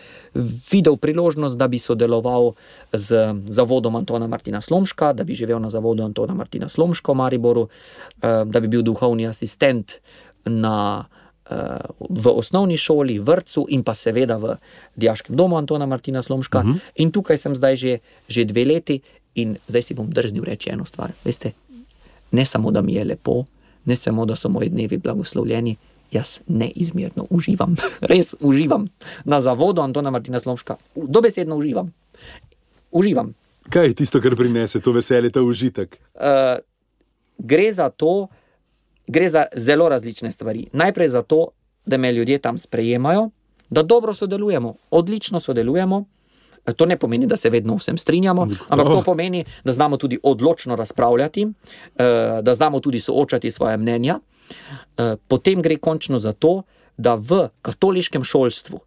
videl 0.71 0.97
priložnost, 0.97 1.59
da 1.59 1.69
bi 1.69 1.79
sodeloval 1.79 2.55
z 2.93 3.39
zavodom 3.47 3.97
Antona 3.97 4.27
Martina 4.27 4.61
Slomška, 4.61 5.13
da 5.13 5.25
bi 5.25 5.35
živel 5.35 5.63
na 5.63 5.71
zavodu 5.71 6.03
Antona 6.03 6.35
Martina 6.35 6.69
Slomška 6.69 7.13
v 7.13 7.17
Mariboru, 7.17 7.69
um, 7.69 8.51
da 8.51 8.61
bi 8.61 8.69
bil 8.69 8.83
duhovni 8.83 9.27
asistent 9.31 10.03
na, 10.45 11.07
uh, 11.47 11.87
v 12.11 12.27
osnovni 12.35 12.77
šoli, 12.77 13.23
vrtu 13.23 13.67
in 13.71 13.87
pa 13.87 13.95
seveda 13.95 14.37
v 14.43 14.59
Dijaškem 14.99 15.37
domu 15.37 15.57
Antona 15.57 15.87
Martina 15.87 16.23
Slomška. 16.23 16.59
Uh 16.59 16.65
mhm. 16.65 16.73
-huh. 16.73 16.81
In 16.97 17.11
tukaj 17.11 17.39
sem 17.39 17.55
zdaj 17.55 17.77
že, 17.77 17.99
že 18.29 18.45
dve 18.45 18.65
leti 18.65 19.03
in 19.35 19.57
zdaj 19.69 19.83
si 19.83 19.95
bom 19.95 20.11
drznil 20.11 20.45
reči 20.45 20.71
eno 20.71 20.85
stvar. 20.85 21.13
Veste, 21.25 21.53
ne 22.31 22.45
samo 22.45 22.71
da 22.71 22.83
mi 22.83 22.95
je 22.95 23.05
lepo 23.05 23.45
ne 23.85 23.97
samo, 23.97 24.25
da 24.25 24.37
so 24.37 24.49
moji 24.49 24.69
dnevi 24.69 24.97
blagoslovljeni, 24.97 25.77
jaz 26.13 26.41
neizmerno 26.47 27.27
uživam, 27.31 27.77
res 28.11 28.35
uživam 28.41 28.87
na 29.25 29.41
zavodu 29.41 29.83
Antona 29.83 30.11
Martina 30.11 30.41
Slomška, 30.41 30.77
dobesedno 30.97 31.57
uživam. 31.57 31.93
uživam. 32.91 33.35
Kaj 33.71 33.87
je 33.87 33.95
tisto, 33.95 34.21
kar 34.21 34.37
prinese 34.37 34.81
to 34.81 34.93
veselje, 34.93 35.31
ta 35.31 35.43
užitek? 35.43 35.99
Uh, 36.15 36.21
gre 37.39 37.73
za 37.73 37.91
to, 37.91 38.29
gre 39.07 39.29
za 39.29 39.45
zelo 39.57 39.89
različne 39.89 40.33
stvari. 40.33 40.67
Najprej 40.73 41.09
za 41.09 41.23
to, 41.23 41.49
da 41.87 41.97
me 41.97 42.13
ljudje 42.13 42.39
tam 42.39 42.59
sprejemajo, 42.59 43.31
da 43.71 43.83
dobro 43.83 44.15
sodelujemo, 44.15 44.75
odlično 44.91 45.41
sodelujemo. 45.41 46.05
To 46.77 46.87
ne 46.87 46.97
pomeni, 46.97 47.27
da 47.27 47.37
se 47.37 47.51
vedno 47.51 47.75
vsem 47.77 47.99
strinjamo, 47.99 48.47
ampak 48.69 48.87
to 48.87 49.03
pomeni, 49.03 49.45
da 49.65 49.73
znamo 49.73 49.97
tudi 49.97 50.19
odločno 50.23 50.77
razpravljati, 50.77 51.43
eh, 51.43 52.43
da 52.43 52.55
znamo 52.55 52.81
tudi 52.81 53.01
soočati 53.01 53.51
svoje 53.51 53.77
mnenja. 53.77 54.21
Eh, 54.97 55.17
potem 55.29 55.63
gre 55.63 55.77
končno 55.77 56.19
za 56.19 56.33
to, 56.33 56.63
da 56.97 57.15
v 57.15 57.49
katoliškem 57.63 58.25
šolstvu, 58.25 58.81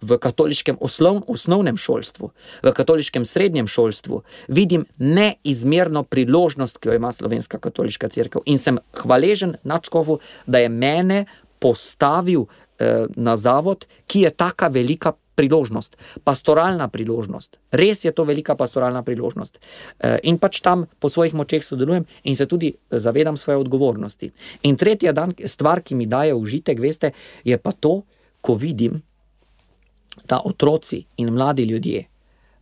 v 0.00 0.18
katoliškem 0.18 0.78
oslov, 0.80 1.24
osnovnem 1.26 1.76
šolstvu, 1.76 2.30
v 2.62 2.72
katoliškem 2.72 3.24
srednjem 3.24 3.66
šolstvu 3.66 4.22
vidim 4.48 4.86
neizmerno 4.98 6.02
priložnost, 6.02 6.78
ki 6.78 6.88
jo 6.88 6.94
ima 6.94 7.12
slovenska 7.12 7.58
katoliška 7.58 8.08
crkva. 8.08 8.44
In 8.46 8.58
sem 8.58 8.78
hvaležen 8.94 9.56
Načkovu, 9.64 10.20
da 10.46 10.58
je 10.58 10.68
mene 10.68 11.24
postavil 11.58 12.46
eh, 12.78 13.06
na 13.16 13.36
zavod, 13.36 13.86
ki 14.06 14.20
je 14.20 14.30
tako 14.30 14.68
velika 14.70 15.12
priložnost, 15.38 15.94
pastoralna 16.26 16.88
priložnost. 16.90 17.58
Res 17.70 18.02
je 18.04 18.10
to 18.10 18.26
velika 18.26 18.56
pastoralna 18.58 19.04
priložnost. 19.06 19.58
Eh, 19.58 20.18
in 20.26 20.38
pač 20.42 20.60
tam 20.60 20.86
po 20.98 21.06
svojih 21.08 21.36
močeh 21.38 21.62
sodelujem 21.62 22.06
in 22.24 22.36
se 22.36 22.46
tudi 22.50 22.74
zavedam 22.90 23.38
svoje 23.38 23.62
odgovornosti. 23.62 24.32
In 24.66 24.76
tretja 24.76 25.14
dan, 25.14 25.34
stvar, 25.46 25.82
ki 25.86 25.94
mi 25.94 26.06
daje 26.10 26.34
užitek, 26.34 26.80
veste, 26.82 27.12
je 27.44 27.58
pa 27.58 27.72
to, 27.72 28.02
ko 28.40 28.54
vidim, 28.58 29.02
da 30.26 30.40
otroci 30.44 31.04
in 31.22 31.30
mladi 31.30 31.62
ljudje 31.62 32.04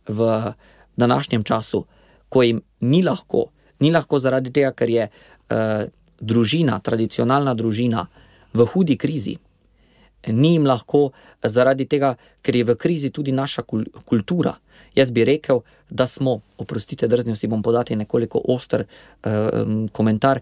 v 0.07 0.53
današnjem 0.97 1.43
času, 1.43 1.85
ko 2.29 2.43
jim 2.43 2.61
ni 2.79 3.01
lahko, 3.03 3.49
ni 3.79 3.91
lahko 3.91 4.19
zaradi 4.19 4.53
tega, 4.53 4.71
ker 4.71 4.89
je 4.89 5.07
uh, 5.09 5.89
družina, 6.19 6.79
tradicionalna 6.79 7.53
družina 7.53 8.07
v 8.53 8.65
hudi 8.73 8.97
krizi 8.97 9.37
ni 10.27 10.53
jim 10.53 10.65
lahko 10.65 11.11
zaradi 11.43 11.85
tega, 11.85 12.15
ker 12.41 12.55
je 12.55 12.63
v 12.67 12.75
krizi 12.75 13.09
tudi 13.09 13.31
naša 13.31 13.63
kultura. 14.05 14.55
Jaz 14.95 15.11
bi 15.11 15.25
rekel, 15.25 15.61
da 15.89 16.07
smo, 16.07 16.41
oprostite, 16.57 17.07
drznil 17.07 17.35
si 17.35 17.47
bom 17.47 17.61
podati 17.63 17.95
nekoliko 17.95 18.41
oster 18.49 18.85
um, 18.85 19.87
komentar, 19.87 20.41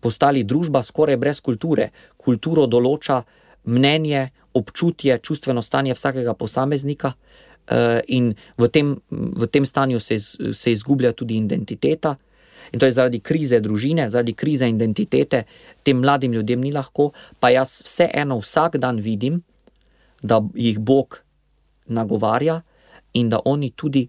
postali 0.00 0.44
družba 0.44 0.82
skoraj 0.82 1.16
brez 1.16 1.40
kulture. 1.40 1.90
Kulturo 2.16 2.66
določa 2.66 3.22
mnenje, 3.66 4.28
občutje, 4.54 5.18
čustveno 5.18 5.62
stanje 5.62 5.96
vsakega 5.96 6.34
posameznika. 6.34 7.12
Uh, 7.66 7.98
in 8.14 8.30
v 8.58 8.68
tem, 8.70 8.94
v 9.10 9.46
tem 9.50 9.64
stanju 9.66 9.98
se, 10.00 10.20
se 10.20 10.72
izgublja 10.72 11.10
tudi 11.12 11.34
identiteta, 11.34 12.14
In 12.72 12.80
to 12.80 12.86
je 12.86 12.92
zaradi 12.92 13.20
krize 13.20 13.60
družine, 13.60 14.08
zaradi 14.10 14.32
krize 14.32 14.68
identitete, 14.68 15.44
tem 15.82 16.00
mladim 16.00 16.32
ljudem 16.32 16.60
ni 16.60 16.72
lahko, 16.72 17.12
pa 17.40 17.50
jaz 17.50 17.82
vseeno 17.84 18.38
vsak 18.38 18.76
dan 18.82 19.00
vidim, 19.00 19.42
da 20.22 20.40
jih 20.54 20.78
Bog 20.78 21.22
nagovarja 21.86 22.62
in 23.14 23.28
da 23.28 23.40
oni 23.44 23.70
tudi 23.70 24.08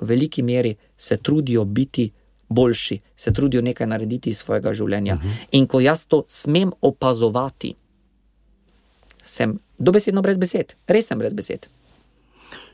v 0.00 0.06
veliki 0.06 0.42
meri 0.42 0.76
se 0.96 1.16
trudijo 1.16 1.64
biti 1.64 2.10
boljši, 2.48 3.00
se 3.16 3.32
trudijo 3.32 3.62
nekaj 3.62 3.86
narediti 3.86 4.30
iz 4.30 4.38
svojega 4.38 4.72
življenja. 4.74 5.14
Uh 5.14 5.20
mhm. 5.20 5.28
-huh. 5.28 5.46
In 5.52 5.66
ko 5.66 5.80
jaz 5.80 6.06
to 6.06 6.24
smem 6.28 6.72
opazovati, 6.80 7.74
sem 9.24 9.58
dobesedno 9.78 10.22
brez 10.22 10.36
besed, 10.36 10.74
res 10.86 11.06
sem 11.06 11.18
brez 11.18 11.34
besed. 11.34 11.66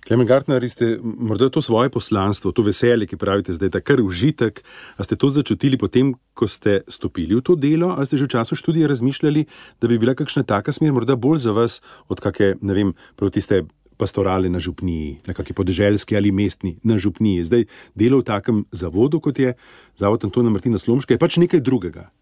Klemen 0.07 0.27
Gartner, 0.27 0.62
ste 0.68 0.99
morda 1.03 1.49
to 1.51 1.62
svoje 1.62 1.91
poslanstvo, 1.91 2.53
to 2.53 2.62
veselje, 2.62 3.07
ki 3.07 3.18
pravite, 3.18 3.53
da 3.53 3.66
je 3.66 3.74
ta 3.74 3.81
kar 3.81 4.01
užitek, 4.01 4.62
a 4.97 5.05
ste 5.05 5.16
to 5.16 5.31
začutili 5.33 5.79
potem, 5.79 6.14
ko 6.37 6.49
ste 6.49 6.83
stopili 6.89 7.35
v 7.35 7.43
to 7.43 7.57
delo, 7.57 7.95
ali 7.97 8.07
ste 8.07 8.20
že 8.20 8.29
v 8.29 8.35
času 8.39 8.59
študija 8.59 8.89
razmišljali, 8.89 9.47
da 9.81 9.89
bi 9.89 9.99
bila 9.99 10.14
kakšna 10.14 10.47
taka 10.47 10.72
smer 10.72 10.93
morda 10.93 11.16
bolj 11.16 11.49
za 11.49 11.53
vas 11.57 11.81
od 12.09 12.20
kakšne, 12.20 12.61
ne 12.62 12.72
vem, 12.74 12.95
proti 13.16 13.41
ste 13.41 13.64
pastorale 13.97 14.49
na 14.53 14.61
župniji, 14.61 15.24
na 15.27 15.33
kakšni 15.33 15.57
podeželski 15.57 16.16
ali 16.16 16.33
mestni 16.33 16.77
na 16.85 17.01
župniji. 17.01 17.45
Zdaj 17.49 17.64
delo 17.97 18.20
v 18.20 18.29
takem 18.29 18.57
zavodu, 18.72 19.20
kot 19.20 19.39
je 19.39 19.57
Zavod 19.97 20.24
Antona 20.24 20.53
Martina 20.53 20.79
Slomška, 20.79 21.16
je 21.16 21.20
pač 21.20 21.41
nekaj 21.41 21.64
drugega. 21.64 22.12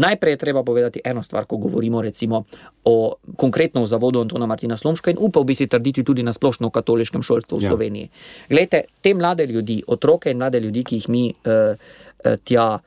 Najprej 0.00 0.32
je 0.32 0.40
treba 0.40 0.62
povedati 0.64 1.00
eno 1.04 1.22
stvar, 1.22 1.44
ko 1.44 1.56
govorimo 1.60 2.00
recimo 2.02 2.44
o 2.84 3.14
konkretno 3.36 3.82
o 3.82 3.86
zavodu 3.86 4.20
Antona 4.20 4.46
Martina 4.46 4.76
Slomška 4.76 5.12
in 5.12 5.20
upal 5.20 5.44
bi 5.44 5.54
si 5.54 5.66
trditi 5.68 6.04
tudi 6.04 6.24
na 6.24 6.32
splošno 6.32 6.68
v 6.68 6.72
katoliškem 6.72 7.22
šolstvu 7.22 7.58
v 7.58 7.64
ja. 7.64 7.68
Sloveniji. 7.68 8.08
Glejte, 8.48 8.84
te 9.00 9.14
mlade 9.14 9.46
ljudi, 9.46 9.82
otroke 9.86 10.32
in 10.32 10.40
mlade 10.40 10.60
ljudi, 10.60 10.84
ki 10.84 11.02
jih 11.02 11.08
mi 11.08 11.24
uh, 11.28 11.76
uh, 11.76 12.36
tja 12.44 12.80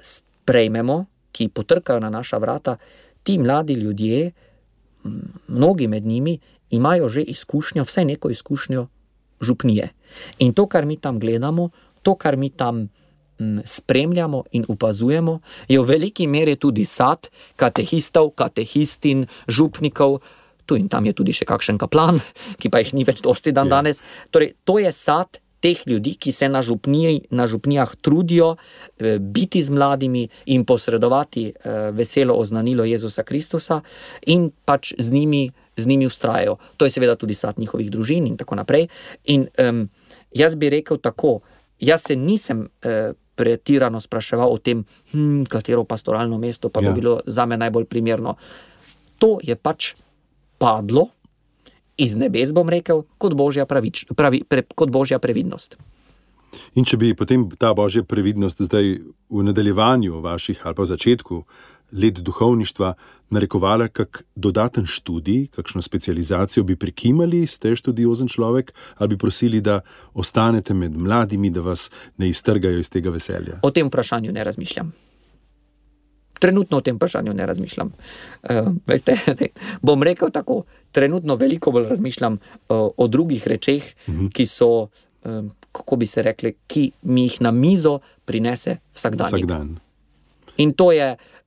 sprejmemo, 0.00 1.04
ki 1.32 1.48
potrkajo 1.48 2.00
na 2.04 2.10
naša 2.10 2.38
vrata, 2.38 2.76
ti 3.22 3.38
mladi 3.38 3.72
ljudje, 3.72 4.32
mnogi 5.48 5.88
med 5.88 6.06
njimi, 6.06 6.38
imajo 6.70 7.08
že 7.08 7.22
izkušnjo, 7.22 7.84
vsaj 7.84 8.04
neko 8.04 8.30
izkušnjo 8.30 8.86
župnije. 9.40 9.88
In 10.38 10.52
to, 10.52 10.66
kar 10.66 10.84
mi 10.86 10.96
tam 10.96 11.18
gledamo, 11.18 11.70
to, 12.02 12.14
kar 12.14 12.36
mi 12.36 12.50
tam 12.50 12.88
spremljamo 13.64 14.44
in 14.52 14.64
opazujemo, 14.68 15.40
je 15.68 15.80
v 15.80 15.86
veliki 15.86 16.26
meri 16.26 16.56
tudi 16.56 16.84
sad 16.84 17.28
katehistov, 17.56 18.34
katehistin, 18.34 19.26
župnikov. 19.48 20.20
Tu 20.66 20.76
in 20.76 20.88
tam 20.88 21.06
je 21.06 21.14
tudi 21.16 21.32
še 21.32 21.46
kakšen 21.48 21.78
kaplan, 21.80 22.20
ki 22.60 22.68
pa 22.68 22.82
jih 22.82 22.92
ni 22.92 23.04
več 23.08 23.22
dosti 23.24 23.54
dan 23.56 23.70
ja. 23.70 23.78
danes. 23.78 24.02
Torej, 24.30 24.52
to 24.68 24.76
je 24.82 24.92
sad 24.92 25.40
teh 25.60 25.78
ljudi, 25.86 26.14
ki 26.14 26.32
se 26.32 26.48
na, 26.48 26.62
župniji, 26.62 27.20
na 27.30 27.46
župnijah 27.46 27.96
trudijo 28.00 28.56
eh, 28.56 29.18
biti 29.18 29.62
z 29.62 29.70
mladimi 29.70 30.28
in 30.46 30.64
posredovati 30.64 31.46
eh, 31.48 31.90
veselo 31.90 32.34
oznanilo 32.34 32.84
Jezusa 32.84 33.22
Kristusa 33.22 33.80
in 34.26 34.50
pač 34.64 34.92
z 34.98 35.12
njimi, 35.12 35.50
z 35.76 35.86
njimi 35.86 36.06
ustrajajo. 36.06 36.56
To 36.76 36.84
je 36.84 36.90
seveda 36.90 37.16
tudi 37.16 37.34
sad 37.34 37.58
njihovih 37.58 37.90
družin 37.90 38.26
in 38.26 38.36
tako 38.36 38.54
naprej. 38.54 38.88
In 39.24 39.48
um, 39.58 39.88
jaz 40.30 40.54
bi 40.54 40.70
rekel 40.70 40.98
tako, 40.98 41.40
jaz 41.80 42.06
se 42.06 42.16
nisem. 42.16 42.68
Uh, 42.84 43.16
pretirano 43.38 44.00
spraševal 44.02 44.50
o 44.50 44.58
tem, 44.58 44.82
hm, 45.12 45.46
katero 45.46 45.84
pastoralno 45.86 46.38
mesto 46.42 46.72
pa 46.74 46.82
ja. 46.82 46.90
bi 46.90 47.00
bilo 47.00 47.20
za 47.26 47.46
me 47.46 47.56
najbolj 47.56 47.86
primerno. 47.86 48.34
To 49.22 49.38
je 49.42 49.54
pač 49.54 49.94
padlo 50.58 51.08
iz 51.98 52.14
nebes, 52.18 52.54
bom 52.54 52.68
rekel, 52.70 53.02
kot 53.18 53.34
božja, 53.34 53.66
pravič, 53.66 54.06
pravi, 54.14 54.42
pre, 54.46 54.62
kot 54.74 54.90
božja 54.90 55.18
previdnost. 55.18 55.78
In 56.78 56.86
če 56.86 56.96
bi 56.96 57.12
potem 57.18 57.44
ta 57.60 57.74
božja 57.76 58.04
previdnost 58.06 58.62
zdaj 58.64 58.98
v 59.28 59.42
nadaljevanju 59.44 60.22
vaših 60.24 60.62
ali 60.64 60.74
pa 60.74 60.86
v 60.86 60.90
začetku 60.94 61.42
let 61.92 62.14
duhovništva 62.14 62.94
narekovala 63.30 63.88
kak 63.88 64.22
dodaten 64.34 64.86
študij, 64.86 65.46
kakšno 65.46 65.82
specializacijo 65.82 66.64
bi 66.64 66.76
prekimali, 66.76 67.46
ste 67.46 67.76
študiozen 67.76 68.28
človek, 68.28 68.72
ali 68.96 69.08
bi 69.08 69.18
prosili, 69.18 69.60
da 69.60 69.80
ostanete 70.14 70.74
med 70.74 70.96
mladimi, 70.96 71.50
da 71.50 71.60
vas 71.60 71.90
ne 72.16 72.28
iztrgajo 72.28 72.78
iz 72.78 72.90
tega 72.90 73.10
veselja? 73.10 73.60
O 73.62 73.70
tem 73.70 73.86
vprašanju 73.86 74.32
ne 74.32 74.44
razmišljam. 74.44 74.92
Trenutno 76.38 76.76
o 76.76 76.80
tem 76.80 76.96
vprašanju 76.96 77.34
ne 77.34 77.46
razmišljam. 77.46 77.92
Uh, 78.42 78.72
veste, 78.86 79.16
ne, 79.40 79.48
bom 79.86 80.02
rekel 80.02 80.30
tako, 80.30 80.62
trenutno 80.92 81.36
veliko 81.36 81.70
bolj 81.70 81.88
razmišljam 81.88 82.32
uh, 82.34 82.88
o 82.96 83.06
drugih 83.08 83.46
rečeh, 83.46 83.82
uh 84.06 84.14
mhm. 84.14 84.26
-huh. 84.26 84.32
ki 84.32 84.46
so, 84.46 84.88
um, 85.24 85.50
kako 85.72 85.96
bi 85.96 86.06
se 86.06 86.22
rekli, 86.22 86.54
ki 86.66 86.90
mi 87.02 87.22
jih 87.22 87.40
na 87.40 87.50
mizo 87.50 87.98
prinese 88.24 88.76
vsak 88.94 89.16
dan. 89.16 89.26
Vsak 89.26 89.46
dan. 89.46 89.78
In 90.56 90.72
to 90.72 90.92
je, 90.92 91.12
uh, 91.12 91.37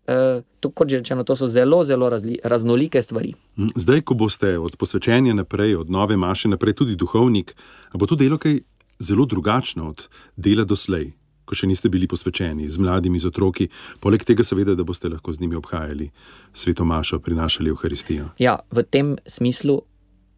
to, 0.60 0.70
kot 0.70 0.90
že 0.90 0.98
rečeno, 0.98 1.24
to 1.24 1.36
so 1.36 1.48
zelo, 1.48 1.84
zelo 1.84 2.10
razli, 2.10 2.40
raznolike 2.44 3.02
stvari. 3.02 3.34
Mm, 3.58 3.74
zdaj, 3.76 4.02
ko 4.02 4.14
boste 4.14 4.58
od 4.60 4.76
posvečenja 4.78 5.34
naprej, 5.34 5.76
od 5.76 5.90
nove 5.90 6.18
maše 6.18 6.50
naprej, 6.50 6.74
tudi 6.74 6.96
duhovnik, 6.96 7.56
bo 7.94 8.06
to 8.06 8.16
delo 8.16 8.38
kaj 8.38 8.60
zelo 9.00 9.26
drugačno 9.26 9.90
od 9.90 10.10
dela 10.38 10.66
doslej, 10.66 11.12
ko 11.46 11.58
še 11.58 11.68
niste 11.68 11.90
bili 11.90 12.08
posvečeni 12.08 12.70
z 12.70 12.78
mladimi, 12.82 13.20
z 13.20 13.30
otroki. 13.32 13.68
Poleg 14.00 14.24
tega, 14.24 14.44
seveda, 14.46 14.76
da 14.78 14.86
boste 14.88 15.10
lahko 15.10 15.34
z 15.34 15.42
njimi 15.42 15.58
obhajali 15.58 16.12
sveto 16.54 16.86
mašo, 16.86 17.20
prinašali 17.20 17.70
Euharistijo. 17.70 18.30
Ja, 18.40 18.60
v 18.72 18.84
tem 18.84 19.18
smislu 19.26 19.82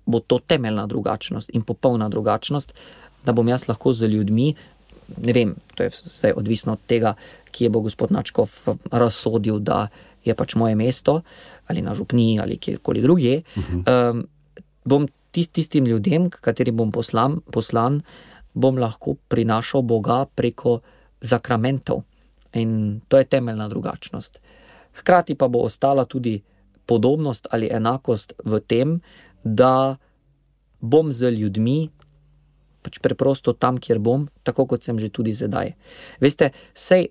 bo 0.06 0.20
to 0.20 0.40
temeljna 0.40 0.88
drugačnost 0.88 1.52
in 1.54 1.62
popolna 1.62 2.10
drugačnost, 2.10 2.74
da 3.26 3.32
bom 3.32 3.48
jaz 3.48 3.68
lahko 3.68 3.94
z 3.94 4.08
ljudmi 4.12 4.54
ne 5.18 5.34
vem, 5.34 5.56
to 5.76 5.84
je 5.84 5.90
zdaj 5.94 6.34
odvisno 6.38 6.74
od 6.74 6.80
tega, 6.88 7.14
kje 7.52 7.70
bo 7.70 7.84
gospod 7.86 8.12
Načkov 8.12 8.50
razsodil, 8.92 9.60
da 9.60 9.88
je 10.24 10.36
pač 10.36 10.56
moje 10.56 10.76
mesto 10.76 11.22
ali 11.68 11.82
na 11.82 11.94
župni 11.94 12.40
ali 12.42 12.58
kjerkoli 12.58 13.02
drugje. 13.02 13.42
Uh 13.56 13.64
-huh. 13.64 14.12
um, 14.12 14.28
bom 14.86 15.08
tist, 15.32 15.52
tistim 15.52 15.86
ljudem, 15.86 16.30
katerim 16.30 16.78
bom 16.78 16.92
poslan, 16.92 17.40
poslan, 17.52 18.02
bom 18.54 18.78
lahko 18.78 19.16
prinašal 19.28 19.82
Boga 19.82 20.26
preko 20.26 20.80
zakramentov. 21.22 22.04
In 22.54 23.02
to 23.08 23.18
je 23.18 23.26
temeljna 23.26 23.68
drugačnost. 23.70 24.40
Hkrati 24.94 25.36
pa 25.36 25.48
bo 25.48 25.60
ostala 25.60 26.06
tudi 26.06 26.42
podobnost 26.86 27.48
ali 27.52 27.70
enakost 27.72 28.34
v 28.46 28.60
tem, 28.60 29.00
da 29.44 29.98
bom 30.80 31.12
z 31.12 31.32
ljudmi 31.32 31.90
pač 32.84 33.00
preprosto 33.00 33.54
tam, 33.54 33.80
kjer 33.80 34.00
bom, 34.00 34.28
tako 34.44 34.68
kot 34.70 34.84
sem 34.84 35.00
že 35.00 35.10
tudi 35.10 35.34
zdaj. 35.34 35.74
Veste, 36.20 36.52
vse 36.76 37.06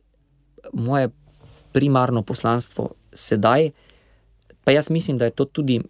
moje 0.73 1.11
primarno 1.73 2.23
poslanstvo 2.23 2.93
sedaj, 3.13 3.73
pa 4.65 4.71
jaz 4.73 4.91
mislim, 4.91 5.19
da 5.19 5.25
je 5.25 5.37
to 5.37 5.45
tudi 5.45 5.81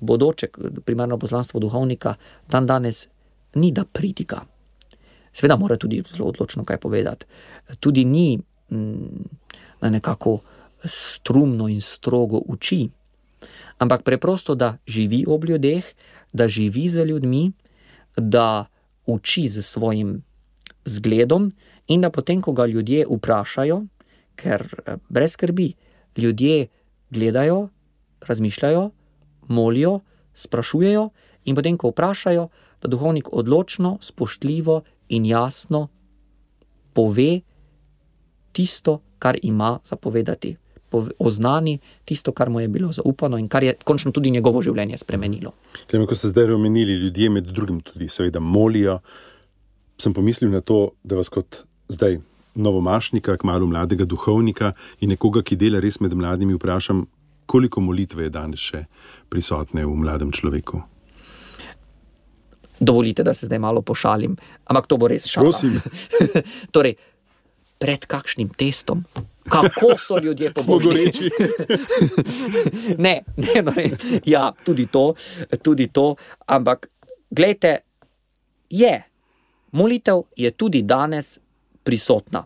bodoče, 0.00 0.48
primarno 0.84 1.18
poslanstvo 1.18 1.60
duhovnika, 1.60 2.14
dan 2.48 2.66
danes 2.66 3.08
ni 3.54 3.72
da 3.72 3.84
pritika. 3.84 4.40
Sveda 5.32 5.56
mora 5.56 5.76
tudi 5.76 6.02
zelo 6.14 6.28
odločno 6.28 6.64
kaj 6.64 6.78
povedati. 6.78 7.26
Tudi 7.80 8.04
ni 8.04 8.38
mm, 8.70 9.90
nekako 9.90 10.38
strumno 10.84 11.68
in 11.68 11.80
strogo 11.80 12.40
uči, 12.46 12.88
ampak 13.78 14.02
preprosto, 14.02 14.54
da 14.54 14.76
živi 14.86 15.24
ob 15.28 15.44
ljudeh, 15.44 15.84
da 16.32 16.48
živi 16.48 16.88
z 16.88 17.04
ljudmi, 17.04 17.52
da 18.16 18.66
uči 19.06 19.48
z 19.48 19.62
svojim 19.62 20.22
zgledom, 20.84 21.52
in 21.86 22.00
da 22.00 22.10
potem, 22.10 22.40
ko 22.40 22.52
ga 22.52 22.66
ljudje 22.66 23.04
vprašajo, 23.10 23.84
ker 24.36 24.64
eh, 24.86 24.96
brez 25.08 25.36
skrbi, 25.36 25.72
ljudje 26.16 26.68
gledajo, 27.10 27.68
razmišljajo, 28.20 28.90
molijo, 29.48 30.00
sprašujejo, 30.34 31.10
in 31.44 31.56
potem, 31.56 31.76
ko 31.76 31.92
vprašajo, 31.92 32.48
da 32.82 32.88
duhovnik 32.88 33.32
odločno, 33.32 33.98
spoštljivo 34.00 34.82
in 35.08 35.24
jasno 35.26 35.88
pove 36.92 37.40
tisto, 38.52 39.00
kar 39.18 39.38
ima 39.42 39.78
zapovedati 39.84 40.56
oznani 41.18 41.78
tisto, 42.04 42.32
kar 42.32 42.50
mu 42.50 42.60
je 42.60 42.68
bilo 42.68 42.92
zaupano 42.92 43.38
in 43.38 43.48
kar 43.48 43.64
je 43.64 43.74
končno 43.84 44.12
tudi 44.12 44.30
njegovo 44.30 44.62
življenje 44.62 44.98
spremenilo. 44.98 45.54
Kaj, 45.90 46.06
ko 46.06 46.18
ste 46.18 46.32
zdaj 46.32 46.54
omenili, 46.54 46.98
ljudje 47.06 47.30
med 47.30 47.50
drugim 47.54 47.80
tudi, 47.80 48.08
seveda, 48.08 48.40
molijo. 48.40 49.00
Sem 49.98 50.14
pomislil 50.14 50.50
na 50.50 50.60
to, 50.60 50.94
da 51.04 51.16
vas 51.16 51.30
kot 51.30 51.62
zdaj 51.88 52.18
novomašnika, 52.54 53.36
kmalo 53.36 53.66
mladega 53.66 54.04
duhovnika 54.04 54.72
in 55.00 55.14
nekoga, 55.14 55.42
ki 55.42 55.58
dela 55.58 55.80
res 55.82 56.00
med 56.00 56.14
mladimi, 56.14 56.54
vprašam, 56.54 57.04
koliko 57.46 57.80
molitve 57.80 58.28
je 58.28 58.34
danes 58.34 58.60
še 58.60 58.84
prisotne 59.28 59.84
v 59.86 59.94
mladem 60.00 60.32
človeku. 60.32 60.82
Dovolite, 62.80 63.22
da 63.22 63.34
se 63.34 63.46
zdaj 63.46 63.58
malo 63.62 63.82
pošalim, 63.82 64.34
ampak 64.66 64.86
to 64.90 64.98
bo 64.98 65.08
res 65.08 65.28
šalo. 65.30 65.50
Prosim. 65.50 65.78
torej, 66.74 66.96
pred 67.84 68.08
kakšnim 68.08 68.48
testom 68.56 69.04
kako 69.48 69.98
so 69.98 70.18
ljudje 70.18 70.52
pogovarjali. 70.52 71.12
ne, 73.04 73.22
ne, 73.36 73.62
no, 73.62 73.72
ne. 73.76 73.90
Ja, 74.24 74.52
tudi 74.64 74.86
to, 74.86 75.14
tudi 75.62 75.86
to. 75.86 76.14
Ampak, 76.46 76.88
gledajte, 77.30 77.78
je. 78.70 79.02
Molitev 79.72 80.22
je 80.36 80.50
tudi 80.50 80.82
danes 80.82 81.38
prisotna. 81.82 82.44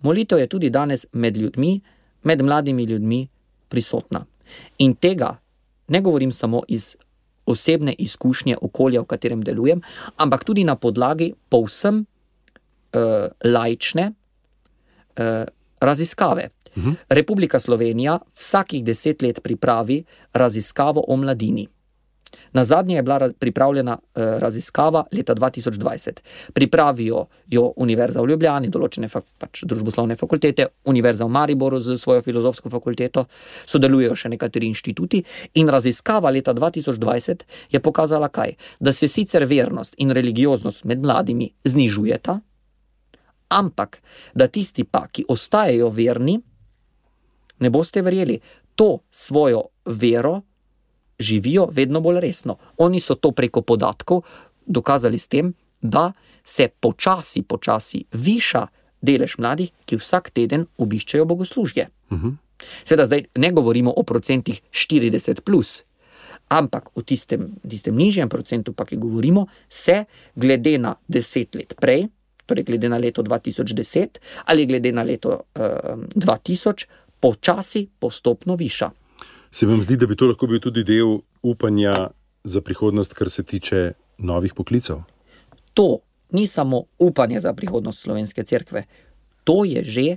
Molitev 0.00 0.38
je 0.38 0.46
tudi 0.46 0.70
danes 0.70 1.06
med 1.12 1.36
ljudmi, 1.36 1.80
med 2.22 2.42
mladimi 2.42 2.84
ljudmi 2.84 3.28
prisotna. 3.68 4.24
In 4.78 4.94
tega 4.94 5.36
ne 5.88 6.00
govorim 6.00 6.32
samo 6.32 6.62
iz 6.68 6.96
osebne 7.46 7.92
izkušnje 7.98 8.56
okolja, 8.62 9.00
v 9.00 9.04
katerem 9.04 9.42
delujem, 9.42 9.82
ampak 10.16 10.44
tudi 10.44 10.64
na 10.64 10.74
podlagi 10.76 11.32
povsem 11.48 12.04
uh, 12.04 13.28
lajčne, 13.44 14.12
uh, 15.18 15.44
raziskave. 15.80 16.48
Mhm. 16.76 16.90
Republika 17.08 17.58
Slovenija 17.58 18.18
vsakih 18.34 18.84
deset 18.84 19.22
let 19.22 19.40
pripravi 19.42 20.04
raziskavo 20.32 21.04
o 21.08 21.16
mladini. 21.16 21.68
Na 22.52 22.64
zadnje 22.64 22.96
je 22.96 23.02
bila 23.02 23.30
pripravljena 23.38 23.98
uh, 23.98 24.22
raziskava 24.38 25.04
leta 25.12 25.34
2020. 25.34 26.10
Pripravijo 26.52 27.26
jo 27.46 27.72
Univerza 27.76 28.22
v 28.22 28.28
Ljubljani, 28.28 28.68
določene 28.68 29.08
fak, 29.08 29.24
pač 29.38 29.62
družboslovne 29.68 30.16
fakultete, 30.16 30.66
Univerza 30.84 31.24
v 31.24 31.32
Mariboru 31.32 31.80
z 31.80 31.98
svojo 31.98 32.22
filozofsko 32.22 32.70
fakulteto, 32.70 33.24
sodelujejo 33.66 34.14
še 34.14 34.32
nekateri 34.32 34.68
inštituti. 34.68 35.22
In 35.54 35.68
raziskava 35.68 36.30
leta 36.30 36.54
2020 36.54 37.44
je 37.72 37.80
pokazala, 37.80 38.28
kaj? 38.28 38.56
da 38.80 38.92
se 38.92 39.08
sicer 39.08 39.44
vernost 39.44 39.94
in 39.98 40.10
religioznost 40.10 40.84
med 40.84 41.02
mladimi 41.02 41.50
znižujeta, 41.64 42.40
ampak 43.48 44.02
da 44.34 44.48
tisti 44.48 44.84
pa, 44.84 45.06
ki 45.06 45.24
ostajajo 45.28 45.88
verni, 45.90 46.38
ne 47.58 47.70
boste 47.70 48.02
verjeli, 48.02 48.40
to 48.74 48.98
svojo 49.10 49.62
vero 49.84 50.42
živijo 51.18 51.68
vedno 51.72 52.00
bolj 52.00 52.20
resno. 52.20 52.56
Oni 52.76 53.00
so 53.00 53.14
to 53.14 53.32
preko 53.32 53.62
podatkov 53.62 54.22
dokazali 54.66 55.18
s 55.18 55.28
tem, 55.28 55.54
da 55.80 56.12
se 56.44 56.68
počasi, 56.68 57.42
počasi 57.42 58.04
viša 58.12 58.66
delež 59.02 59.38
mladih, 59.38 59.70
ki 59.86 59.96
vsak 59.96 60.30
teden 60.30 60.66
obiščajo 60.78 61.24
bogoslužje. 61.24 61.88
Uh 62.10 62.18
-huh. 62.18 62.36
Seveda, 62.84 63.06
zdaj 63.06 63.24
ne 63.34 63.50
govorimo 63.50 63.92
o 63.96 64.02
procentih 64.02 64.60
40, 64.70 65.40
plus, 65.40 65.84
ampak 66.48 66.90
o 66.94 67.02
tistem, 67.02 67.54
tistem 67.68 67.96
nižjem 67.96 68.28
procentu, 68.28 68.72
pa 68.72 68.84
ki 68.84 68.96
govorimo, 68.96 69.46
se 69.68 70.04
glede 70.34 70.78
na 70.78 70.94
deset 71.08 71.54
let 71.54 71.74
prej, 71.80 72.08
torej 72.48 72.64
glede 72.64 72.88
na 72.88 72.96
leto 72.98 73.22
2010 73.22 74.18
ali 74.44 74.66
glede 74.66 74.92
na 74.92 75.04
leto 75.04 75.36
uh, 75.54 75.62
2000, 76.16 76.86
počasi, 77.20 77.86
postopno 77.98 78.56
viša. 78.56 78.90
Se 79.50 79.66
vam 79.66 79.82
zdi, 79.82 79.96
da 79.96 80.06
bi 80.06 80.16
to 80.16 80.28
lahko 80.28 80.46
bil 80.46 80.60
tudi 80.60 80.84
del 80.84 81.18
upanja 81.42 82.08
za 82.44 82.60
prihodnost, 82.60 83.14
kar 83.14 83.30
se 83.30 83.42
tiče 83.42 83.92
novih 84.18 84.54
poklicev? 84.54 85.02
To 85.74 85.98
ni 86.30 86.46
samo 86.46 86.82
upanje 86.98 87.40
za 87.40 87.52
prihodnost 87.52 87.98
slovenske 87.98 88.44
cerkve, 88.44 88.84
to 89.44 89.64
je 89.64 89.84
že 89.84 90.16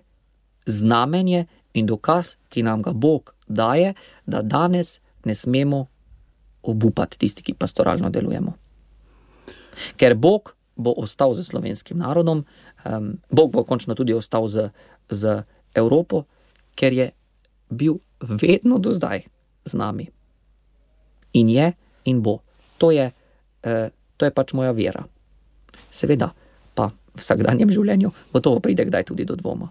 znamenje 0.66 1.46
in 1.74 1.86
dokaz, 1.86 2.36
ki 2.50 2.64
nam 2.64 2.82
ga 2.82 2.92
Bog 2.94 3.36
daje, 3.48 3.94
da 4.26 4.42
danes 4.42 5.00
ne 5.26 5.36
smemo 5.36 5.86
obupati 6.64 7.20
tisti, 7.20 7.44
ki 7.44 7.54
pastoralno 7.54 8.10
delujemo. 8.10 8.54
Ker 9.98 10.16
Bog 10.16 10.56
bo 10.76 10.94
ostal 10.98 11.34
z 11.34 11.44
slovenskim 11.44 11.98
narodom, 11.98 12.46
um, 12.86 13.18
Bog 13.30 13.52
bo 13.52 13.64
končno 13.64 13.96
tudi 13.96 14.14
ostal 14.14 14.48
z, 14.48 14.72
z 15.10 15.44
Evropo, 15.76 16.26
ker 16.76 16.94
je 16.94 17.12
bil 17.70 18.00
vedno 18.20 18.80
do 18.80 18.94
zdaj 18.94 19.24
z 19.66 19.74
nami. 19.74 20.10
In 21.34 21.50
je 21.50 21.74
in 22.06 22.22
bo. 22.22 22.42
To 22.78 22.92
je, 22.92 23.12
eh, 23.64 23.90
to 24.18 24.26
je 24.26 24.32
pač 24.32 24.54
moja 24.54 24.72
vera. 24.72 25.06
Seveda, 25.92 26.34
pa 26.76 26.90
v 26.90 27.20
vsakdanjem 27.20 27.70
življenju 27.72 28.12
gotovo 28.34 28.60
pride 28.60 28.86
kdaj 28.86 29.12
tudi 29.12 29.26
do 29.26 29.36
dvoma. 29.36 29.70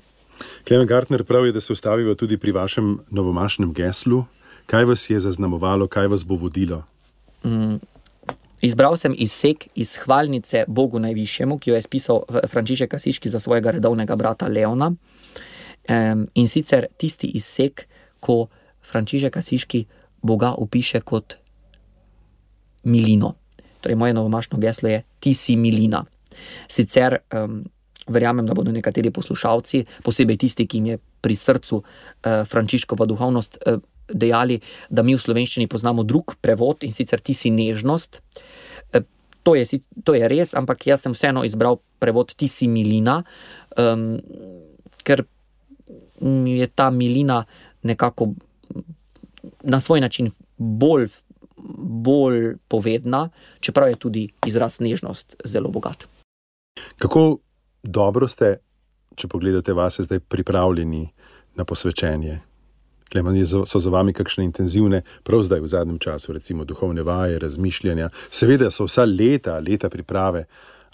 Klemen 0.65 0.87
Gartner 0.87 1.25
pravi, 1.25 1.53
da 1.53 1.61
se 1.61 1.73
ustavijo 1.73 2.15
tudi 2.15 2.37
pri 2.37 2.53
vašem 2.53 3.01
novomašnem 3.11 3.75
geslu. 3.75 4.25
Kaj 4.67 4.85
vas 4.85 5.11
je 5.11 5.21
zaznamovalo, 5.21 5.89
kaj 5.89 6.07
vas 6.07 6.25
bo 6.25 6.37
vodilo? 6.37 6.85
Mm, 7.45 7.81
izbral 8.61 8.97
sem 8.97 9.15
izsek 9.19 9.67
iz 9.75 9.97
hvalnice 10.05 10.65
Bogu 10.69 10.99
Najvišjemu, 10.99 11.59
ki 11.59 11.71
jo 11.71 11.77
je 11.77 11.89
pisal 11.91 12.23
Frančišek 12.49 12.91
Kasiški 12.91 13.29
za 13.29 13.41
svojega 13.41 13.71
redovnega 13.71 14.17
brata 14.17 14.49
Leona. 14.49 14.93
Um, 15.89 16.27
in 16.35 16.49
sicer 16.49 16.87
tisti 16.97 17.27
izsek, 17.27 17.87
ko 18.21 18.47
Frančišek 18.83 19.33
Kasiški 19.33 19.85
Boga 20.23 20.55
opiše 20.59 21.01
kot 21.01 21.37
milino. 22.85 23.35
Torej, 23.81 23.97
moje 23.97 24.15
novomašno 24.15 24.59
geslo 24.59 24.89
je: 24.89 25.03
Ti 25.21 25.35
si 25.35 25.57
milina. 25.57 26.05
Sicer 26.69 27.17
um, 27.33 27.65
verjamem, 28.09 28.47
da 28.47 28.55
bodo 28.55 28.73
nekateri 28.73 29.11
poslušalci, 29.11 29.85
posebej 30.03 30.37
tisti, 30.37 30.67
ki 30.67 30.79
jim 30.79 30.87
je 30.87 30.99
pri 31.21 31.37
srcu 31.37 31.77
uh, 31.77 31.85
Frančiškova 32.49 33.07
duhovnost, 33.07 33.59
uh, 33.67 33.81
dejali, 34.13 34.61
da 34.91 35.03
mi 35.03 35.15
v 35.15 35.23
slovenščini 35.23 35.69
poznamo 35.71 36.03
drug 36.03 36.37
prevod 36.41 36.85
in 36.87 36.93
sicer 36.93 37.21
ti 37.21 37.35
si 37.35 37.51
nežnost. 37.51 38.21
Uh, 38.21 39.05
to, 39.43 39.55
je, 39.55 39.81
to 40.05 40.15
je 40.15 40.29
res, 40.29 40.55
ampak 40.55 40.87
jaz 40.87 41.05
sem 41.05 41.15
vseeno 41.17 41.45
izbral 41.45 41.81
prevod 42.01 42.35
ti 42.37 42.49
si 42.49 42.69
milina, 42.69 43.21
um, 43.77 44.21
ker 45.05 45.25
je 46.47 46.67
ta 46.75 46.91
milina 46.93 47.45
nekako 47.83 48.35
na 49.63 49.81
svoj 49.81 50.01
način 50.01 50.31
bolj, 50.57 51.09
bolj 52.05 52.57
povedna, 52.69 53.29
čeprav 53.61 53.89
je 53.89 53.97
tudi 53.97 54.29
izraz 54.47 54.81
nežnost 54.81 55.37
zelo 55.45 55.71
bogat. 55.71 56.05
Kako 56.99 57.39
dobro 57.83 58.29
ste, 58.29 58.59
če 59.17 59.29
pogledate 59.29 59.73
vase, 59.73 60.05
zdaj 60.05 60.21
pripravljeni 60.21 61.09
na 61.57 61.65
posvečenje? 61.65 62.41
Klemen, 63.11 63.35
so 63.43 63.79
za 63.79 63.91
vami 63.91 64.13
kakšne 64.15 64.45
intenzivne, 64.47 65.03
prav 65.27 65.43
zdaj 65.43 65.61
v 65.61 65.67
zadnjem 65.67 65.99
času, 65.99 66.33
recimo 66.33 66.65
duhovne 66.65 67.03
vaje, 67.03 67.41
razmišljanja. 67.43 68.11
Seveda 68.31 68.71
so 68.71 68.87
vsa 68.87 69.03
leta, 69.03 69.59
leta 69.59 69.91
priprave, 69.91 70.45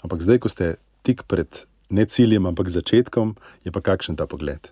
ampak 0.01 0.25
zdaj, 0.25 0.39
ko 0.41 0.49
ste 0.49 0.75
tik 1.05 1.27
pred 1.29 1.45
ne 1.93 2.05
ciljem, 2.09 2.49
ampak 2.49 2.73
začetkom, 2.73 3.35
je 3.61 3.71
pa 3.71 3.81
kakšen 3.85 4.17
ta 4.17 4.25
pogled? 4.25 4.65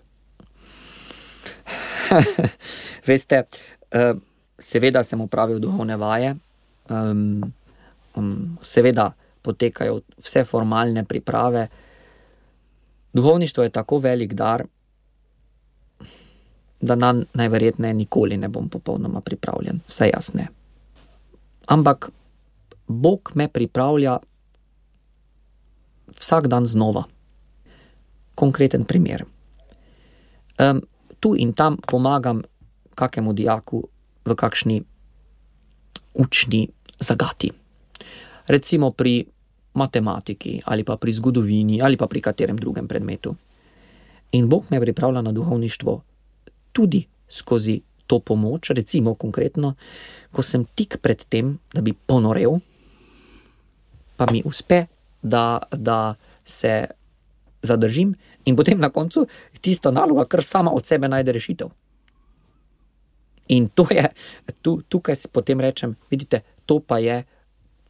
Veste, 3.08 3.46
uh, 3.94 4.18
seveda 4.58 5.06
sem 5.06 5.20
upravil 5.22 5.62
duhovne 5.62 5.94
vaje, 6.02 6.34
um, 6.90 7.46
um, 8.18 8.58
seveda 8.58 9.12
potekajo 9.46 10.00
vse 10.18 10.42
formalne 10.44 11.06
priprave. 11.06 11.68
Duhovništvo 13.14 13.62
je 13.62 13.70
tako 13.70 14.02
velik 14.02 14.34
dar, 14.34 14.66
da 16.80 16.94
na 16.94 17.14
najverjetneje 17.34 17.94
nikoli 17.94 18.36
ne 18.36 18.48
bom 18.48 18.68
popolnoma 18.68 19.20
pripravljen, 19.20 19.80
vse 19.88 20.10
jasne. 20.14 20.48
Ampak 21.66 22.10
Bog 22.86 23.32
me 23.34 23.48
pripravlja 23.48 24.18
vsak 26.18 26.46
dan 26.46 26.66
znova. 26.66 27.04
Konkreten 28.34 28.84
primer. 28.84 29.24
Um, 30.58 30.82
tu 31.20 31.34
in 31.36 31.52
tam 31.52 31.76
pomagam 31.76 32.42
kakemu 32.94 33.32
dijaku 33.32 33.82
v 34.24 34.34
kakšni 34.34 34.82
učni 36.14 36.68
zagati. 37.00 37.52
Recimo 38.46 38.90
pri 38.90 39.24
matematiki 39.76 40.60
ali 40.64 40.84
pa 40.84 40.96
pri 40.96 41.12
zgodovini 41.12 41.82
ali 41.82 41.96
pa 41.96 42.06
pri 42.06 42.20
katerem 42.20 42.56
drugem 42.56 42.88
predmetu. 42.88 43.36
In 44.32 44.48
Bog 44.48 44.64
me 44.70 44.80
pripravlja 44.80 45.22
na 45.22 45.32
duhovništvo 45.32 46.02
tudi 46.76 47.06
skozi 47.24 47.80
to 48.06 48.20
pomoč, 48.20 48.70
recimo 48.76 49.16
konkretno, 49.16 49.72
ko 50.30 50.44
sem 50.44 50.68
tik 50.76 51.00
pred 51.00 51.24
tem, 51.32 51.56
da 51.72 51.80
bi 51.80 51.96
ponorel, 51.96 52.60
pa 54.20 54.28
mi 54.28 54.44
uspe, 54.44 54.84
da, 55.24 55.64
da 55.72 56.14
se 56.44 56.86
zadržim 57.64 58.12
in 58.44 58.54
potem 58.56 58.78
na 58.78 58.92
koncu 58.92 59.24
tista 59.60 59.90
naloga, 59.90 60.28
kar 60.28 60.44
sama 60.44 60.70
od 60.70 60.86
sebe 60.86 61.08
najde 61.08 61.32
rešitev. 61.32 61.72
In 63.48 63.68
to 63.74 63.86
je, 63.90 64.06
tu, 64.62 64.78
tukaj 64.86 65.16
si 65.16 65.28
potem 65.32 65.58
rečem, 65.62 65.96
vidite, 66.10 66.42
to 66.66 66.78
pa 66.78 66.98
je 66.98 67.24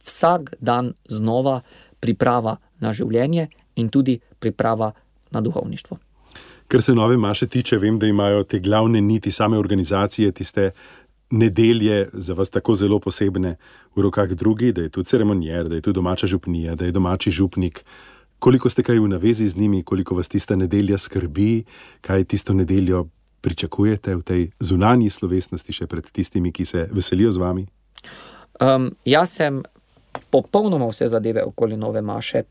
vsak 0.01 0.57
dan 0.61 0.93
znova 1.09 1.61
priprava 1.99 2.57
na 2.79 2.93
življenje 2.93 3.49
in 3.75 3.89
tudi 3.89 4.17
priprava 4.39 4.93
na 5.33 5.41
duhovništvo. 5.41 6.06
Kar 6.67 6.81
se 6.81 6.95
nove 6.95 7.17
maše 7.17 7.47
tiče, 7.47 7.77
vem, 7.77 7.99
da 7.99 8.07
imajo 8.07 8.43
te 8.43 8.59
glavne 8.59 9.01
niti 9.01 9.31
same 9.31 9.57
organizacije, 9.57 10.31
tiste 10.31 10.71
nedelje 11.29 12.09
za 12.13 12.33
vas 12.33 12.49
tako 12.49 12.75
zelo 12.75 12.99
posebne 12.99 13.55
v 13.95 14.01
rokah 14.01 14.29
drugi, 14.29 14.71
da 14.71 14.81
je 14.81 14.89
tu 14.89 15.03
ceremonjer, 15.03 15.67
da 15.67 15.75
je 15.75 15.81
tu 15.81 15.93
domača 15.93 16.27
župnija, 16.27 16.75
da 16.75 16.85
je 16.85 16.91
domači 16.91 17.31
župnik. 17.31 17.85
Koliko 18.39 18.69
ste 18.69 18.83
kaj 18.83 18.99
v 18.99 19.07
navezi 19.07 19.47
z 19.47 19.57
njimi, 19.57 19.83
koliko 19.83 20.15
vas 20.15 20.29
tista 20.29 20.55
nedelja 20.55 20.97
skrbi, 20.97 21.63
kaj 22.01 22.23
tisto 22.23 22.53
nedeljo 22.53 23.07
pričakujete 23.41 24.15
v 24.15 24.21
tej 24.23 24.49
zunanji 24.59 25.09
slovesnosti, 25.09 25.73
še 25.73 25.87
pred 25.87 26.05
tistimi, 26.11 26.51
ki 26.51 26.65
se 26.65 26.87
veselijo 26.91 27.31
z 27.31 27.37
vami? 27.37 27.65
Um, 28.61 28.91
jaz 29.05 29.31
sem 29.39 29.63
popolnoma 30.29 30.87
vse 30.89 31.07
zadeve 31.07 31.43
okoli 31.43 31.77
Nove 31.77 32.01
Maše 32.01 32.43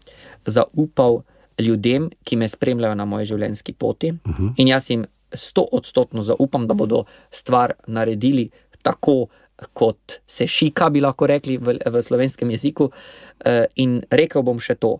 zaupal 0.46 1.22
ljudem, 1.58 2.10
ki 2.24 2.36
me 2.36 2.48
spremljajo 2.48 2.94
na 2.94 3.04
moji 3.04 3.26
življenjski 3.26 3.72
poti. 3.72 4.10
Uh 4.10 4.30
mhm. 4.30 4.46
-huh. 4.46 4.54
In 4.56 4.68
jaz 4.68 4.90
jim 4.90 5.06
sto 5.32 5.66
odstotno 5.72 6.22
zaupam, 6.22 6.66
da 6.66 6.74
bodo 6.74 7.04
stvar 7.30 7.72
naredili 7.86 8.50
tako, 8.82 9.26
kot 9.72 10.20
se 10.26 10.46
šika, 10.46 10.90
bi 10.90 11.00
lahko 11.00 11.26
rekli 11.26 11.56
v, 11.56 11.78
v 11.86 12.02
slovenskem 12.02 12.50
jeziku. 12.50 12.84
Uh, 12.84 13.64
in 13.74 14.02
rekel 14.10 14.42
bom 14.42 14.58
še 14.60 14.74
to. 14.74 14.98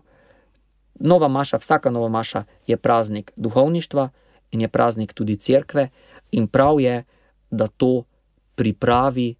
Nova 0.99 1.27
Maša, 1.27 1.57
vsaka 1.57 1.89
Nova 1.89 2.09
Maša 2.09 2.43
je 2.67 2.77
praznik 2.77 3.31
duhovništva, 3.35 4.09
in 4.51 4.61
je 4.61 4.67
praznik 4.67 5.13
tudi 5.13 5.35
cerkve, 5.35 5.89
in 6.31 6.47
prav 6.47 6.79
je, 6.79 7.03
da 7.51 7.67
to 7.67 8.03
pripravi 8.55 9.35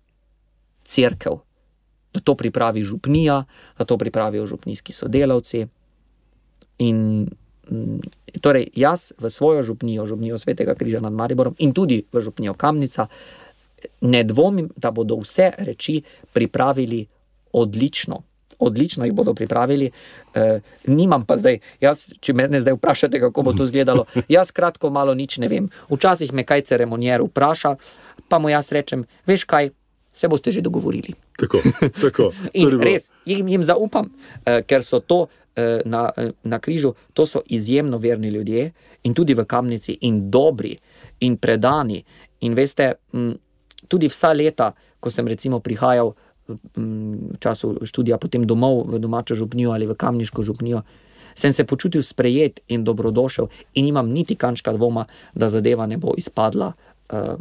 cerkev. 0.83 1.39
da 2.13 2.19
to 2.19 2.35
pripravi 2.35 2.83
župnija, 2.83 3.43
da 3.77 3.85
to 3.85 3.97
pripravijo 3.97 4.45
župnijski 4.45 4.93
sodelavci. 4.93 5.67
In 6.79 7.27
mm, 7.69 7.99
torej, 8.41 8.69
jaz 8.75 9.11
v 9.19 9.29
svojo 9.29 9.63
župnijo, 9.63 10.05
župnijo 10.05 10.37
Svetega 10.37 10.75
križa 10.75 10.99
nad 10.99 11.13
Mariborom 11.13 11.55
in 11.59 11.73
tudi 11.73 12.03
v 12.11 12.21
župnijo 12.21 12.53
Kamnica, 12.53 13.07
ne 14.01 14.23
dvomim, 14.23 14.69
da 14.75 14.91
bodo 14.91 15.19
vse 15.21 15.51
reči 15.57 16.01
pripravili 16.33 17.05
odlično. 17.53 18.23
Odlično 18.59 19.05
jih 19.05 19.13
bodo 19.13 19.33
pripravili, 19.33 19.91
e, 20.33 20.59
nimam 20.87 21.25
pa 21.25 21.37
zdaj, 21.37 21.59
jaz, 21.81 22.07
če 22.19 22.33
me 22.33 22.49
zdaj 22.59 22.73
vprašate, 22.73 23.19
kako 23.19 23.43
bo 23.43 23.53
to 23.53 23.63
izgledalo. 23.63 24.05
Jaz, 24.35 24.51
kratko, 24.51 24.89
malo 24.89 25.13
nič 25.13 25.37
ne 25.37 25.47
vem. 25.47 25.69
Včasih 25.89 26.33
me 26.33 26.43
kaj 26.43 26.61
ceremonijer 26.61 27.21
vpraša, 27.21 27.75
pa 28.27 28.39
mu 28.39 28.49
jaz 28.49 28.71
rečem, 28.73 29.05
veš 29.29 29.45
kaj, 29.45 29.69
se 30.17 30.27
boste 30.27 30.51
že 30.51 30.61
dogovorili. 30.61 31.13
Tako, 31.37 31.61
tako. 32.01 32.31
In 32.61 32.79
res, 32.81 33.11
jim, 33.25 33.47
jim 33.47 33.63
zaupam, 33.63 34.09
eh, 34.45 34.63
ker 34.65 34.81
so 34.83 34.99
to 34.99 35.27
eh, 35.55 35.81
na, 35.85 36.09
eh, 36.17 36.33
na 36.43 36.57
križu, 36.59 36.95
to 37.13 37.25
so 37.25 37.43
izjemno 37.45 37.97
verni 37.97 38.33
ljudje 38.33 38.71
in 39.03 39.13
tudi 39.13 39.37
v 39.37 39.45
kamnici, 39.45 39.97
in 40.01 40.31
dobri, 40.31 40.73
in 41.19 41.37
predani. 41.37 42.01
In 42.41 42.57
veste, 42.57 42.95
m, 43.13 43.35
tudi 43.87 44.09
vsa 44.09 44.33
leta, 44.33 44.73
ko 44.99 45.13
sem 45.13 45.27
recimo 45.27 45.59
prihajal 45.59 46.13
m, 46.49 47.29
v 47.33 47.37
času 47.39 47.77
študija, 47.85 48.17
potem 48.17 48.45
domov 48.45 48.87
v 48.89 48.99
domačo 48.99 49.37
župnijo 49.37 49.77
ali 49.77 49.85
v 49.85 49.93
kamniško 49.93 50.43
župnijo. 50.43 50.81
Sem 51.37 51.53
se 51.53 51.63
počutil 51.69 52.01
sprejet 52.01 52.59
in 52.73 52.81
dobrodošel, 52.83 53.45
in 53.77 53.85
nimam 53.85 54.09
niti 54.09 54.33
kančka 54.35 54.73
dvoma, 54.73 55.05
da 55.37 55.49
zadeva 55.53 55.85
ne 55.85 55.97
bo 56.01 56.15
izpadla 56.17 56.71
uh, 56.73 57.37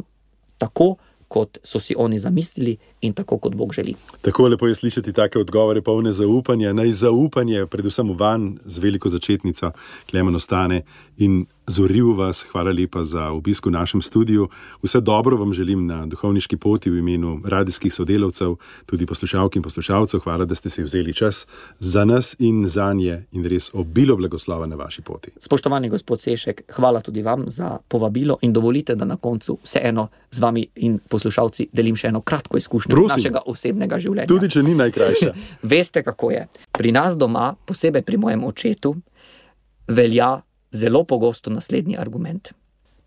tako, 0.61 1.01
kot 1.27 1.57
so 1.63 1.79
si 1.79 1.95
oni 1.97 2.19
zamislili 2.19 2.77
in 3.01 3.13
tako, 3.13 3.37
kot 3.37 3.55
Bog 3.55 3.73
želi. 3.73 3.95
Tako 4.21 4.47
lepo 4.47 4.67
je 4.67 4.75
slišati 4.75 5.13
take 5.13 5.39
odgovore, 5.39 5.81
polne 5.81 6.11
zaupanja. 6.11 6.73
Naj 6.73 6.91
zaupanje, 6.91 7.65
predvsem 7.65 8.09
v 8.09 8.17
van, 8.19 8.59
z 8.65 8.79
veliko 8.79 9.09
začetnico, 9.09 9.71
Klemen 10.09 10.35
ostane 10.35 10.81
in 11.17 11.45
zoril 11.67 12.15
vas. 12.15 12.45
Hvala 12.51 12.71
lepa 12.71 13.03
za 13.03 13.29
obisk 13.29 13.65
v 13.65 13.71
našem 13.71 14.01
studiu. 14.01 14.47
Vse 14.83 15.01
dobro 15.01 15.37
vam 15.37 15.53
želim 15.53 15.85
na 15.87 16.05
duhovniški 16.05 16.57
poti 16.57 16.89
v 16.89 16.97
imenu 16.97 17.41
radijskih 17.45 17.93
sodelavcev, 17.93 18.55
tudi 18.85 19.05
poslušalk 19.05 19.55
in 19.55 19.61
poslušalcev. 19.61 20.19
Hvala, 20.19 20.45
da 20.45 20.55
ste 20.55 20.69
si 20.69 20.83
vzeli 20.83 21.13
čas 21.13 21.45
za 21.79 22.05
nas 22.05 22.35
in 22.39 22.67
za 22.67 22.93
nje 22.93 23.25
in 23.31 23.45
res 23.45 23.69
obilo 23.73 24.15
blagoslova 24.15 24.65
na 24.65 24.75
vaši 24.75 25.01
poti. 25.01 25.31
Spoštovani 25.39 25.89
gospod 25.89 26.21
Sešek, 26.21 26.61
hvala 26.75 27.01
tudi 27.01 27.21
vam 27.21 27.43
za 27.47 27.77
povabilo 27.87 28.37
in 28.41 28.53
dovolite, 28.53 28.95
da 28.95 29.05
na 29.05 29.15
koncu 29.17 29.57
vseeno 29.63 30.07
z 30.31 30.39
vami 30.39 30.67
in 30.75 30.99
poslušalci 31.09 31.67
delim 31.73 31.95
še 31.95 32.07
eno 32.07 32.21
kratko 32.21 32.57
izkušnjo 32.57 32.93
iz 32.93 32.95
Prosim. 32.95 33.17
našega 33.17 33.41
osebnega 33.45 33.99
življenja. 33.99 34.27
Tudi 34.27 34.49
če 34.49 34.63
ni 34.63 34.75
najkrajša. 34.75 35.33
Veste, 35.73 36.03
kako 36.03 36.31
je. 36.31 36.47
Pri 36.71 36.91
nas 36.91 37.17
doma, 37.17 37.55
posebej 37.65 38.01
pri 38.01 38.17
mojem 38.17 38.43
očetu, 38.43 38.95
velja 39.87 40.46
zelo 40.71 41.03
pogosto 41.03 41.49
naslednji 41.49 41.97
argument. 41.97 42.51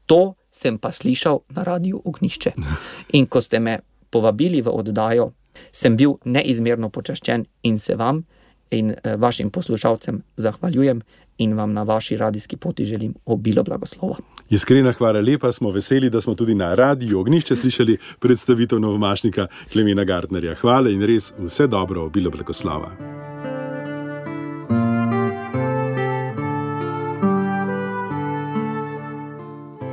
To 0.06 0.34
sem 0.50 0.78
pa 0.78 0.92
slišal 0.92 1.40
na 1.48 1.62
radiju 1.62 2.02
Ognišče. 2.04 2.52
In 3.18 3.26
ko 3.26 3.40
ste 3.40 3.58
me 3.58 3.78
povabili 4.10 4.62
v 4.62 4.70
oddajo, 4.74 5.30
sem 5.72 5.96
bil 5.96 6.16
neizmerno 6.24 6.90
počaščen 6.90 7.44
in 7.62 7.78
se 7.78 7.94
vam 7.94 8.24
in 8.70 8.90
eh, 8.90 9.16
vašim 9.16 9.50
poslušalcem 9.50 10.22
zahvaljujem 10.36 11.02
in 11.38 11.54
vam 11.54 11.72
na 11.72 11.82
vaši 11.82 12.16
radijski 12.16 12.56
poti 12.56 12.84
želim 12.84 13.14
obilo 13.26 13.62
blagoslova. 13.62 14.16
Iskrena 14.50 14.92
hvala 14.92 15.20
lepa, 15.20 15.52
smo 15.52 15.70
veseli, 15.70 16.10
da 16.10 16.20
smo 16.20 16.34
tudi 16.34 16.54
na 16.54 16.74
radiju 16.74 17.20
Ognišče 17.20 17.56
slišali 17.56 17.98
predstavitev 18.18 18.80
novomašnika 18.80 19.46
Klemena 19.72 20.04
Gardnerja. 20.04 20.54
Hvala 20.54 20.90
in 20.90 21.02
res 21.02 21.32
vse 21.38 21.66
dobro, 21.66 22.04
obilo 22.04 22.30
blagoslova. 22.30 23.19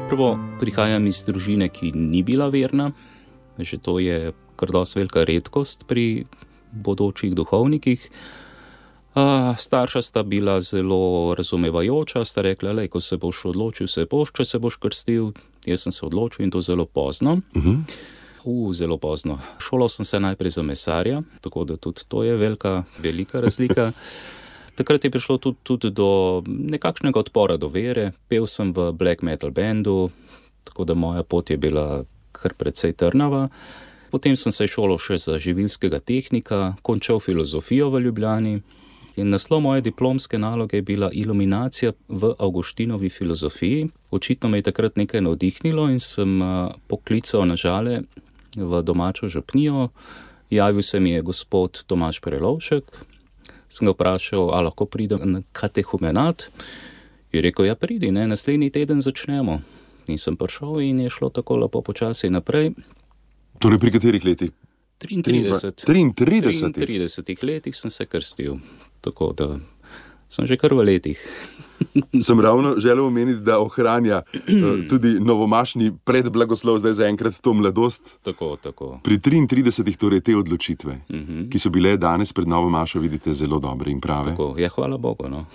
Prvo 0.07 0.37
prihajam 0.55 1.03
iz 1.09 1.17
družine, 1.27 1.67
ki 1.67 1.89
ni 1.91 2.21
bila 2.23 2.45
verna, 2.47 2.93
že 3.59 3.75
to 3.75 3.97
je 3.99 4.31
kar 4.55 4.71
dosti 4.71 5.01
velika 5.01 5.25
redkost 5.27 5.83
pri 5.83 6.23
bodočih 6.71 7.35
duhovnikih. 7.35 8.05
A, 9.19 9.51
starša 9.59 10.01
sta 10.01 10.23
bila 10.23 10.61
zelo 10.63 11.35
razumevajoča, 11.35 12.23
sta 12.23 12.45
rekla, 12.47 12.71
da 12.73 12.87
ko 12.87 13.03
se 13.03 13.19
boš 13.19 13.43
odločil, 13.51 13.91
se 13.91 14.07
boš, 14.07 14.31
če 14.31 14.45
se 14.45 14.63
boš 14.63 14.79
krstil. 14.79 15.33
Jaz 15.67 15.83
sem 15.83 15.91
se 15.91 16.05
odločil 16.07 16.47
in 16.47 16.55
to 16.55 16.61
zelo 16.61 16.85
pozno. 16.85 17.41
Uh 17.55 17.63
-huh. 17.63 17.83
Uh, 18.45 18.73
zelo 18.73 18.97
pozno. 18.97 19.39
Šolal 19.59 19.89
sem 19.89 20.05
se 20.05 20.19
najprej 20.19 20.49
za 20.49 20.63
mesarja, 20.63 21.21
tako 21.41 21.63
da 21.63 21.77
tudi 21.77 22.01
to 22.07 22.23
je 22.23 22.37
velika, 22.37 22.83
velika 23.03 23.41
razlika. 23.41 23.91
Takrat 24.77 25.03
je 25.03 25.11
prišlo 25.11 25.37
tudi, 25.41 25.57
tudi 25.63 25.89
do 25.89 26.41
nekakšnega 26.45 27.19
odpora 27.19 27.57
do 27.57 27.69
vere. 27.73 28.11
Pel 28.29 28.45
sem 28.45 28.69
v 28.73 28.91
black 28.93 29.25
metal 29.25 29.49
bendu, 29.49 30.11
tako 30.69 30.85
da 30.85 30.93
moja 30.93 31.23
pot 31.23 31.49
je 31.49 31.57
bila 31.57 32.03
kar 32.31 32.53
precej 32.53 32.93
trnava. 32.93 33.47
Potem 34.11 34.37
sem 34.37 34.53
se 34.53 34.67
šolal 34.69 34.99
še 35.01 35.17
za 35.19 35.39
živilskega 35.41 35.99
tehnika, 35.99 36.77
končal 36.85 37.19
filozofijo 37.19 37.89
v 37.89 38.05
Ljubljani. 38.05 38.53
In 39.17 39.33
naslov 39.33 39.63
moje 39.65 39.81
diplomske 39.81 40.37
naloge 40.37 40.77
je 40.77 40.85
bila 40.85 41.09
Iluminacija 41.09 41.91
v 42.07 42.35
Augustinovi 42.37 43.09
filozofiji. 43.09 43.89
Očitno 44.13 44.49
me 44.49 44.61
je 44.61 44.69
takrat 44.69 44.95
nekaj 44.95 45.25
navdihnilo 45.25 45.89
in 45.89 45.99
sem 45.99 46.37
uh, 46.41 46.69
poklical 46.87 47.49
na 47.49 47.57
žale 47.57 48.03
v 48.55 48.81
domačo 48.85 49.27
župnijo. 49.27 49.89
Javil 50.49 50.81
se 50.81 50.99
mi 50.99 51.11
je 51.11 51.21
gospod 51.21 51.83
Tomaš 51.87 52.21
Prelovšek, 52.21 52.83
sem 53.69 53.87
ga 53.87 53.93
vprašal, 53.95 54.51
ali 54.53 54.69
lahko 54.69 54.85
pridem 54.85 55.31
na 55.31 55.41
katehumenat. 55.51 56.49
Je 57.31 57.41
rekel, 57.41 57.67
ja, 57.67 57.75
pridi, 57.75 58.11
ne, 58.11 58.27
naslednji 58.27 58.69
teden 58.71 59.01
začnemo. 59.01 59.59
In 60.07 60.17
sem 60.17 60.37
prišel 60.39 60.79
in 60.87 61.03
je 61.03 61.11
šlo 61.11 61.29
tako 61.29 61.57
lepo 61.63 61.81
počasi 61.83 62.29
naprej. 62.31 62.71
Torej, 63.59 63.79
pri 63.79 63.91
katerih 63.91 64.23
letih? 64.25 64.51
33. 64.99 65.85
33. 65.85 66.73
33 66.73 67.43
letih 67.43 67.75
sem 67.75 67.91
se 67.91 68.05
krstil, 68.05 68.57
tako 69.01 69.33
da 69.37 69.59
sem 70.29 70.47
že 70.47 70.57
kar 70.57 70.73
v 70.73 70.83
letih. 70.83 71.19
Sem 72.21 72.39
ravno 72.39 72.75
želel 72.77 73.05
omeniti, 73.05 73.39
da 73.41 73.59
ohranja 73.59 74.21
eh, 74.33 74.39
tudi 74.89 75.19
novomašni 75.19 75.91
predblagoslov, 76.03 76.77
zdaj 76.77 76.93
zaenkrat 76.93 77.35
to 77.35 77.53
mladost. 77.53 78.17
Tako, 78.21 78.57
tako. 78.57 78.99
Pri 79.03 79.17
33, 79.17 79.67
torej 79.95 80.21
te 80.21 80.35
odločitve, 80.35 80.93
uh 80.99 81.15
Mhm. 81.15 81.23
-huh. 81.33 81.49
ki 81.49 81.59
so 81.59 81.69
bile 81.69 81.97
danes 81.97 82.33
pred 82.33 82.47
novo 82.47 82.69
mašo, 82.69 82.99
vidite, 82.99 83.33
zelo 83.33 83.59
dobre 83.59 83.91
in 83.91 84.01
prave. 84.01 84.23
tako. 84.25 84.55
Ja, 84.57 84.69
hvala 84.69 84.97
Bogu. 84.97 85.29
No. 85.29 85.45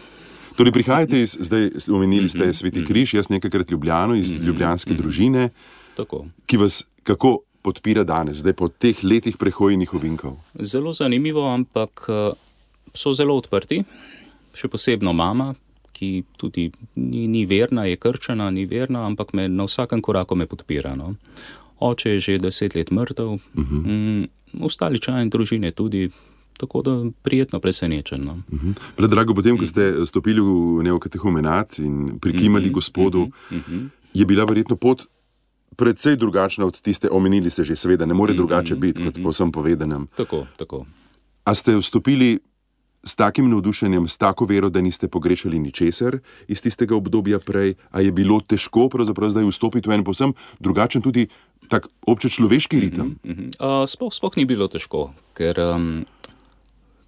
Torej, 0.56 0.72
prihajate 0.72 1.20
iz, 1.20 1.36
zdaj 1.40 1.70
omenili 1.88 2.28
ste 2.28 2.38
Mhm. 2.40 2.52
Sveti 2.52 2.84
Križ, 2.84 3.14
jaz 3.14 3.28
nekajkrat 3.28 3.70
Ljubljano, 3.70 4.14
iz 4.14 4.32
ljubljanske 4.32 4.94
družine, 4.94 5.48
Tako. 5.94 6.26
ki 6.46 6.56
vas 6.56 6.84
kako 7.02 7.38
podpira 7.62 8.04
danes, 8.04 8.36
zdaj 8.36 8.52
po 8.52 8.68
teh 8.68 9.04
letih 9.04 9.36
prehojenih 9.36 9.94
ovinkov. 9.94 10.36
Zelo 10.54 10.92
zanimivo, 10.92 11.46
ampak 11.46 12.06
eh, 12.08 12.32
so 12.94 13.12
zelo 13.12 13.34
odprti, 13.34 13.84
še 14.54 14.68
posebno 14.68 15.12
mama, 15.12 15.54
ki 16.02 16.24
tudi 16.36 16.70
ni, 16.98 17.28
ni 17.30 17.46
verna, 17.46 17.86
je 17.86 17.96
krčena, 17.96 18.50
ni 18.50 18.66
verna, 18.66 19.06
ampak 19.06 19.30
me 19.38 19.46
na 19.48 19.68
vsakem 19.68 20.02
koraku 20.02 20.34
me 20.34 20.48
podpira. 20.50 20.96
No. 20.98 21.14
Oče 21.78 22.16
je 22.16 22.20
že 22.20 22.38
deset 22.42 22.74
let 22.74 22.90
mrtev, 22.90 23.38
uh 23.38 23.38
-huh. 23.54 23.86
mm, 23.86 24.64
ostali 24.66 24.98
člani 25.00 25.30
družine 25.30 25.70
tudi, 25.70 26.10
tako 26.58 26.82
da 26.82 27.10
prijetno 27.22 27.60
presenečen. 27.60 28.24
No. 28.24 28.42
Mhm. 28.52 28.70
Predrago, 28.96 29.34
potem, 29.34 29.58
ko 29.58 29.66
ste 29.66 30.06
stopili 30.06 30.40
v 30.40 30.82
neokatehumenat 30.82 31.78
in 31.78 32.18
prikimali 32.20 32.66
Mhm, 32.66 32.72
gospodu, 32.74 33.30
je 34.14 34.24
bila 34.24 34.44
verjetno 34.44 34.76
pot 34.76 35.06
precej 35.76 36.16
drugačna 36.16 36.66
od 36.66 36.80
tiste, 36.80 37.08
omenili 37.10 37.50
ste 37.50 37.64
že, 37.64 37.76
seveda, 37.76 38.06
ne 38.06 38.14
Mhm, 38.14 38.18
more 38.18 38.34
drugače 38.34 38.74
biti 38.74 39.04
kot 39.04 39.22
po 39.22 39.30
vsem 39.30 39.52
povedanem. 39.52 40.06
Tako, 40.16 40.46
tako. 40.56 40.86
A 41.44 41.54
ste 41.54 41.76
vstopili 41.76 42.38
s 43.04 43.16
takim 43.16 43.50
navdušenjem, 43.50 44.08
s 44.08 44.16
tako 44.16 44.46
vero, 44.46 44.70
da 44.70 44.80
niste 44.80 45.08
pogrešali 45.08 45.58
ničesar 45.58 46.18
iz 46.48 46.62
tistega 46.62 46.96
obdobja 46.96 47.38
prej, 47.38 47.74
a 47.90 48.00
je 48.00 48.12
bilo 48.12 48.40
težko 48.40 48.88
pravzaprav 48.88 49.30
zdaj 49.30 49.48
vstopiti 49.50 49.90
v 49.90 49.98
en 49.98 50.04
povsem 50.04 50.34
drugačen, 50.60 51.02
tudi 51.02 51.26
tak 51.68 51.88
obče 52.06 52.28
človeški 52.28 52.80
ritem? 52.80 53.16
Mhm. 53.24 53.58
Uh, 53.58 53.82
sploh, 53.86 54.12
sploh 54.14 54.36
ni 54.36 54.46
bilo 54.46 54.68
težko, 54.68 55.10
ker 55.34 55.58
um, 55.58 56.04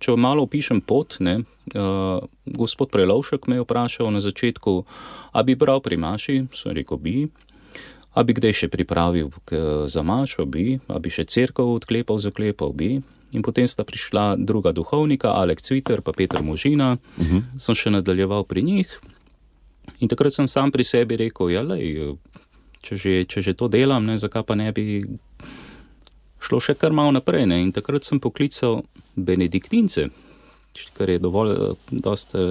če 0.03 0.17
malo 0.19 0.45
opišem 0.49 0.83
pot, 0.83 1.19
ne, 1.21 1.45
uh, 1.75 2.19
gospod 2.45 2.91
Prelovšek 2.91 3.47
me 3.47 3.61
je 3.61 3.65
vprašal 3.65 4.11
na 4.11 4.21
začetku, 4.21 4.85
a 5.33 5.43
bi 5.43 5.55
bral 5.55 5.81
pri 5.81 5.97
Maši, 5.97 6.45
sem 6.53 6.75
rekel 6.75 6.99
bi. 6.99 7.17
A 8.15 8.23
bi 8.23 8.31
kdaj 8.31 8.53
še 8.55 8.67
pripravil 8.71 9.33
za 9.91 10.03
mašo, 10.07 10.47
bi, 10.47 10.79
a 10.87 11.03
bi 11.03 11.11
še 11.11 11.27
crkvo 11.27 11.75
odklepal, 11.75 12.23
zaklepal 12.23 12.71
bi. 12.71 13.03
In 13.35 13.43
potem 13.43 13.69
sta 13.69 13.85
prišla 13.85 14.37
druga 14.39 14.73
duhovnika, 14.73 15.35
Alek 15.35 15.61
Cviter 15.61 16.03
in 16.07 16.13
Petr 16.15 16.43
Možina, 16.43 16.97
uh 17.19 17.25
-huh. 17.25 17.43
sem 17.59 17.75
še 17.75 17.91
nadaljeval 17.91 18.45
pri 18.45 18.63
njih. 18.63 19.01
In 20.01 20.09
takrat 20.09 20.33
sem 20.33 20.49
sam 20.49 20.71
pri 20.71 20.85
sebi 20.85 21.17
rekel, 21.17 21.51
ja, 21.51 21.63
lej, 21.63 22.17
če, 22.81 22.97
že, 22.97 23.25
če 23.25 23.41
že 23.41 23.55
to 23.55 23.69
delam, 23.69 24.05
ne, 24.07 24.19
zakaj 24.19 24.43
pa 24.43 24.55
ne 24.55 24.73
bi 24.73 25.05
šlo 26.45 26.61
še 26.61 26.77
kar 26.77 26.93
malo 26.93 27.15
naprej. 27.17 27.47
Ne? 27.49 27.63
In 27.65 27.73
takrat 27.73 28.05
sem 28.05 28.21
poklical 28.21 28.83
benediktince, 29.17 30.09
kar 30.97 31.11
je 31.11 31.19
dovolj 31.23 31.77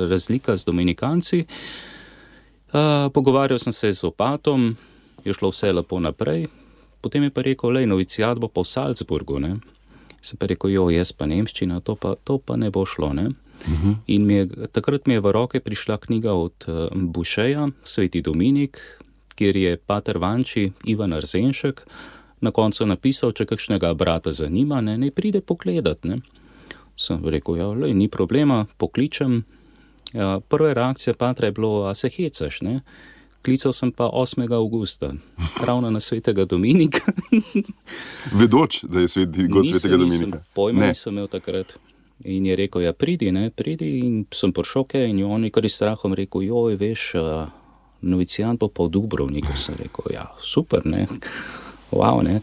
razlika 0.09 0.57
z 0.57 0.65
dominikanci. 0.65 1.43
Uh, 2.73 3.11
pogovarjal 3.13 3.59
sem 3.61 3.73
se 3.73 3.91
z 3.93 4.07
opatom, 4.09 4.73
je 5.23 5.34
šlo 5.34 5.51
vse 5.53 5.73
lepo 5.73 5.99
naprej. 6.01 6.47
Potem 7.03 7.27
je 7.27 7.34
pa 7.36 7.43
rekel, 7.45 7.75
da 7.75 7.84
je 7.84 7.91
novicijat 7.91 8.39
bo 8.39 8.47
pa 8.47 8.63
v 8.63 8.71
Salzburgu. 8.71 9.38
Ne? 9.39 9.59
Se 10.24 10.38
pa 10.39 10.47
rekel, 10.47 10.71
jo, 10.71 10.88
jaz 10.89 11.11
pa 11.11 11.28
nemščina, 11.28 11.82
to 11.84 11.97
pa, 11.99 12.15
to 12.24 12.38
pa 12.39 12.55
ne 12.55 12.69
bo 12.71 12.86
šlo. 12.88 13.11
Ne? 13.13 13.28
Uh 13.28 13.84
-huh. 13.84 13.95
In 14.07 14.26
mi 14.26 14.34
je, 14.34 14.47
takrat 14.71 15.07
mi 15.07 15.13
je 15.13 15.19
v 15.19 15.32
roke 15.32 15.59
prišla 15.59 15.97
knjiga 15.97 16.34
od 16.34 16.65
uh, 16.67 16.88
Bušeja, 16.93 17.69
Sveti 17.84 18.21
Dominik, 18.21 18.80
kjer 19.36 19.55
je 19.55 19.78
Pater 19.78 20.17
Vanči, 20.17 20.71
Ivan 20.86 21.13
Arzenšek, 21.13 21.82
na 22.41 22.51
koncu 22.51 22.86
napisal, 22.86 23.32
če 23.32 23.45
kakšnega 23.45 23.93
brata 23.93 24.32
zanima, 24.32 24.82
ne, 24.82 24.97
ne 24.97 25.11
pride 25.11 25.41
pogledat. 25.41 26.03
Ne. 26.03 26.17
Sem 26.97 27.24
rekel, 27.26 27.57
ja, 27.57 27.67
lej, 27.67 27.93
ni 27.93 28.07
problema, 28.07 28.65
pokličem. 28.78 29.43
Ja, 30.13 30.39
prva 30.39 30.74
reakcija 30.74 31.13
patra 31.13 31.47
je 31.47 31.51
bilo, 31.51 31.86
a 31.86 31.93
se 31.93 32.09
hecaš. 32.09 32.61
Ne. 32.61 32.82
Klical 33.44 33.74
sem 33.74 33.91
pa 33.91 34.08
8. 34.08 34.54
augusta, 34.54 35.14
ravno 35.60 35.89
na 35.89 36.00
svetega 36.00 36.46
Dominika. 36.46 37.00
Vedoč, 38.39 38.84
da 38.84 39.00
je 39.00 39.08
svet, 39.08 39.30
god 39.50 39.68
svetega 39.68 39.98
Dominika. 39.98 40.44
Pojma 40.54 40.88
nisem 40.88 41.14
imel 41.14 41.28
takrat. 41.28 41.76
In 42.24 42.46
je 42.46 42.56
rekel, 42.56 42.82
ja, 42.82 42.94
pridi, 42.94 43.32
ne, 43.32 43.50
pridi. 43.50 44.00
In 44.00 44.26
sem 44.32 44.54
prišel, 44.56 44.86
in 45.10 45.26
oni, 45.26 45.52
kar 45.52 45.66
je 45.66 45.74
strahom, 45.76 46.16
rekel, 46.16 46.41
joj, 46.48 46.78
veš, 46.80 47.10
uh, 47.20 47.52
novicijant 48.02 48.60
pa 48.60 48.84
v 48.84 48.89
Dubrovniku. 48.89 49.58
Sem 49.60 49.76
rekel, 49.76 50.14
ja, 50.16 50.30
super, 50.39 50.86
ne, 50.86 51.08
wow, 51.91 52.24
ne. 52.24 52.39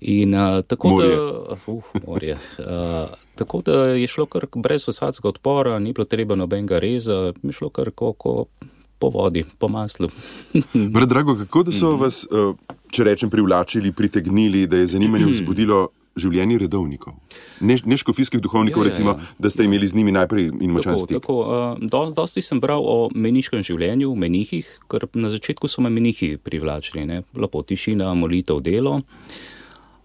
In 0.00 0.34
uh, 0.34 0.62
tako, 0.64 0.96
da, 1.02 1.12
uh, 1.68 1.92
morje, 2.06 2.38
uh, 2.58 3.12
tako 3.34 3.60
da 3.60 3.84
je 3.92 4.08
šlo 4.08 4.26
kar 4.26 4.48
brez 4.54 4.88
vsadskega 4.88 5.28
odpora, 5.28 5.78
ni 5.78 5.92
bilo 5.92 6.04
treba 6.04 6.34
nobenega 6.34 6.78
reza, 6.78 7.34
mi 7.42 7.52
šlo 7.52 7.68
kar 7.68 7.90
kako 7.90 8.46
po 9.02 9.10
vodi, 9.10 9.42
po 9.58 9.68
maslu. 9.68 10.08
Brat, 10.94 11.08
drago, 11.10 11.34
kako 11.42 11.66
da 11.66 11.74
so 11.74 11.92
mhm. 11.92 12.04
vas, 12.04 12.22
uh, 12.30 12.54
če 12.94 13.08
rečem, 13.10 13.30
privlačili, 13.30 13.92
pritegnili, 13.92 14.68
da 14.70 14.78
je 14.78 14.94
zanimanje 14.94 15.32
vzbudilo 15.32 15.88
življenje 16.12 16.58
redovnikov, 16.60 17.14
ne, 17.64 17.78
ne 17.88 17.96
škofijskih 17.96 18.42
duhovnikov, 18.44 18.82
ja, 18.82 18.90
ja, 18.90 18.90
recimo, 18.90 19.14
ja. 19.16 19.30
da 19.40 19.48
ste 19.48 19.64
imeli 19.64 19.88
z 19.88 19.96
njimi 19.96 20.12
najprej 20.12 20.50
in 20.52 20.74
močan 20.76 20.98
stik. 21.00 21.22
Tako, 21.22 21.36
uh, 21.40 21.80
do, 21.80 22.02
dosti 22.12 22.44
sem 22.44 22.60
bral 22.60 22.84
o 22.84 23.08
meniškem 23.16 23.64
življenju, 23.64 24.12
menihih, 24.20 24.68
ker 24.92 25.08
na 25.16 25.32
začetku 25.32 25.70
so 25.72 25.82
me 25.82 25.90
menihi 25.90 26.36
privlačili, 26.36 27.06
ne? 27.08 27.22
lepo 27.32 27.64
tišina, 27.64 28.12
molitev, 28.18 28.60
delo. 28.60 29.00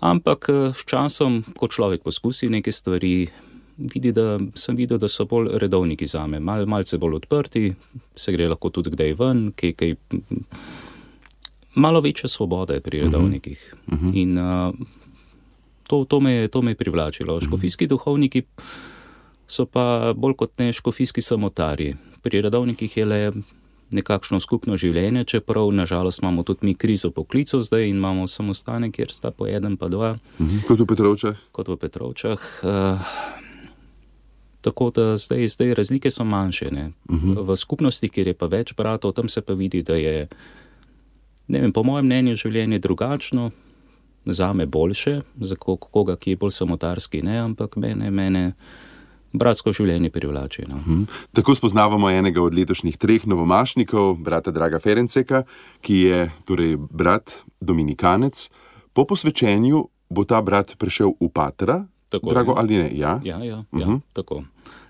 Ampak 0.07 0.47
s 0.77 0.85
časom, 0.87 1.41
ko 1.57 1.67
človek 1.67 2.05
poskusi 2.05 2.47
neke 2.53 2.71
stvari, 2.71 3.27
vidi, 3.77 4.11
da 4.11 4.39
sem 4.55 4.75
videl, 4.75 4.97
da 4.97 5.07
so 5.07 5.25
bolj 5.25 5.49
redovniki 5.61 6.07
za 6.07 6.27
me, 6.27 6.39
Mal, 6.39 6.65
malce 6.65 6.97
bolj 6.97 7.15
odprti, 7.21 7.73
se 8.15 8.31
gre 8.31 8.49
lahko 8.49 8.69
tudi 8.69 8.91
kdaj 8.93 9.13
ven, 9.19 9.51
kaj, 9.55 9.73
kaj, 9.73 9.95
malo 11.75 12.01
večje 12.01 12.29
svobode 12.29 12.79
pri 12.79 12.97
mhm. 12.97 13.05
redovnikih. 13.05 13.73
Uh 13.87 13.93
-huh. 13.93 14.11
In 14.21 14.37
uh, 14.37 14.73
to, 15.87 16.05
to, 16.05 16.19
me, 16.19 16.47
to 16.47 16.61
me 16.61 16.71
je 16.71 16.75
privlačilo. 16.75 17.37
Mhm. 17.37 17.45
Škofijski 17.45 17.87
duhovniki 17.87 18.43
so 19.47 19.65
pa 19.65 20.13
bolj 20.15 20.33
kot 20.33 20.59
ne 20.59 20.73
škofijski 20.73 21.21
samotarji. 21.21 21.95
Pri 22.21 22.41
redovnikih 22.41 22.97
je 22.97 23.05
le 23.05 23.31
nekakšno 23.91 24.39
skupno 24.39 24.77
življenje, 24.77 25.23
čeprav 25.23 25.71
nažalost 25.71 26.19
imamo 26.19 26.43
tudi 26.43 26.59
mi 26.61 26.75
krizo 26.75 27.11
poklicov 27.11 27.61
zdaj 27.61 27.87
in 27.87 27.95
imamo 27.95 28.27
samostane, 28.27 28.91
kjer 28.91 29.11
sta 29.11 29.31
po 29.31 29.47
eden 29.47 29.77
pa 29.77 29.87
dva. 29.87 30.17
Mhm. 30.39 30.57
Kot 30.67 30.79
v 30.79 30.85
Petrovčah. 30.85 31.35
Kot 31.51 31.67
v 31.67 31.77
Petrovčah. 31.77 32.39
Uh, 32.63 33.46
Tako 34.67 34.89
da 34.91 35.17
zdaj, 35.17 35.47
zdaj 35.47 35.73
razlike 35.73 36.11
so 36.11 36.23
manjše. 36.23 36.67
Uh 36.67 37.15
mhm. 37.15 37.31
-huh. 37.31 37.47
V 37.47 37.55
skupnosti, 37.55 38.09
kjer 38.09 38.27
je 38.27 38.33
pa 38.33 38.45
več 38.45 38.73
bratov, 38.75 39.13
tam 39.13 39.29
se 39.29 39.41
pa 39.41 39.53
vidi, 39.53 39.83
da 39.83 39.95
je, 39.95 40.27
vem, 41.47 41.71
po 41.71 41.83
mojem 41.83 42.05
mnenju, 42.05 42.35
življenje 42.35 42.79
drugačno, 42.79 43.51
za 44.25 44.53
me 44.53 44.65
boljše, 44.65 45.21
za 45.41 45.55
koga, 45.55 46.15
ki 46.15 46.29
je 46.29 46.35
bolj 46.35 46.51
samotarski, 46.51 47.21
ne, 47.21 47.39
ampak 47.39 47.75
mene, 47.75 48.11
mene 48.11 48.53
bratsko 49.33 49.71
življenje 49.71 50.09
privlači. 50.09 50.65
No. 50.67 50.77
Hmm. 50.85 51.07
Tako 51.33 51.55
spoznavamo 51.55 52.09
enega 52.09 52.41
od 52.41 52.53
letošnjih 52.53 52.97
treh 52.97 53.27
novomašnikov, 53.27 54.15
brata 54.15 54.51
Draga 54.51 54.79
Ferenceka, 54.79 55.43
ki 55.81 55.95
je 55.95 56.31
torej 56.45 56.77
brat 56.77 57.31
Dominikanec. 57.61 58.49
Po 58.93 59.05
posvečenju 59.05 59.87
bo 60.09 60.23
ta 60.23 60.41
brat 60.41 60.75
prišel 60.77 61.13
v 61.19 61.29
Patra, 61.33 61.85
tako, 62.09 62.29
drago 62.29 62.51
je. 62.51 62.55
ali 62.57 62.77
ne? 62.77 62.91
Ja, 62.93 63.21
ja, 63.23 63.37
ja, 63.37 63.45
ja 63.45 63.63
uh 63.71 63.79
-huh. 63.79 63.99
tako. 64.13 64.43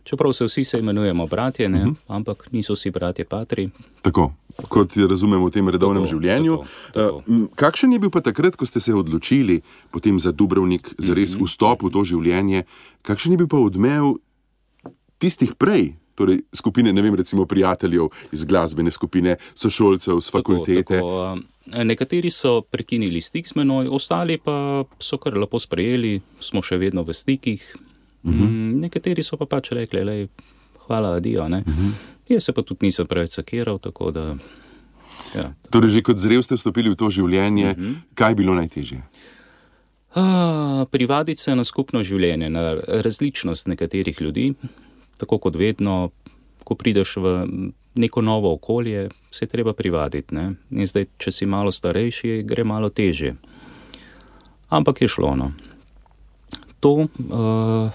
Čeprav 0.03 0.33
se 0.33 0.45
vsi 0.45 0.63
se 0.63 0.79
imenujemo 0.79 1.27
bratje, 1.27 1.69
ne, 1.69 1.79
uh 1.79 1.85
mhm. 1.85 1.93
-huh. 1.93 2.15
ampak 2.15 2.51
niso 2.51 2.73
vsi 2.73 2.91
bratje 2.91 3.25
patri. 3.25 3.69
Tako, 4.01 4.33
kot 4.69 4.97
razumemo 5.09 5.45
v 5.45 5.51
tem 5.51 5.69
redovnem 5.69 6.03
tako, 6.03 6.15
življenju. 6.15 6.57
Tako, 6.57 6.67
tako. 6.93 7.23
Uh, 7.27 7.47
kakšen 7.55 7.93
je 7.93 7.99
bil 7.99 8.09
pa 8.09 8.21
takrat, 8.21 8.55
ko 8.55 8.65
ste 8.65 8.79
se 8.79 8.93
odločili 8.93 9.61
za 10.17 10.31
Dubrovnik, 10.31 10.95
za 10.97 11.13
res 11.13 11.35
-huh. 11.35 11.45
vstop 11.45 11.83
v 11.83 11.89
to 11.89 12.03
življenje? 12.03 12.63
Kakšen 13.01 13.31
je 13.31 13.37
bil 13.37 13.47
pa 13.47 13.57
odmev 13.57 14.15
tistih 15.17 15.55
prej? 15.55 15.95
Torej, 16.17 16.39
skupine, 16.49 16.89
ne 16.93 17.01
vem, 17.05 17.15
recimo 17.15 17.45
prijateljev 17.45 18.07
iz 18.33 18.43
glasbene 18.49 18.91
skupine, 18.91 19.35
sošolcev 19.53 20.17
z 20.17 20.33
fakultete. 20.33 20.97
Tako, 20.97 21.37
tako, 21.69 21.83
nekateri 21.85 22.31
so 22.33 22.61
prekinili 22.61 23.21
stik 23.21 23.47
s 23.47 23.53
menoj, 23.55 23.91
ostali 23.93 24.39
pa 24.41 24.83
so 24.99 25.19
kar 25.21 25.37
lepo 25.37 25.61
sprejeli, 25.61 26.15
smo 26.41 26.65
še 26.65 26.81
vedno 26.81 27.05
v 27.05 27.13
stikih, 27.13 27.67
Uh 28.23 28.33
mhm. 28.33 28.43
-huh. 28.43 28.81
Nekateri 28.81 29.23
so 29.23 29.37
pa 29.37 29.45
pač 29.45 29.71
rekli, 29.71 29.99
je 29.99 30.27
hvala, 30.87 31.15
adijo. 31.15 31.43
Uh 31.43 31.49
mhm. 31.49 31.61
-huh. 31.67 31.91
Jaz 32.29 32.43
se 32.43 32.53
pa 32.53 32.61
tudi 32.61 32.85
nisem 32.85 33.07
preveč 33.07 33.29
sakiral. 33.29 33.79
Da, 34.13 34.35
ja. 35.35 35.53
Torej, 35.69 35.89
že 35.89 36.01
kot 36.01 36.17
zrel 36.17 36.43
ste 36.43 36.55
vstopili 36.55 36.89
v 36.89 36.95
to 36.95 37.09
življenje, 37.09 37.71
uh 37.71 37.77
mhm. 37.77 37.87
-huh. 37.87 37.95
kaj 38.15 38.31
je 38.31 38.35
bilo 38.35 38.53
najtežje? 38.53 39.01
Privaditi 40.91 41.41
se 41.41 41.55
na 41.55 41.63
skupno 41.63 42.03
življenje, 42.03 42.49
na 42.49 42.73
različnost 42.87 43.67
nekaterih 43.67 44.21
ljudi, 44.21 44.53
tako 45.17 45.37
kot 45.37 45.55
vedno, 45.55 46.11
ko 46.63 46.75
prideš 46.75 47.15
v 47.17 47.35
neko 47.95 48.21
novo 48.21 48.53
okolje, 48.53 49.09
se 49.31 49.45
je 49.45 49.49
treba 49.49 49.73
privaditi. 49.73 50.35
Ne? 50.35 50.51
In 50.71 50.87
zdaj, 50.87 51.07
če 51.17 51.31
si 51.31 51.45
malo 51.45 51.71
starejši, 51.71 52.43
gre 52.45 52.63
malo 52.63 52.89
težje. 52.89 53.35
Ampak 54.69 55.01
je 55.01 55.07
šlo. 55.07 55.35
No 55.35 55.51
to, 56.79 56.91
uh, 56.93 57.89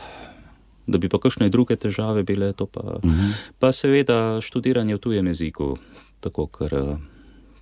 da 0.86 0.98
bi 0.98 1.08
pa 1.08 1.18
kakšne 1.18 1.48
druge 1.48 1.76
težave 1.76 2.22
bile, 2.26 2.52
to 2.52 2.66
pa, 2.66 2.80
uh 2.80 3.04
mhm. 3.04 3.14
-huh. 3.14 3.32
pa 3.58 3.72
seveda 3.72 4.40
študiranje 4.40 4.94
v 4.94 4.98
tujem 4.98 5.26
jeziku, 5.26 5.76
tako 6.20 6.46
ker 6.46 6.74
uh, 6.74 6.98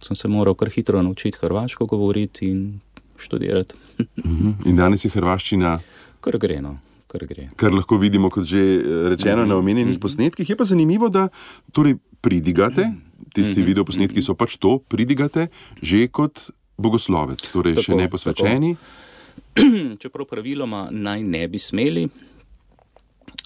sem 0.01 0.17
se 0.17 0.29
moral 0.29 0.55
kar 0.55 0.71
hitro 0.71 1.03
naučiti 1.03 1.39
hrvaško 1.41 1.87
govoriti 1.87 2.47
in 2.47 2.81
študirati. 3.17 3.75
uh 3.99 4.07
mhm. 4.27 4.49
-huh. 4.49 4.69
In 4.69 4.77
danes 4.77 5.05
je 5.05 5.11
hrvaščina. 5.11 5.81
Kar 6.21 6.39
gre. 6.39 6.63
Kar, 7.11 7.27
kar 7.59 7.75
lahko 7.75 7.99
vidimo, 7.99 8.31
kot 8.31 8.47
že 8.47 8.63
eh, 8.79 9.09
rečeno, 9.11 9.43
na 9.47 9.59
omenjenih 9.59 9.99
posnetkih. 9.99 10.47
Je 10.47 10.57
pa 10.57 10.65
zanimivo, 10.65 11.11
da 11.11 11.29
torej 11.75 11.99
pridigate, 12.23 12.87
tisti 13.35 13.63
video 13.67 13.85
posnetki 13.85 14.23
so 14.23 14.37
pač 14.39 14.57
to, 14.63 14.79
pridigate 14.79 15.49
že 15.83 16.07
kot 16.07 16.51
bogoslovec, 16.79 17.43
torej 17.51 17.81
tako, 17.81 17.85
še 17.85 17.99
ne 17.99 18.07
posvečeni. 18.11 18.71
Tako. 18.79 19.09
čeprav 20.03 20.27
praviloma 20.31 20.89
naj 20.91 21.23
ne 21.23 21.49
bi 21.49 21.59
smeli. 21.59 22.09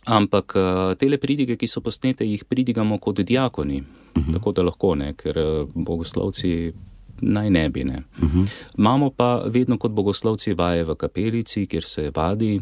Ampak 0.05 0.53
uh, 0.57 0.95
te 1.01 1.09
pridige, 1.19 1.57
ki 1.57 1.67
so 1.67 1.81
posnete, 1.81 2.27
jih 2.29 2.45
pridigamo 2.45 2.99
kot 2.99 3.21
diakoni, 3.21 3.81
uh 3.81 4.19
mhm. 4.19 4.29
-huh. 4.29 4.33
tako 4.33 4.53
da 4.53 4.63
lahko 4.63 4.95
ne, 4.95 5.15
ker 5.17 5.39
uh, 5.39 5.69
bogoslovci 5.75 6.73
naj 7.21 7.51
ne 7.51 7.69
bi. 7.69 7.85
Ne. 7.85 8.03
Uh 8.19 8.25
mhm. 8.25 8.41
-huh. 8.41 8.53
Imamo 8.79 9.11
pa 9.11 9.43
vedno 9.47 9.79
kot 9.79 9.93
bogoslovci 9.93 10.55
vaje 10.55 10.85
v 10.85 10.95
kapelici, 10.95 11.67
kjer 11.67 11.85
se 11.85 12.11
vadi, 12.15 12.61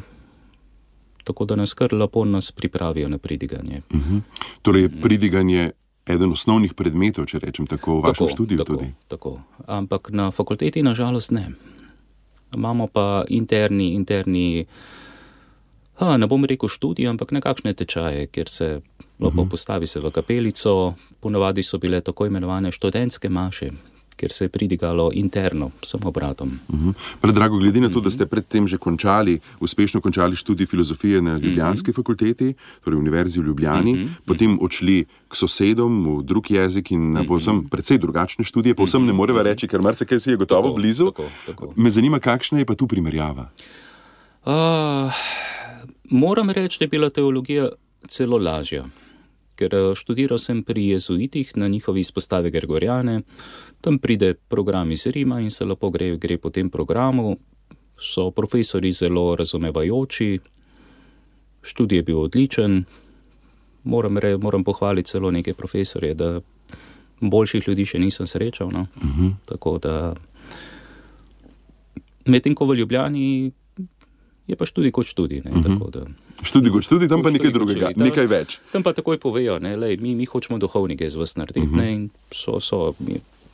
tako 1.25 1.45
da 1.45 1.57
nas 1.57 1.75
kar 1.75 1.93
lepo 1.93 2.25
nas 2.25 2.53
pripravijo 2.53 3.09
na 3.09 3.18
pridiganje. 3.18 3.83
Uh 3.91 3.97
mhm. 3.97 4.16
-huh. 4.16 4.20
Torej, 4.62 4.89
pridiganje 5.03 5.57
je 5.57 5.70
eden 6.07 6.33
osnovnih 6.33 6.75
predmetov, 6.75 7.27
če 7.27 7.39
rečem 7.39 7.66
tako, 7.66 8.01
v 8.01 8.09
vašem 8.09 8.29
študiju. 8.29 8.59
Tako, 8.59 8.85
tako. 9.09 9.41
Ampak 9.66 10.11
na 10.11 10.31
fakulteti 10.31 10.83
nažalost 10.83 11.31
ne 11.31 11.53
imamo 12.55 12.87
pa 12.87 13.25
interni, 13.29 13.95
interni 13.95 14.66
ha, 15.95 16.16
ne 16.16 16.27
bom 16.27 16.45
rekel 16.45 16.68
študij, 16.68 17.09
ampak 17.09 17.33
nekakšne 17.33 17.75
tečaje, 17.75 18.27
kjer 18.27 18.49
se 18.49 18.68
lepo 19.20 19.43
uh 19.43 19.47
-huh. 19.47 19.51
postavi 19.51 19.87
se 19.87 20.01
v 20.01 20.11
kapelico. 20.11 20.95
Ponavadi 21.20 21.62
so 21.62 21.79
bile 21.79 22.01
tako 22.01 22.27
imenovane 22.27 22.73
študentske 22.73 23.29
maše. 23.29 23.70
Ker 24.23 24.31
se 24.31 24.45
je 24.45 24.49
pridigalo 24.55 25.11
interno, 25.14 25.70
samo 25.83 26.11
bratom. 26.11 26.59
Uh 26.68 26.81
-huh. 26.81 26.93
Predrago, 27.20 27.59
glede 27.59 27.81
na 27.81 27.89
to, 27.89 28.01
da 28.01 28.11
ste 28.11 28.27
predtem 28.27 28.66
že 28.66 28.79
končali, 28.79 29.41
uspešno 29.61 30.01
končali 30.01 30.37
študij 30.37 30.66
filozofije 30.66 31.23
na 31.23 31.39
Ljubljanski 31.39 31.91
uh 31.91 31.95
-huh. 31.95 31.97
fakulteti, 31.97 32.55
torej 32.85 32.99
Univerzi 32.99 33.41
v 33.41 33.45
Ljubljani, 33.45 33.93
uh 33.93 33.99
-huh. 33.99 34.09
potem 34.25 34.59
odšli 34.61 35.05
k 35.29 35.37
sosedom 35.37 36.18
v 36.18 36.23
drug 36.23 36.51
jezik 36.51 36.91
in 36.91 37.12
na 37.12 37.25
povsem 37.25 37.68
precej 37.68 37.99
drugačne 37.99 38.45
študije, 38.45 38.75
povsem 38.75 39.07
ne 39.07 39.12
moreva 39.12 39.43
reči, 39.43 39.68
ker 39.68 39.83
marsikaj 39.83 40.18
si 40.18 40.31
je 40.31 40.37
gotovo 40.37 40.68
tako, 40.68 40.77
blizu. 40.77 41.05
Tako, 41.05 41.25
tako. 41.47 41.73
Me 41.77 41.91
zanima, 41.91 42.18
kakšna 42.18 42.59
je 42.59 42.64
pa 42.64 42.75
tu 42.75 42.87
primerjava. 42.87 43.51
Uh, 44.45 44.53
moram 46.11 46.51
reči, 46.51 46.79
da 46.79 46.85
je 46.85 46.89
bila 46.89 47.11
teologija 47.11 47.68
celo 48.09 48.39
lažja. 48.39 48.85
Ker 49.55 49.75
eh, 49.75 49.95
študiral 49.95 50.39
sem 50.39 50.62
pri 50.62 50.87
jezuitih 50.97 51.57
na 51.57 51.68
njihovi 51.68 52.01
izpostavi 52.01 52.51
Gregorjane, 52.51 53.23
tam 53.83 53.99
pride 53.99 54.35
program 54.49 54.91
iz 54.91 55.07
Rima 55.07 55.41
in 55.41 55.51
se 55.51 55.66
lepo 55.66 55.91
gre, 55.91 56.16
gre 56.16 56.39
po 56.39 56.51
tem 56.51 56.70
programu. 56.70 57.37
So 57.99 58.30
profesori 58.30 58.93
zelo 58.93 59.37
razumevajoči, 59.37 60.39
študij 61.62 61.99
je 61.99 62.03
bil 62.03 62.18
odličen. 62.18 62.85
Moram, 63.85 64.18
re, 64.18 64.37
moram 64.37 64.64
pohvaliti 64.64 65.11
celo 65.11 65.30
neke 65.30 65.55
profesorje, 65.55 66.14
da 66.14 66.41
boljših 67.20 67.68
ljudi 67.68 67.87
še 67.87 67.99
nisem 67.99 68.26
srečal. 68.26 68.70
No. 68.70 68.87
Uh 68.97 69.18
-huh. 69.18 69.33
Tako 69.47 69.78
da 69.78 70.14
medtem 72.26 72.55
ko 72.55 72.66
v 72.66 72.76
Ljubljani 72.76 73.53
je 74.47 74.57
pa 74.57 74.66
študij 74.66 74.91
kot 74.91 75.07
študij. 75.07 75.43
Ne, 75.45 75.51
uh 75.51 75.57
-huh. 75.57 76.07
Študij 76.43 76.72
kot 76.72 76.83
študij, 76.83 77.09
tam 77.09 77.22
pa 77.22 77.30
nekaj 77.30 77.51
drugega, 77.51 77.93
Tam- 77.93 78.07
nekaj 78.07 78.26
več. 78.26 78.59
Tam 78.72 78.83
pa 78.83 78.93
takoj 78.93 79.18
povejo, 79.18 79.59
da 79.59 79.76
mi, 80.01 80.14
mi 80.14 80.24
hočemo 80.24 80.59
duhovnike 80.59 81.11
z 81.11 81.14
vas 81.14 81.37
narediti. 81.37 81.66
Uh 81.66 81.72
-huh. 81.72 81.99
ne, 81.99 82.09
so, 82.30 82.61
so, 82.61 82.95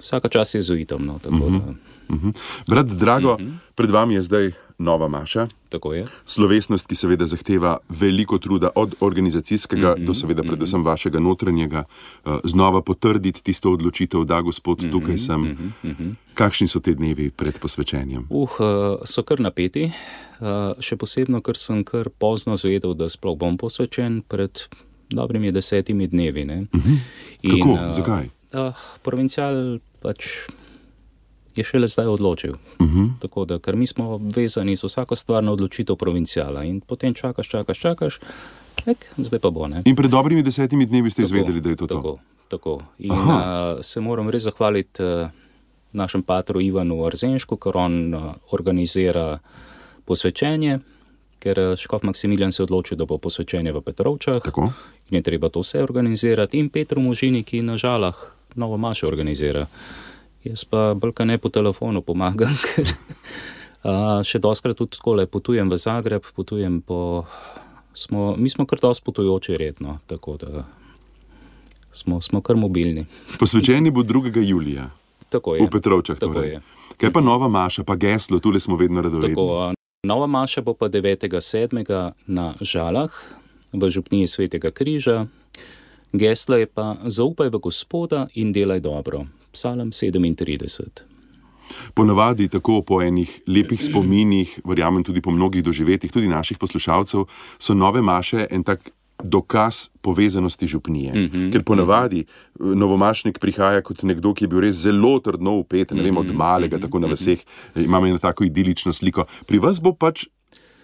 vsaka 0.03 0.29
čas 0.29 0.55
je 0.55 0.63
zuitom. 0.63 1.07
No, 1.07 1.19
tako, 1.19 1.37
uh 1.37 1.43
-huh. 1.43 1.67
da, 1.67 1.75
Mhm. 2.09 2.31
Brat 2.67 2.87
Drago, 2.87 3.33
uh 3.33 3.41
-huh. 3.41 3.53
pred 3.75 3.91
vami 3.91 4.15
je 4.15 4.23
zdaj 4.23 4.53
nova 4.79 5.09
Maša. 5.09 5.49
tako 5.69 5.95
je. 5.95 6.07
Slovesnost, 6.25 6.87
ki 6.87 6.95
seveda 6.95 7.27
zahteva 7.27 7.79
veliko 7.89 8.39
truda, 8.39 8.71
od 8.75 8.95
organizacijskega 9.01 9.89
mm 9.89 10.01
-hmm, 10.01 10.07
do 10.07 10.15
seveda 10.15 10.43
predvsem 10.43 10.85
vašega 10.85 11.21
notranjega, 11.21 11.85
uh, 12.25 12.33
znova 12.45 12.83
potrditi 12.83 13.43
tisto 13.43 13.73
odločitev, 13.73 14.25
da 14.25 14.41
gospod, 14.41 14.83
mm 14.83 14.87
-hmm, 14.87 14.93
tukaj 14.93 15.19
sem. 15.19 15.41
Mm 15.41 15.75
-hmm. 15.85 16.15
Kakšni 16.35 16.67
so 16.67 16.81
te 16.81 16.95
dnevi 16.95 17.31
pred 17.31 17.59
posvečenjem? 17.59 18.27
Uh, 18.31 18.51
eh, 18.61 18.97
so 19.05 19.23
kar 19.23 19.41
napeti, 19.41 19.85
uh, 20.41 20.47
še 20.81 20.97
posebno, 20.97 21.41
ker 21.41 21.57
sem 21.57 21.85
kar 21.85 22.09
pozno 22.19 22.57
zvedel, 22.57 22.95
da 22.95 23.09
sploh 23.09 23.39
bom 23.39 23.57
posvečen 23.57 24.23
pred 24.29 24.61
dobrimi 25.11 25.53
desetimi 25.53 26.07
dnevi. 26.07 26.45
ne. 26.45 26.67
Kako? 27.43 27.75
eh, 27.75 27.93
Zakaj? 27.93 28.29
Uh, 28.55 28.73
provincial 29.03 29.79
pač 30.01 30.27
je 31.59 31.65
šele 31.65 31.89
zdaj 31.89 32.07
odločil. 32.07 32.55
Uh 32.79 32.87
-huh. 32.87 33.11
Tako 33.21 33.45
da, 33.45 33.59
ker 33.59 33.77
mi 33.77 33.87
smo 33.87 34.21
vezani 34.37 34.77
za 34.77 34.87
vsako 34.87 35.17
stvar 35.17 35.45
na 35.45 35.53
odločitev 35.53 35.97
provincijala 35.97 36.65
in 36.65 36.81
potem 36.81 37.15
čakaš, 37.15 37.49
čakaš, 37.49 37.79
čakaš, 37.79 38.19
ek, 38.87 39.07
zdaj 39.19 39.39
pa 39.39 39.51
bo 39.51 39.69
ne. 39.69 39.83
In 39.85 39.97
pred 39.97 40.11
dobrimi 40.11 40.43
desetimi 40.43 40.87
dnevi 40.87 41.11
ste 41.11 41.23
izvedeli, 41.23 41.61
da 41.61 41.69
je 41.69 41.77
to 41.77 41.87
to. 41.87 41.95
Tako, 41.95 42.19
tako. 42.49 42.81
In 42.99 43.13
uh, 43.13 43.81
se 43.81 44.01
moram 44.01 44.31
res 44.31 44.43
zahvaliti 44.43 45.03
uh, 45.03 45.29
našemu 45.93 46.25
patru 46.25 46.61
Ivanu 46.61 47.05
Arzenšku, 47.05 47.57
ker 47.57 47.77
on 47.77 48.15
uh, 48.15 48.23
organizira 48.51 49.39
posvečenje, 50.05 50.79
ker 51.39 51.59
uh, 51.59 51.77
Škof 51.77 52.03
Maksimilijan 52.03 52.53
se 52.53 52.63
je 52.63 52.65
odločil, 52.65 52.97
da 52.97 53.05
bo 53.05 53.19
posvečenje 53.19 53.73
v 53.73 53.81
Petrovčah 53.81 54.43
Tako? 54.45 54.73
in 55.11 55.17
je 55.17 55.23
treba 55.23 55.49
to 55.49 55.61
vse 55.61 55.83
organizirati. 55.83 56.59
In 56.59 56.69
Petru 56.69 57.01
Možini, 57.01 57.43
ki 57.43 57.63
na 57.63 57.77
žalah 57.77 58.38
novo 58.59 58.77
mašo 58.77 59.09
organizira. 59.09 59.67
Jaz 60.45 60.65
pa 60.65 60.95
bolj 60.95 61.15
ne 61.27 61.39
po 61.39 61.49
telefonu 61.49 62.03
pomagam, 62.03 62.55
ker 62.67 62.87
uh, 62.87 64.21
še 64.25 64.39
doskrat 64.39 64.79
tudi 64.79 64.97
tako 64.99 65.19
le 65.19 65.27
potujem 65.27 65.71
v 65.71 65.79
Zagreb, 65.79 66.27
potujem 66.37 66.81
po. 66.83 67.25
Smo, 67.99 68.37
mi 68.39 68.47
smo 68.47 68.63
kar 68.69 68.79
dosti 68.79 69.03
potujoči 69.03 69.57
redno, 69.59 69.97
tako 70.07 70.37
da 70.39 70.63
smo, 71.91 72.21
smo 72.23 72.41
kar 72.41 72.57
mobilni. 72.57 73.07
Posvečeni 73.41 73.91
bo 73.91 74.07
2. 74.07 74.31
julija 74.47 74.91
Tako 75.29 75.57
je. 75.57 75.67
v 75.67 75.71
Petrovčah. 75.71 76.19
Tako 76.19 76.39
Torej. 76.39 76.51
je. 76.51 76.61
Kaj 76.99 77.13
pa 77.13 77.21
nova 77.21 77.49
Maša, 77.49 77.85
pa 77.85 77.97
geslo, 77.97 78.39
tule 78.39 78.61
smo 78.61 78.77
vedno 78.77 79.03
radovedni. 79.03 79.35
Tako, 79.35 79.59
a, 79.61 79.75
nova 80.07 80.27
maša 80.27 80.63
bo 80.63 80.75
pa 80.75 80.89
9.7. 80.89 81.83
na 82.27 82.55
Žalah 82.61 83.11
v 83.73 83.91
župniji 83.91 84.27
Svetega 84.27 84.71
križa. 84.71 85.27
Geslo 86.13 86.57
je 86.57 86.67
pa 86.67 86.97
zaupaj 87.05 87.49
v 87.53 87.59
Gospoda 87.61 88.27
in 88.35 88.53
delaj 88.53 88.81
dobro. 88.81 89.27
Psalm 89.53 89.93
37. 89.93 91.05
Ponavadi 91.95 92.49
tako 92.49 92.83
po 92.83 93.03
enih 93.03 93.41
lepih 93.47 93.85
spominih, 93.85 94.61
verjamem 94.65 95.05
tudi 95.05 95.21
po 95.21 95.31
mnogih 95.31 95.65
doživetjih, 95.65 96.13
tudi 96.13 96.29
naših 96.29 96.59
poslušalcev, 96.59 97.27
so 97.59 97.75
nove 97.75 98.03
maše 98.03 98.47
en 98.51 98.65
tak 98.65 98.91
dokaz 99.25 99.89
povezanosti 100.01 100.67
župnije. 100.67 101.13
Mm 101.13 101.31
-hmm. 101.31 101.53
Ker 101.53 101.65
ponavadi 101.65 102.21
mm 102.21 102.65
-hmm. 102.65 102.75
novomašnik 102.75 103.39
prihaja 103.39 103.83
kot 103.83 104.03
nekdo, 104.03 104.35
ki 104.35 104.45
je 104.45 104.49
bil 104.49 104.61
res 104.61 104.75
zelo 104.75 105.19
trdno 105.21 105.53
upet, 105.53 105.91
ne 105.91 106.03
vem, 106.03 106.17
od 106.17 106.35
malega, 106.35 106.79
tako 106.79 106.99
na 106.99 107.09
vseh, 107.09 107.39
imamo 107.77 108.07
eno 108.07 108.19
tako 108.19 108.45
idilično 108.45 108.93
sliko. 108.93 109.25
Pri 109.47 109.59
vas 109.59 109.83
bo 109.83 109.93
pač 109.93 110.27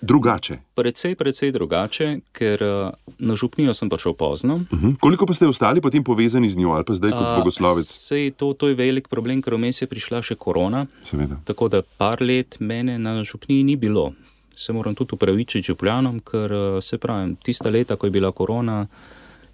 drugače. 0.04 0.58
Predvsej, 0.76 1.14
predvsej 1.16 1.52
drugače, 1.52 2.08
ker 2.36 2.62
uh, 2.62 2.92
na 3.18 3.36
župnijo 3.36 3.74
sem 3.74 3.88
prišel 3.88 4.14
pozno. 4.14 4.54
Uh 4.56 4.78
-huh. 4.80 4.96
Koliko 5.00 5.26
pa 5.26 5.34
ste 5.34 5.48
ostali 5.48 5.80
potem 5.80 6.04
povezani 6.04 6.48
z 6.48 6.56
njo 6.56 6.70
ali 6.70 6.84
pa 6.84 6.94
zdaj 6.94 7.10
kot 7.10 7.26
A, 7.26 7.36
bogoslovec? 7.36 7.86
Sej, 7.86 8.30
to, 8.30 8.52
to 8.52 8.68
je 8.68 8.74
velik 8.74 9.08
problem, 9.08 9.42
ker 9.42 9.54
vmes 9.54 9.82
je 9.82 9.86
prišla 9.86 10.22
še 10.22 10.34
korona. 10.34 10.86
Seveda. 11.02 11.36
Tako 11.44 11.68
da 11.68 11.82
par 11.82 12.22
let 12.22 12.56
mene 12.60 12.98
na 12.98 13.24
župniji 13.24 13.62
ni 13.64 13.76
bilo. 13.76 14.12
Se 14.56 14.72
moram 14.72 14.94
tudi 14.94 15.14
upravičiti 15.14 15.66
župljanom, 15.66 16.20
ker 16.20 16.52
eh, 16.52 16.80
se 16.80 16.98
pravi, 16.98 17.36
tista 17.42 17.70
leta, 17.70 17.96
ko 17.96 18.06
je 18.06 18.10
bila 18.10 18.32
korona, 18.32 18.86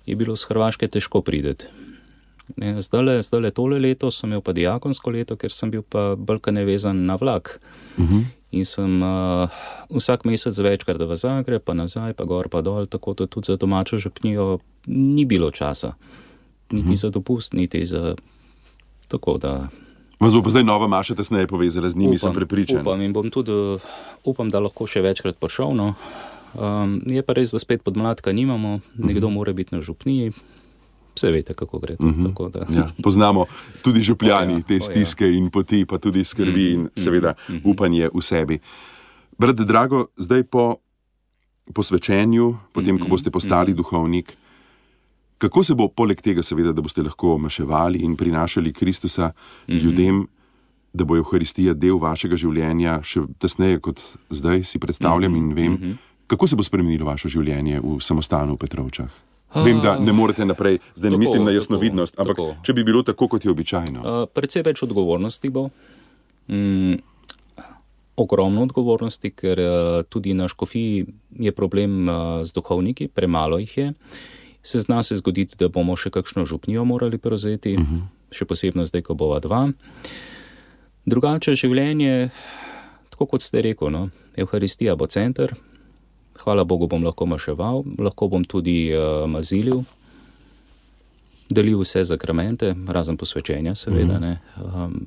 je 0.06 0.16
bilo 0.16 0.36
z 0.36 0.46
Hrvaške 0.48 0.88
težko 0.88 1.20
prideti. 1.20 1.64
Zdaj, 2.56 3.22
zdaj 3.22 3.40
le 3.40 3.50
tole 3.50 3.78
leto 3.78 4.10
sem 4.10 4.30
imel 4.30 4.40
pa 4.40 4.52
diakonsko 4.52 5.10
leto, 5.10 5.36
ker 5.36 5.52
sem 5.52 5.70
bil 5.70 5.82
pa 5.82 6.16
bolj 6.16 6.40
nevezan 6.50 7.06
na 7.06 7.14
vlak. 7.14 7.60
Uh 7.96 8.04
-huh. 8.04 8.24
In 8.50 8.66
sem 8.66 9.02
uh, 9.02 9.46
vsak 9.94 10.26
mesec 10.26 10.58
večkrat 10.58 10.98
v 10.98 11.14
Zagreb, 11.14 11.62
pa 11.62 11.74
nazaj, 11.74 12.18
pa 12.18 12.26
gor, 12.26 12.50
pa 12.50 12.64
dol, 12.66 12.86
tako 12.90 13.14
da 13.14 13.26
tudi 13.30 13.46
za 13.46 13.56
domačo 13.56 13.98
župnijo 13.98 14.58
ni 14.86 15.24
bilo 15.24 15.50
časa. 15.50 15.94
Niti 16.70 16.92
-huh. 16.92 16.96
za 16.96 17.10
dopust, 17.10 17.52
niti 17.52 17.86
za. 17.86 18.14
Tako 19.08 19.38
da 19.38 19.68
Vas 20.20 20.34
bo 20.34 20.42
pa 20.42 20.50
zdaj 20.50 20.64
nova 20.64 20.86
Maša 20.86 21.14
tesneje 21.14 21.46
povezala 21.46 21.88
z 21.90 21.96
njimi, 21.96 22.18
sem 22.18 22.34
prepričan. 22.34 22.80
Upam 22.80 23.00
in 23.00 23.12
bom 23.12 23.30
tudi, 23.30 23.52
uh, 23.52 23.80
upam, 24.24 24.50
da 24.50 24.60
lahko 24.60 24.86
še 24.86 25.00
večkrat 25.00 25.38
prišel. 25.40 25.72
No. 25.74 25.94
Um, 26.54 27.00
je 27.06 27.22
pa 27.22 27.32
res, 27.32 27.54
da 27.56 27.58
spet 27.58 27.82
podmladka 27.82 28.32
nimamo, 28.32 28.68
-huh. 28.68 29.06
nekdo 29.06 29.30
mora 29.30 29.52
biti 29.52 29.74
na 29.74 29.80
župniji. 29.80 30.32
Vse 31.20 31.30
veste, 31.34 31.54
kako 31.54 31.78
gre. 31.78 31.96
Uh 32.00 32.06
-huh. 32.06 32.28
Tako, 32.28 32.48
da... 32.48 32.66
Ja, 32.72 32.88
poznamo 33.02 33.46
tudi 33.82 34.02
župljani 34.02 34.54
O 34.54 34.56
ja, 34.60 34.62
te 34.62 34.74
o 34.74 34.76
ja. 34.76 34.80
stiske 34.80 35.28
in 35.28 35.50
poti, 35.50 35.84
pa 35.84 35.98
tudi 35.98 36.24
skrbi 36.24 36.72
in 36.72 36.88
seveda 36.96 37.34
upanje 37.64 38.08
v 38.14 38.22
sebi. 38.22 38.58
Brat, 39.38 39.56
drago, 39.56 40.06
zdaj 40.16 40.42
po 40.42 40.76
posvečenju, 41.74 42.56
potem 42.72 42.98
ko 42.98 43.08
boste 43.08 43.30
postali 43.30 43.74
duhovnik, 43.74 44.36
kako 45.38 45.64
se 45.64 45.74
bo 45.74 45.88
poleg 45.88 46.20
tega, 46.20 46.42
seveda, 46.42 46.72
da 46.72 46.82
boste 46.82 47.02
lahko 47.02 47.38
maševali 47.38 47.98
in 47.98 48.16
prinašali 48.16 48.72
Kristusa 48.72 49.32
ljudem, 49.68 50.26
da 50.92 51.04
bo 51.04 51.16
Euharistija 51.16 51.74
del 51.74 51.98
vašega 51.98 52.36
življenja, 52.36 53.00
še 53.02 53.20
tesneje 53.38 53.78
kot 53.78 54.02
zdaj 54.30 54.64
si 54.64 54.78
predstavljam 54.78 55.36
in 55.36 55.54
vem, 55.54 55.98
kako 56.26 56.46
se 56.46 56.56
bo 56.56 56.62
spremenilo 56.62 57.06
vaše 57.06 57.28
življenje 57.28 57.80
v 57.80 58.00
samostanu 58.00 58.54
v 58.54 58.58
Petrovčah? 58.58 59.29
Vem, 59.54 59.80
da 59.82 59.98
ne 59.98 60.12
morete 60.12 60.44
naprej, 60.44 60.78
zdaj 60.94 61.10
ne 61.10 61.14
Tako, 61.14 61.20
mislim 61.20 61.42
na 61.42 61.50
tako, 61.50 61.54
jasnovidnost, 61.54 62.18
ampak 62.18 62.36
tako. 62.36 62.54
če 62.62 62.72
bi 62.72 62.84
bilo 62.84 63.02
tako, 63.02 63.28
kot 63.28 63.44
je 63.44 63.50
običajno. 63.50 64.00
Uh, 64.00 64.26
predvsej 64.30 64.62
več 64.62 64.82
odgovornosti 64.86 65.50
bo. 65.50 65.68
Mm, 66.48 67.00
ogromno 68.20 68.62
odgovornosti, 68.62 69.32
ker 69.34 69.58
uh, 69.58 70.02
tudi 70.08 70.34
na 70.34 70.48
škofiji 70.48 71.06
je 71.46 71.52
problem 71.52 72.08
uh, 72.08 72.14
z 72.46 72.54
duhovniki, 72.54 73.08
premalo 73.08 73.58
jih 73.58 73.76
je. 73.78 73.92
Se 74.62 74.80
zna 74.80 75.02
se 75.02 75.16
zgoditi, 75.16 75.56
da 75.58 75.70
bomo 75.72 75.96
še 75.96 76.12
kakšno 76.12 76.44
župnijo 76.46 76.84
morali 76.84 77.18
prevzeti, 77.18 77.74
uh 77.76 77.82
-huh. 77.82 78.02
še 78.30 78.44
posebno 78.44 78.86
zdaj, 78.86 79.02
ko 79.02 79.14
bova 79.14 79.40
dva. 79.40 79.72
Drugače 81.06 81.54
življenje, 81.54 82.30
tako 83.10 83.26
kot 83.26 83.42
ste 83.42 83.62
rekel, 83.62 83.90
no, 83.90 84.10
Euharistija 84.36 84.96
bo 84.96 85.06
center, 85.06 85.54
hvala 86.44 86.64
Bogu 86.64 86.86
bom 86.86 87.04
lahko 87.04 87.26
maševal, 87.26 87.84
lahko 87.98 88.28
bom 88.28 88.44
tudi 88.44 88.90
uh, 88.94 89.26
mazilil, 89.30 89.82
delil 91.50 91.80
vse 91.82 92.04
zakramente, 92.04 92.74
razen 92.88 93.16
posvečenja, 93.16 93.74
seveda. 93.74 94.18
Mm 94.18 94.24
-hmm. 94.24 94.84
um, 94.84 95.06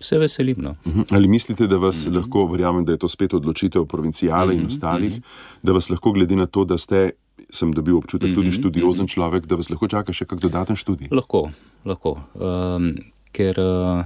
se 0.00 0.18
veselim. 0.18 0.56
No. 0.58 0.76
Mhm. 0.86 1.02
Ali 1.10 1.28
mislite, 1.28 1.66
da 1.66 1.76
vas 1.76 2.06
mm 2.06 2.10
-hmm. 2.10 2.16
lahko, 2.16 2.46
verjamem, 2.46 2.84
da 2.84 2.92
je 2.92 2.98
to 2.98 3.08
spet 3.08 3.34
odločitev 3.34 3.84
provincijale 3.84 4.54
mm 4.54 4.58
-hmm. 4.58 4.60
in 4.60 4.66
ostalih, 4.66 5.12
mm 5.12 5.16
-hmm. 5.16 5.62
da 5.62 5.72
vas 5.72 5.90
lahko, 5.90 6.12
glede 6.12 6.36
na 6.36 6.46
to, 6.46 6.64
da 6.64 6.78
ste, 6.78 7.10
sem 7.50 7.72
dobil 7.72 7.96
občutek, 7.96 8.34
tudi 8.34 8.52
študiozen 8.52 9.06
človek, 9.06 9.46
da 9.46 9.54
vas 9.54 9.70
lahko 9.70 9.88
čaka 9.88 10.12
še 10.12 10.24
kak 10.24 10.40
dodaten 10.40 10.76
študij? 10.76 11.08
Lahko, 11.10 11.50
lahko. 11.84 12.18
Um, 12.34 12.94
ker, 13.32 13.60
uh, 13.60 14.04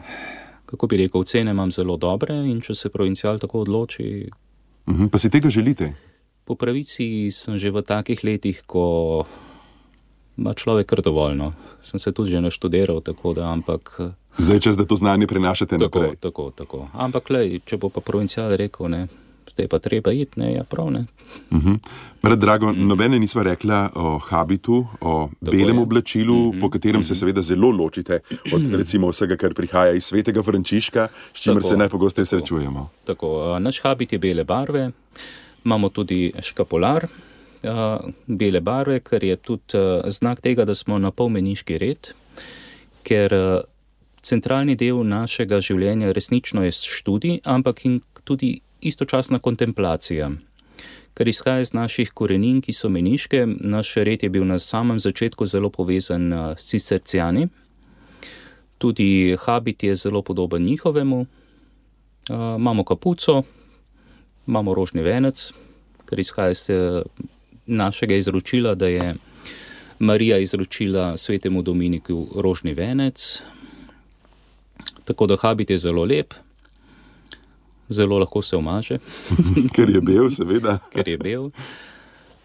kako 0.67 0.87
bi 0.87 0.97
rekel, 0.97 1.23
cene 1.23 1.51
imam 1.51 1.71
zelo 1.71 1.97
dobre 1.97 2.35
in 2.35 2.61
če 2.61 2.75
se 2.75 2.89
provincijal 2.89 3.39
tako 3.39 3.61
odloči, 3.61 4.31
Mhm. 4.91 5.07
Pa 5.07 5.19
si 5.19 5.31
tega 5.31 5.51
želite? 5.51 5.93
Po 6.51 6.59
pravici 6.59 7.31
sem 7.31 7.55
že 7.55 7.71
v 7.71 7.79
takih 7.87 8.19
letih, 8.27 8.67
ko 8.67 9.23
ima 10.35 10.51
človek 10.51 10.91
kar 10.91 10.99
dovolj. 10.99 11.39
No. 11.39 11.55
Sem 11.79 12.03
se 12.03 12.11
tudi 12.11 12.35
že 12.35 12.43
naštudiral, 12.43 12.99
tako 13.07 13.39
da, 13.39 13.55
ampak. 13.55 13.95
uh, 14.03 14.11
Zdaj 14.35 14.59
čas, 14.59 14.75
da 14.75 14.83
to 14.83 14.99
znanje 14.99 15.31
prenašate 15.31 15.79
Tako, 15.79 15.87
naprej. 15.87 16.19
tako, 16.19 16.51
tako. 16.51 16.79
Ampak, 16.91 17.31
lej, 17.31 17.63
če 17.63 17.79
bo 17.79 17.87
pa 17.87 18.03
provincijal 18.03 18.51
rekel, 18.59 18.91
ne, 18.91 19.07
zdaj 19.47 19.67
pa 19.71 19.79
treba 19.79 20.11
iti, 20.11 20.43
ne, 20.43 20.59
ja, 20.59 20.65
prav 20.67 20.91
ne. 20.91 21.07
Uh 21.55 21.63
-huh. 21.63 21.79
Pred 22.19 22.39
drago, 22.39 22.73
nobene 22.73 23.19
nisva 23.19 23.43
rekla 23.47 23.91
o 23.95 24.19
habitu, 24.19 24.87
o 25.01 25.29
Tako 25.45 25.55
belem 25.55 25.77
je. 25.77 25.83
oblačilu, 25.83 26.49
uh 26.49 26.55
-huh. 26.55 26.61
po 26.61 26.71
katerem 26.71 27.03
se 27.05 27.15
seveda 27.15 27.43
zelo 27.43 27.71
ločite 27.71 28.21
od 28.55 28.75
recimo 28.75 29.09
vsega, 29.09 29.37
kar 29.37 29.55
prihaja 29.55 29.93
iz 29.93 30.05
svetega 30.05 30.43
Frančiška, 30.43 31.09
s 31.35 31.41
čimer 31.41 31.63
se 31.63 31.77
najpogosteje 31.77 32.25
srečujemo. 32.25 32.91
Tako, 33.05 33.59
naš 33.59 33.83
habit 33.83 34.13
je 34.13 34.19
bele 34.19 34.45
barve, 34.45 34.91
imamo 35.65 35.89
tudi 35.89 36.33
škapolar 36.41 37.07
a, 37.63 37.99
bele 38.27 38.61
barve, 38.61 39.01
kar 39.01 39.25
je 39.25 39.37
tudi 39.37 39.79
a, 39.79 40.11
znak 40.11 40.41
tega, 40.41 40.65
da 40.65 40.75
smo 40.75 40.99
na 40.99 41.11
polmeniški 41.11 41.79
red, 41.79 42.13
ker 43.03 43.35
a, 43.35 43.61
centralni 44.23 44.77
del 44.77 45.05
našega 45.07 45.61
življenja 45.65 46.13
resnično 46.13 46.65
je 46.65 46.73
študij, 46.77 47.41
ampak 47.45 47.83
tudi 48.25 48.61
istočasna 48.81 49.39
kontemplacija. 49.39 50.31
Ker 51.17 51.29
izhaja 51.29 51.65
iz 51.65 51.75
naših 51.75 52.13
korenin, 52.15 52.61
ki 52.65 52.73
so 52.73 52.89
meniške, 52.89 53.43
naš 53.47 53.97
red 54.07 54.23
je 54.23 54.31
bil 54.31 54.47
na 54.49 54.59
samem 54.59 55.01
začetku 55.01 55.47
zelo 55.47 55.69
povezan 55.71 56.33
s 56.57 56.71
cistercijani. 56.71 57.49
Tudi 58.79 59.37
habit 59.41 59.83
je 59.83 59.97
zelo 59.97 60.23
podoben 60.23 60.63
njihovemu, 60.63 61.27
Uh, 62.29 62.37
imamo 62.59 62.85
kapuco, 62.85 63.43
imamo 64.47 64.75
rožni 64.75 65.03
venec, 65.03 65.53
ker 66.09 66.21
izhaja 66.21 66.51
iz 66.51 66.65
eh, 66.71 67.03
našega 67.67 68.15
izročila, 68.15 68.75
da 68.75 68.87
je 68.87 69.15
Marija 69.99 70.39
izročila 70.39 71.17
svetemu 71.17 71.63
Dominiku 71.63 72.27
rožni 72.37 72.75
venec. 72.75 73.43
Tako 75.05 75.27
da 75.27 75.37
habit 75.37 75.71
je 75.71 75.79
zelo 75.79 76.05
lep, 76.05 76.35
zelo 77.89 78.19
lahko 78.19 78.43
se 78.43 78.57
omaže, 78.57 78.99
Ker 79.75 79.91
je 79.91 80.01
bil, 80.01 80.31
seveda. 80.31 80.79
ker 80.93 81.09
je 81.09 81.19
bel. 81.19 81.51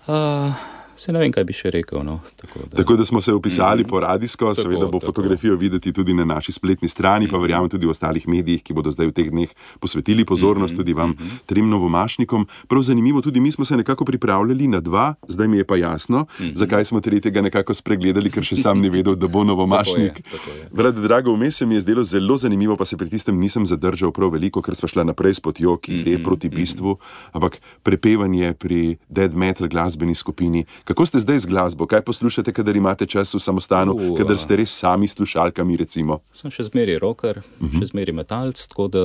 Uh, 0.08 0.54
se 0.96 1.12
ne 1.12 1.20
vem, 1.20 1.32
kaj 1.32 1.44
bi 1.44 1.54
še 1.56 1.72
rekel. 1.76 2.02
No, 2.06 2.20
tako 2.40 2.60
da. 2.66 2.78
Tako 2.78 2.96
da 2.96 3.06
smo 3.06 3.22
se 3.22 3.34
upisali 3.34 3.84
po 3.84 4.00
radijsko, 4.00 4.54
seveda 4.56 4.86
bo 4.86 5.00
tako. 5.00 5.12
fotografijo 5.12 5.56
videti 5.56 5.94
tudi 5.94 6.14
na 6.14 6.26
naši 6.26 6.52
spletni 6.52 6.88
strani, 6.88 7.28
pa 7.28 7.38
verjamem 7.38 7.70
tudi 7.70 7.88
v 7.88 7.92
ostalih 7.92 8.28
medijih, 8.28 8.64
ki 8.64 8.74
bodo 8.74 8.92
zdaj 8.92 9.12
v 9.12 9.16
teh 9.16 9.30
dneh 9.32 9.52
posvetili 9.80 10.26
pozornost 10.26 10.76
tudi 10.76 10.94
vam, 10.94 11.16
trem 11.46 11.70
novomašnikom. 11.70 12.48
Prav 12.68 12.82
zanimivo, 12.82 13.22
tudi 13.22 13.40
mi 13.40 13.52
smo 13.52 13.66
se 13.66 13.78
nekako 13.78 14.06
pripravljali 14.06 14.68
na 14.68 14.80
dva, 14.80 15.16
zdaj 15.28 15.48
mi 15.48 15.58
je 15.58 15.68
pa 15.68 15.78
jasno, 15.78 16.26
zakaj 16.54 16.86
smo 16.86 17.02
tretjega 17.02 17.42
nekako 17.42 17.74
spregledali, 17.74 18.32
ker 18.32 18.44
še 18.44 18.56
sam 18.56 18.80
ni 18.80 18.90
vedel, 18.90 19.16
da 19.16 19.28
bo 19.28 19.44
novomašnik. 19.52 20.24
tako 20.32 20.56
je. 20.56 20.70
Brad, 20.72 20.96
drago, 21.02 21.36
vmes 21.36 21.58
se 21.58 21.66
mi 21.66 21.76
je 21.76 21.82
zdelo 21.82 22.04
zelo 22.04 22.38
zanimivo, 22.38 22.78
pa 22.78 22.86
se 22.86 22.98
pri 22.98 23.10
tistem 23.10 23.40
nisem 23.40 23.66
zadržal 23.66 24.12
prav 24.16 24.32
veliko, 24.32 24.62
ker 24.62 24.76
smo 24.76 24.88
šla 24.88 25.04
naprej 25.04 25.40
s 25.40 25.44
potjo, 25.44 25.78
ki 25.78 26.04
gre 26.04 26.18
proti 26.24 26.50
bistvu, 26.50 26.98
ampak 27.36 27.60
prepevanje 27.84 28.54
pri 28.60 28.98
dead 29.10 29.36
metal 29.36 29.68
glasbeni 29.68 30.16
skupini. 30.16 30.66
Kako 30.86 31.06
ste 31.06 31.20
zdaj 31.20 31.40
z 31.40 31.46
glasbo? 31.50 31.88
Kaj 31.90 32.02
poslušate, 32.06 32.54
kadar 32.54 32.78
imate 32.78 33.06
čas 33.10 33.34
v 33.34 33.40
samostanu, 33.42 33.98
Uh, 33.98 34.14
kadar 34.18 34.38
ste 34.38 34.56
res 34.56 34.70
sami 34.70 35.08
s 35.10 35.18
slušalkami? 35.18 35.74
Recimo? 35.82 36.22
Sem 36.30 36.54
še 36.54 36.70
zmeraj 36.70 37.02
roker, 37.02 37.42
uh 37.42 37.66
-huh. 37.66 37.80
še 37.80 37.90
zmeraj 37.90 38.14
metalc, 38.14 38.68
tako 38.70 38.88
da. 38.88 39.04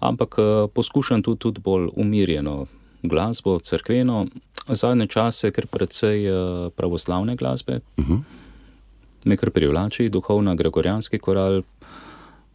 Ampak 0.00 0.34
eh, 0.38 0.68
poskušam 0.74 1.22
tudi, 1.22 1.38
tudi 1.38 1.60
bolj 1.60 1.88
umirjeno 1.96 2.66
glasbo, 3.02 3.58
crkveno, 3.58 4.26
zadnje 4.68 5.06
čase, 5.06 5.50
ker 5.50 5.66
precej 5.66 6.26
eh, 6.26 6.70
pravoslavne 6.76 7.36
glasbe, 7.36 7.80
uh 7.96 8.04
-huh. 8.04 8.20
me 9.24 9.36
kar 9.36 9.50
privlači, 9.50 10.08
duhovna, 10.08 10.54
gregorijanski 10.54 11.18
koral. 11.18 11.62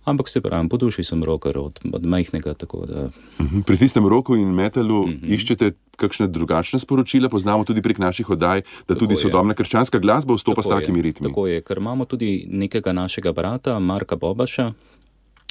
Ampak 0.08 0.30
se 0.30 0.42
pravi, 0.42 0.70
po 0.70 0.78
duši 0.78 1.04
sem 1.04 1.20
roker 1.24 1.58
od, 1.58 1.80
od 1.84 2.06
majhnega, 2.06 2.54
tako 2.54 2.86
da 2.86 3.10
Mhm. 3.40 3.60
Pri 3.62 3.78
tistem 3.78 4.08
roku 4.08 4.36
in 4.36 4.48
metalu 4.48 5.04
-huh. 5.04 5.20
iščete 5.28 5.72
kakšne 5.96 6.28
drugačne 6.28 6.80
sporočila, 6.80 7.30
poznamo 7.30 7.64
tudi 7.64 7.82
prek 7.82 7.98
naših 7.98 8.30
oddaj, 8.30 8.62
da 8.88 8.96
tudi 8.96 9.12
je. 9.14 9.18
sodobna 9.18 9.54
krščanska 9.54 10.00
glasba 10.00 10.34
vstopa 10.34 10.62
s 10.62 10.66
Tako 10.66 10.80
takimi 10.80 11.00
je, 11.00 11.04
ritmi. 11.04 11.28
Tako 11.28 11.48
je, 11.48 11.62
ker 11.62 11.78
imamo 11.78 12.06
tudi 12.06 12.48
nekega 12.50 12.94
našega 12.94 13.32
brata, 13.32 13.80
Marka 13.80 14.16
Bobaša, 14.16 14.74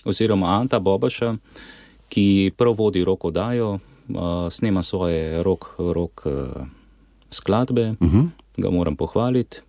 oziroma 0.04 0.46
Anta 0.48 0.78
Bobaša, 0.78 1.36
ki 2.09 2.26
prav 2.57 2.74
vodi 2.74 3.04
roko 3.04 3.30
dajo, 3.30 3.78
uh, 4.09 4.16
snema 4.50 4.82
svoje 4.82 5.42
rok, 5.42 5.74
rok 5.78 6.22
uh, 6.26 6.32
skladbe, 7.30 7.90
uh 7.90 8.07
Mhm. 8.09 8.18
-huh. 8.18 8.28
ga 8.57 8.70
moram 8.70 8.96
pohvaliti. 8.96 9.61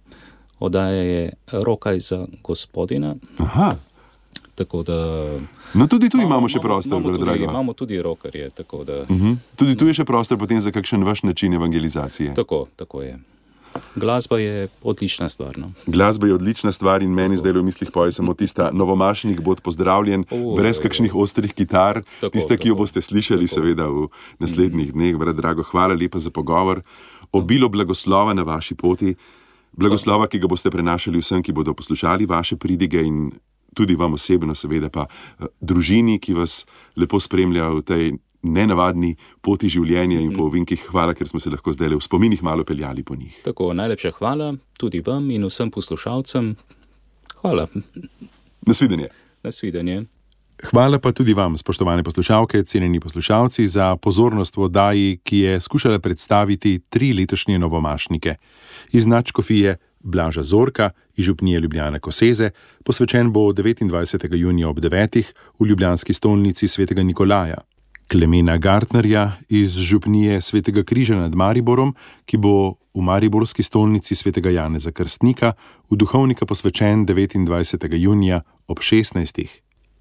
Oddaja 0.60 1.02
je 1.04 1.34
Rokaj 1.52 2.00
za 2.00 2.28
gospodina. 2.44 3.16
Aha. 3.40 3.76
Da 4.58 4.66
No, 5.74 5.88
tudi 5.88 6.10
tu 6.10 6.18
imamo 6.18 6.50
še 6.50 6.60
prostor, 6.60 6.98
imamo 6.98 7.18
tudi, 7.18 7.44
imamo 7.44 7.74
tudi 7.74 8.02
rokerje. 8.02 8.50
Tako, 8.50 8.84
da, 8.84 9.02
Uh 9.02 9.10
-huh. 9.10 9.38
Tudi 9.56 9.76
tu 9.76 9.88
je 9.88 9.94
še 9.94 10.06
prostor 10.06 10.38
potem 10.38 10.60
za 10.60 10.72
kakšen 10.72 11.04
vaš 11.04 11.24
način 11.24 11.54
evangelizacije. 11.54 12.34
tako, 12.34 12.68
tako 12.76 13.02
je. 13.02 13.20
Glasba 13.96 14.40
je 14.40 14.68
odlična 14.84 15.30
stvar. 15.30 15.58
No? 15.58 15.72
Glasba 15.86 16.28
je 16.28 16.34
odlična 16.34 16.72
stvar 16.72 17.04
in 17.04 17.10
meni 17.10 17.38
zdaj 17.38 17.52
v 17.52 17.64
mislih 17.64 17.92
poje 17.92 18.12
samo 18.12 18.34
tista 18.34 18.72
novomašnik, 18.74 19.42
bod 19.42 19.62
pozdravljen, 19.62 20.26
O, 20.32 20.56
brez 20.56 20.78
ja, 20.78 20.84
kakšnih 20.84 21.16
ostrih 21.16 21.54
kitar, 21.54 22.04
Tako, 22.22 22.34
tiste, 22.34 22.58
ki 22.58 22.68
jo 22.68 22.76
boste 22.76 23.02
slišali, 23.02 23.46
tako. 23.46 23.54
seveda 23.54 23.88
v 23.88 24.08
naslednjih 24.40 24.94
dneh. 24.94 25.18
Brat 25.18 25.36
Drago, 25.36 25.64
hvala 25.64 25.94
lepa 25.94 26.20
za 26.20 26.30
pogovor. 26.30 26.82
Obilo 27.32 27.70
blagoslova 27.70 28.34
na 28.34 28.44
vaši 28.44 28.76
poti, 28.76 29.16
blagoslova, 29.72 30.28
ki 30.28 30.40
ga 30.40 30.48
boste 30.48 30.72
prenašali 30.72 31.18
vsem, 31.20 31.44
ki 31.44 31.52
bodo 31.52 31.74
poslušali 31.74 32.26
vaše 32.26 32.56
pridige 32.56 33.04
in 33.04 33.32
tudi 33.78 33.96
vam 33.96 34.18
osebno, 34.18 34.56
seveda 34.58 34.90
pa 34.90 35.06
eh, 35.08 35.52
družini, 35.62 36.18
ki 36.20 36.38
vas 36.38 36.64
lepo 36.98 37.22
spremlja 37.22 37.70
v 37.78 37.84
tej 37.86 38.10
nenavadni 38.48 39.16
poti 39.44 39.70
življenja 39.72 40.20
in 40.22 40.34
po 40.36 40.48
ovinkih. 40.48 40.90
Hvala, 40.92 41.16
ker 41.18 41.30
smo 41.30 41.42
se 41.44 41.52
lahko 41.54 41.74
zdaj 41.74 41.96
v 41.96 42.04
spominih 42.04 42.44
malo 42.46 42.66
peljali 42.68 43.04
po 43.04 43.18
njih. 43.18 43.42
Tako, 43.46 43.74
najlepša 43.78 44.14
hvala 44.20 44.54
tudi 44.78 45.02
vam 45.06 45.32
in 45.34 45.46
vsem 45.50 45.72
poslušalcem. 45.74 46.54
Hvala, 47.42 47.68
Nasvidenje. 48.68 49.10
nasvidenje. 49.44 50.06
Hvala 50.58 50.98
pa 51.00 51.12
tudi 51.14 51.34
vam, 51.38 51.54
spoštovane 51.58 52.04
poslušalke, 52.04 52.64
cenjeni 52.64 53.00
poslušalci, 53.00 53.68
za 53.68 53.96
pozornost 53.96 54.58
v 54.58 54.62
oddaji, 54.66 55.20
ki 55.24 55.38
je 55.38 55.60
skušala 55.62 56.00
predstaviti 56.00 56.80
tri 56.90 57.14
letošnje 57.14 57.60
novomašnike. 57.60 58.36
Iz 58.92 59.06
Načkofije 59.06 59.78
Blaža 60.08 60.44
Zorka 60.44 60.90
iz 61.16 61.26
Župnije 61.26 61.60
Ljubljana 61.60 62.00
Koseze, 62.00 62.50
posvečen 62.84 63.32
bo 63.34 63.52
29. 63.54 64.36
junija 64.36 64.70
ob 64.70 64.80
9. 64.80 65.24
v 65.60 65.66
Ljubljanski 65.66 66.14
stolnici 66.14 66.68
svetega 66.68 67.04
Nikolaja. 67.04 67.58
Klemena 68.08 68.58
Gartnerja 68.58 69.32
iz 69.50 69.72
Župnije 69.72 70.42
svetega 70.42 70.84
Križa 70.84 71.16
nad 71.16 71.36
Mariborom, 71.36 71.96
ki 72.26 72.38
bo 72.38 72.80
v 72.96 73.02
Mariborski 73.04 73.64
stolnici 73.64 74.16
svetega 74.16 74.50
Janeza 74.50 74.92
Krstnika 74.92 75.54
v 75.90 75.96
duhovnika 75.96 76.46
posvečen 76.46 77.06
29. 77.06 77.96
junija 78.00 78.42
ob 78.68 78.80
16. 78.80 79.48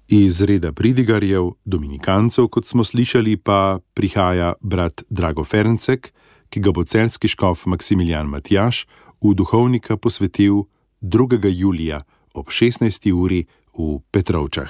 Iz 0.07 0.41
reda 0.41 0.71
pridigarjev, 0.71 1.51
dominikancev, 1.65 2.47
kot 2.47 2.67
smo 2.67 2.83
slišali, 2.83 3.37
pa 3.37 3.79
prihaja 3.93 4.53
brat 4.61 5.03
Drago 5.09 5.43
Ferencek, 5.43 6.13
ki 6.49 6.63
ga 6.63 6.71
bo 6.71 6.83
celski 6.87 7.27
škof 7.27 7.65
Maksimilijan 7.65 8.27
Matjaš 8.31 8.85
v 9.21 9.33
duhovnika 9.33 9.97
posvetil 9.97 10.69
2. 11.01 11.49
julija 11.49 12.03
ob 12.33 12.47
16. 12.47 13.13
uri 13.13 13.45
v 13.77 13.99
Petrovčah. 14.11 14.69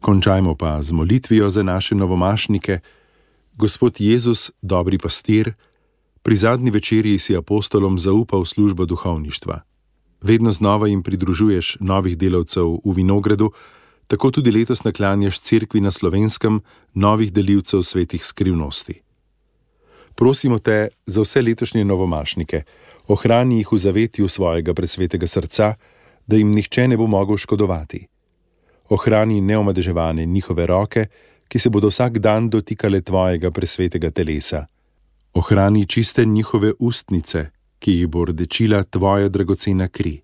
Končajmo 0.00 0.54
pa 0.54 0.82
z 0.82 0.92
molitvijo 0.92 1.50
za 1.50 1.62
naše 1.62 1.94
novomašnike. 1.94 2.80
Gospod 3.54 4.00
Jezus, 4.00 4.50
dobri 4.62 4.98
pastir, 4.98 5.54
pri 6.22 6.36
zadnji 6.36 6.70
večerji 6.70 7.18
si 7.18 7.36
apostolom 7.36 7.98
zaupal 7.98 8.44
službo 8.44 8.86
duhovništva. 8.86 9.60
Vedno 10.20 10.52
znova 10.52 10.88
jim 10.88 11.02
pridružuješ 11.02 11.76
novih 11.80 12.18
delavcev 12.18 12.82
v 12.84 12.92
vinogradu, 12.94 13.52
tako 14.06 14.30
tudi 14.30 14.50
letos 14.50 14.84
naklanjaš 14.84 15.40
cerkvi 15.40 15.80
na 15.80 15.90
slovenskem 15.90 16.60
novih 16.94 17.32
delivcev 17.32 17.82
svetih 17.82 18.24
skrivnosti. 18.24 19.02
Prosimo 20.14 20.58
te 20.58 20.88
za 21.06 21.22
vse 21.22 21.42
letošnje 21.42 21.84
novomašnike, 21.84 22.62
ohrani 23.08 23.56
jih 23.56 23.72
v 23.72 23.78
zavetju 23.78 24.28
svojega 24.28 24.74
presvetega 24.74 25.26
srca, 25.26 25.74
da 26.26 26.36
jim 26.36 26.52
nihče 26.52 26.88
ne 26.88 26.96
bo 26.96 27.06
mogel 27.06 27.36
škodovati. 27.36 28.06
Ohrani 28.88 29.40
neomadeževane 29.40 30.26
njihove 30.26 30.66
roke, 30.66 31.06
ki 31.48 31.58
se 31.58 31.70
bodo 31.70 31.88
vsak 31.88 32.18
dan 32.18 32.50
dotikale 32.50 33.00
tvojega 33.00 33.50
presvetega 33.50 34.10
telesa. 34.10 34.66
Ohrani 35.34 35.86
čiste 35.86 36.24
njihove 36.24 36.72
ustnice, 36.78 37.50
ki 37.78 37.92
jih 37.92 38.06
bo 38.06 38.24
rdečila 38.24 38.82
tvoja 38.84 39.28
dragocena 39.28 39.88
kri. 39.88 40.20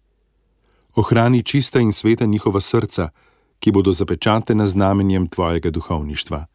Ohrani 0.94 1.42
čista 1.42 1.80
in 1.80 1.92
sveta 1.92 2.24
njihova 2.24 2.60
srca, 2.60 3.08
ki 3.58 3.72
bodo 3.72 3.92
zapečatena 3.92 4.66
znamenjem 4.66 5.28
tvojega 5.28 5.70
duhovništva. 5.70 6.46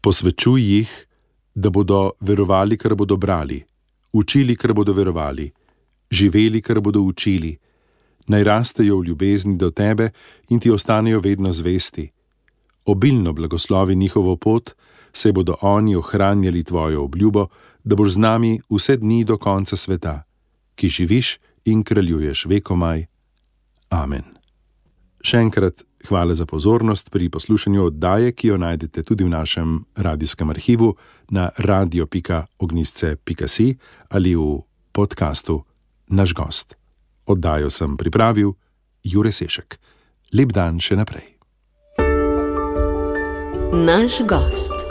Posvečuj 0.00 0.62
jih, 0.62 1.06
da 1.54 1.70
bodo 1.70 2.12
verovali, 2.20 2.78
kar 2.78 2.94
bodo 2.94 3.16
brali, 3.16 3.64
učili, 4.12 4.56
kar 4.56 4.72
bodo 4.72 4.92
verovali, 4.92 5.50
živeli, 6.10 6.62
kar 6.62 6.80
bodo 6.80 7.00
učili, 7.00 7.56
naj 8.26 8.44
rastejo 8.44 8.98
v 8.98 9.04
ljubezni 9.04 9.56
do 9.56 9.70
tebe 9.70 10.10
in 10.48 10.60
ti 10.60 10.70
ostanejo 10.70 11.20
vedno 11.20 11.52
zvesti. 11.52 12.10
Obilno 12.84 13.32
blagoslovi 13.32 13.96
njihovo 13.96 14.36
pot, 14.36 14.70
se 15.12 15.32
bodo 15.32 15.54
oni 15.60 15.96
ohranjali 15.96 16.64
tvojo 16.64 17.04
obljubo, 17.04 17.46
da 17.84 17.96
boš 17.96 18.10
z 18.10 18.18
nami 18.18 18.60
vse 18.70 18.96
dni 18.96 19.24
do 19.24 19.38
konca 19.38 19.76
sveta, 19.76 20.22
ki 20.74 20.88
živiš 20.88 21.38
in 21.64 21.82
kraljuješ 21.82 22.46
vekomaj. 22.46 23.06
Amen. 23.90 24.24
Še 25.22 25.38
enkrat 25.38 25.82
hvala 26.08 26.34
za 26.34 26.46
pozornost 26.46 27.10
pri 27.10 27.28
poslušanju 27.28 27.84
oddaje, 27.84 28.32
ki 28.32 28.48
jo 28.48 28.56
najdete 28.56 29.02
tudi 29.02 29.24
v 29.24 29.28
našem 29.28 29.84
radijskem 29.96 30.50
arhivu 30.50 30.96
na 31.28 31.50
radio.ognisce.si 31.56 33.76
ali 34.08 34.34
v 34.34 34.58
podkastu 34.92 35.64
Naš 36.10 36.34
gost. 36.34 36.74
Oddajo 37.26 37.70
sem 37.70 37.96
pripravil 37.96 38.52
Jure 39.04 39.32
Sešek. 39.32 39.78
Lep 40.32 40.52
dan 40.52 40.80
še 40.82 40.96
naprej. 40.98 41.38
Naš 43.72 44.20
gost. 44.26 44.89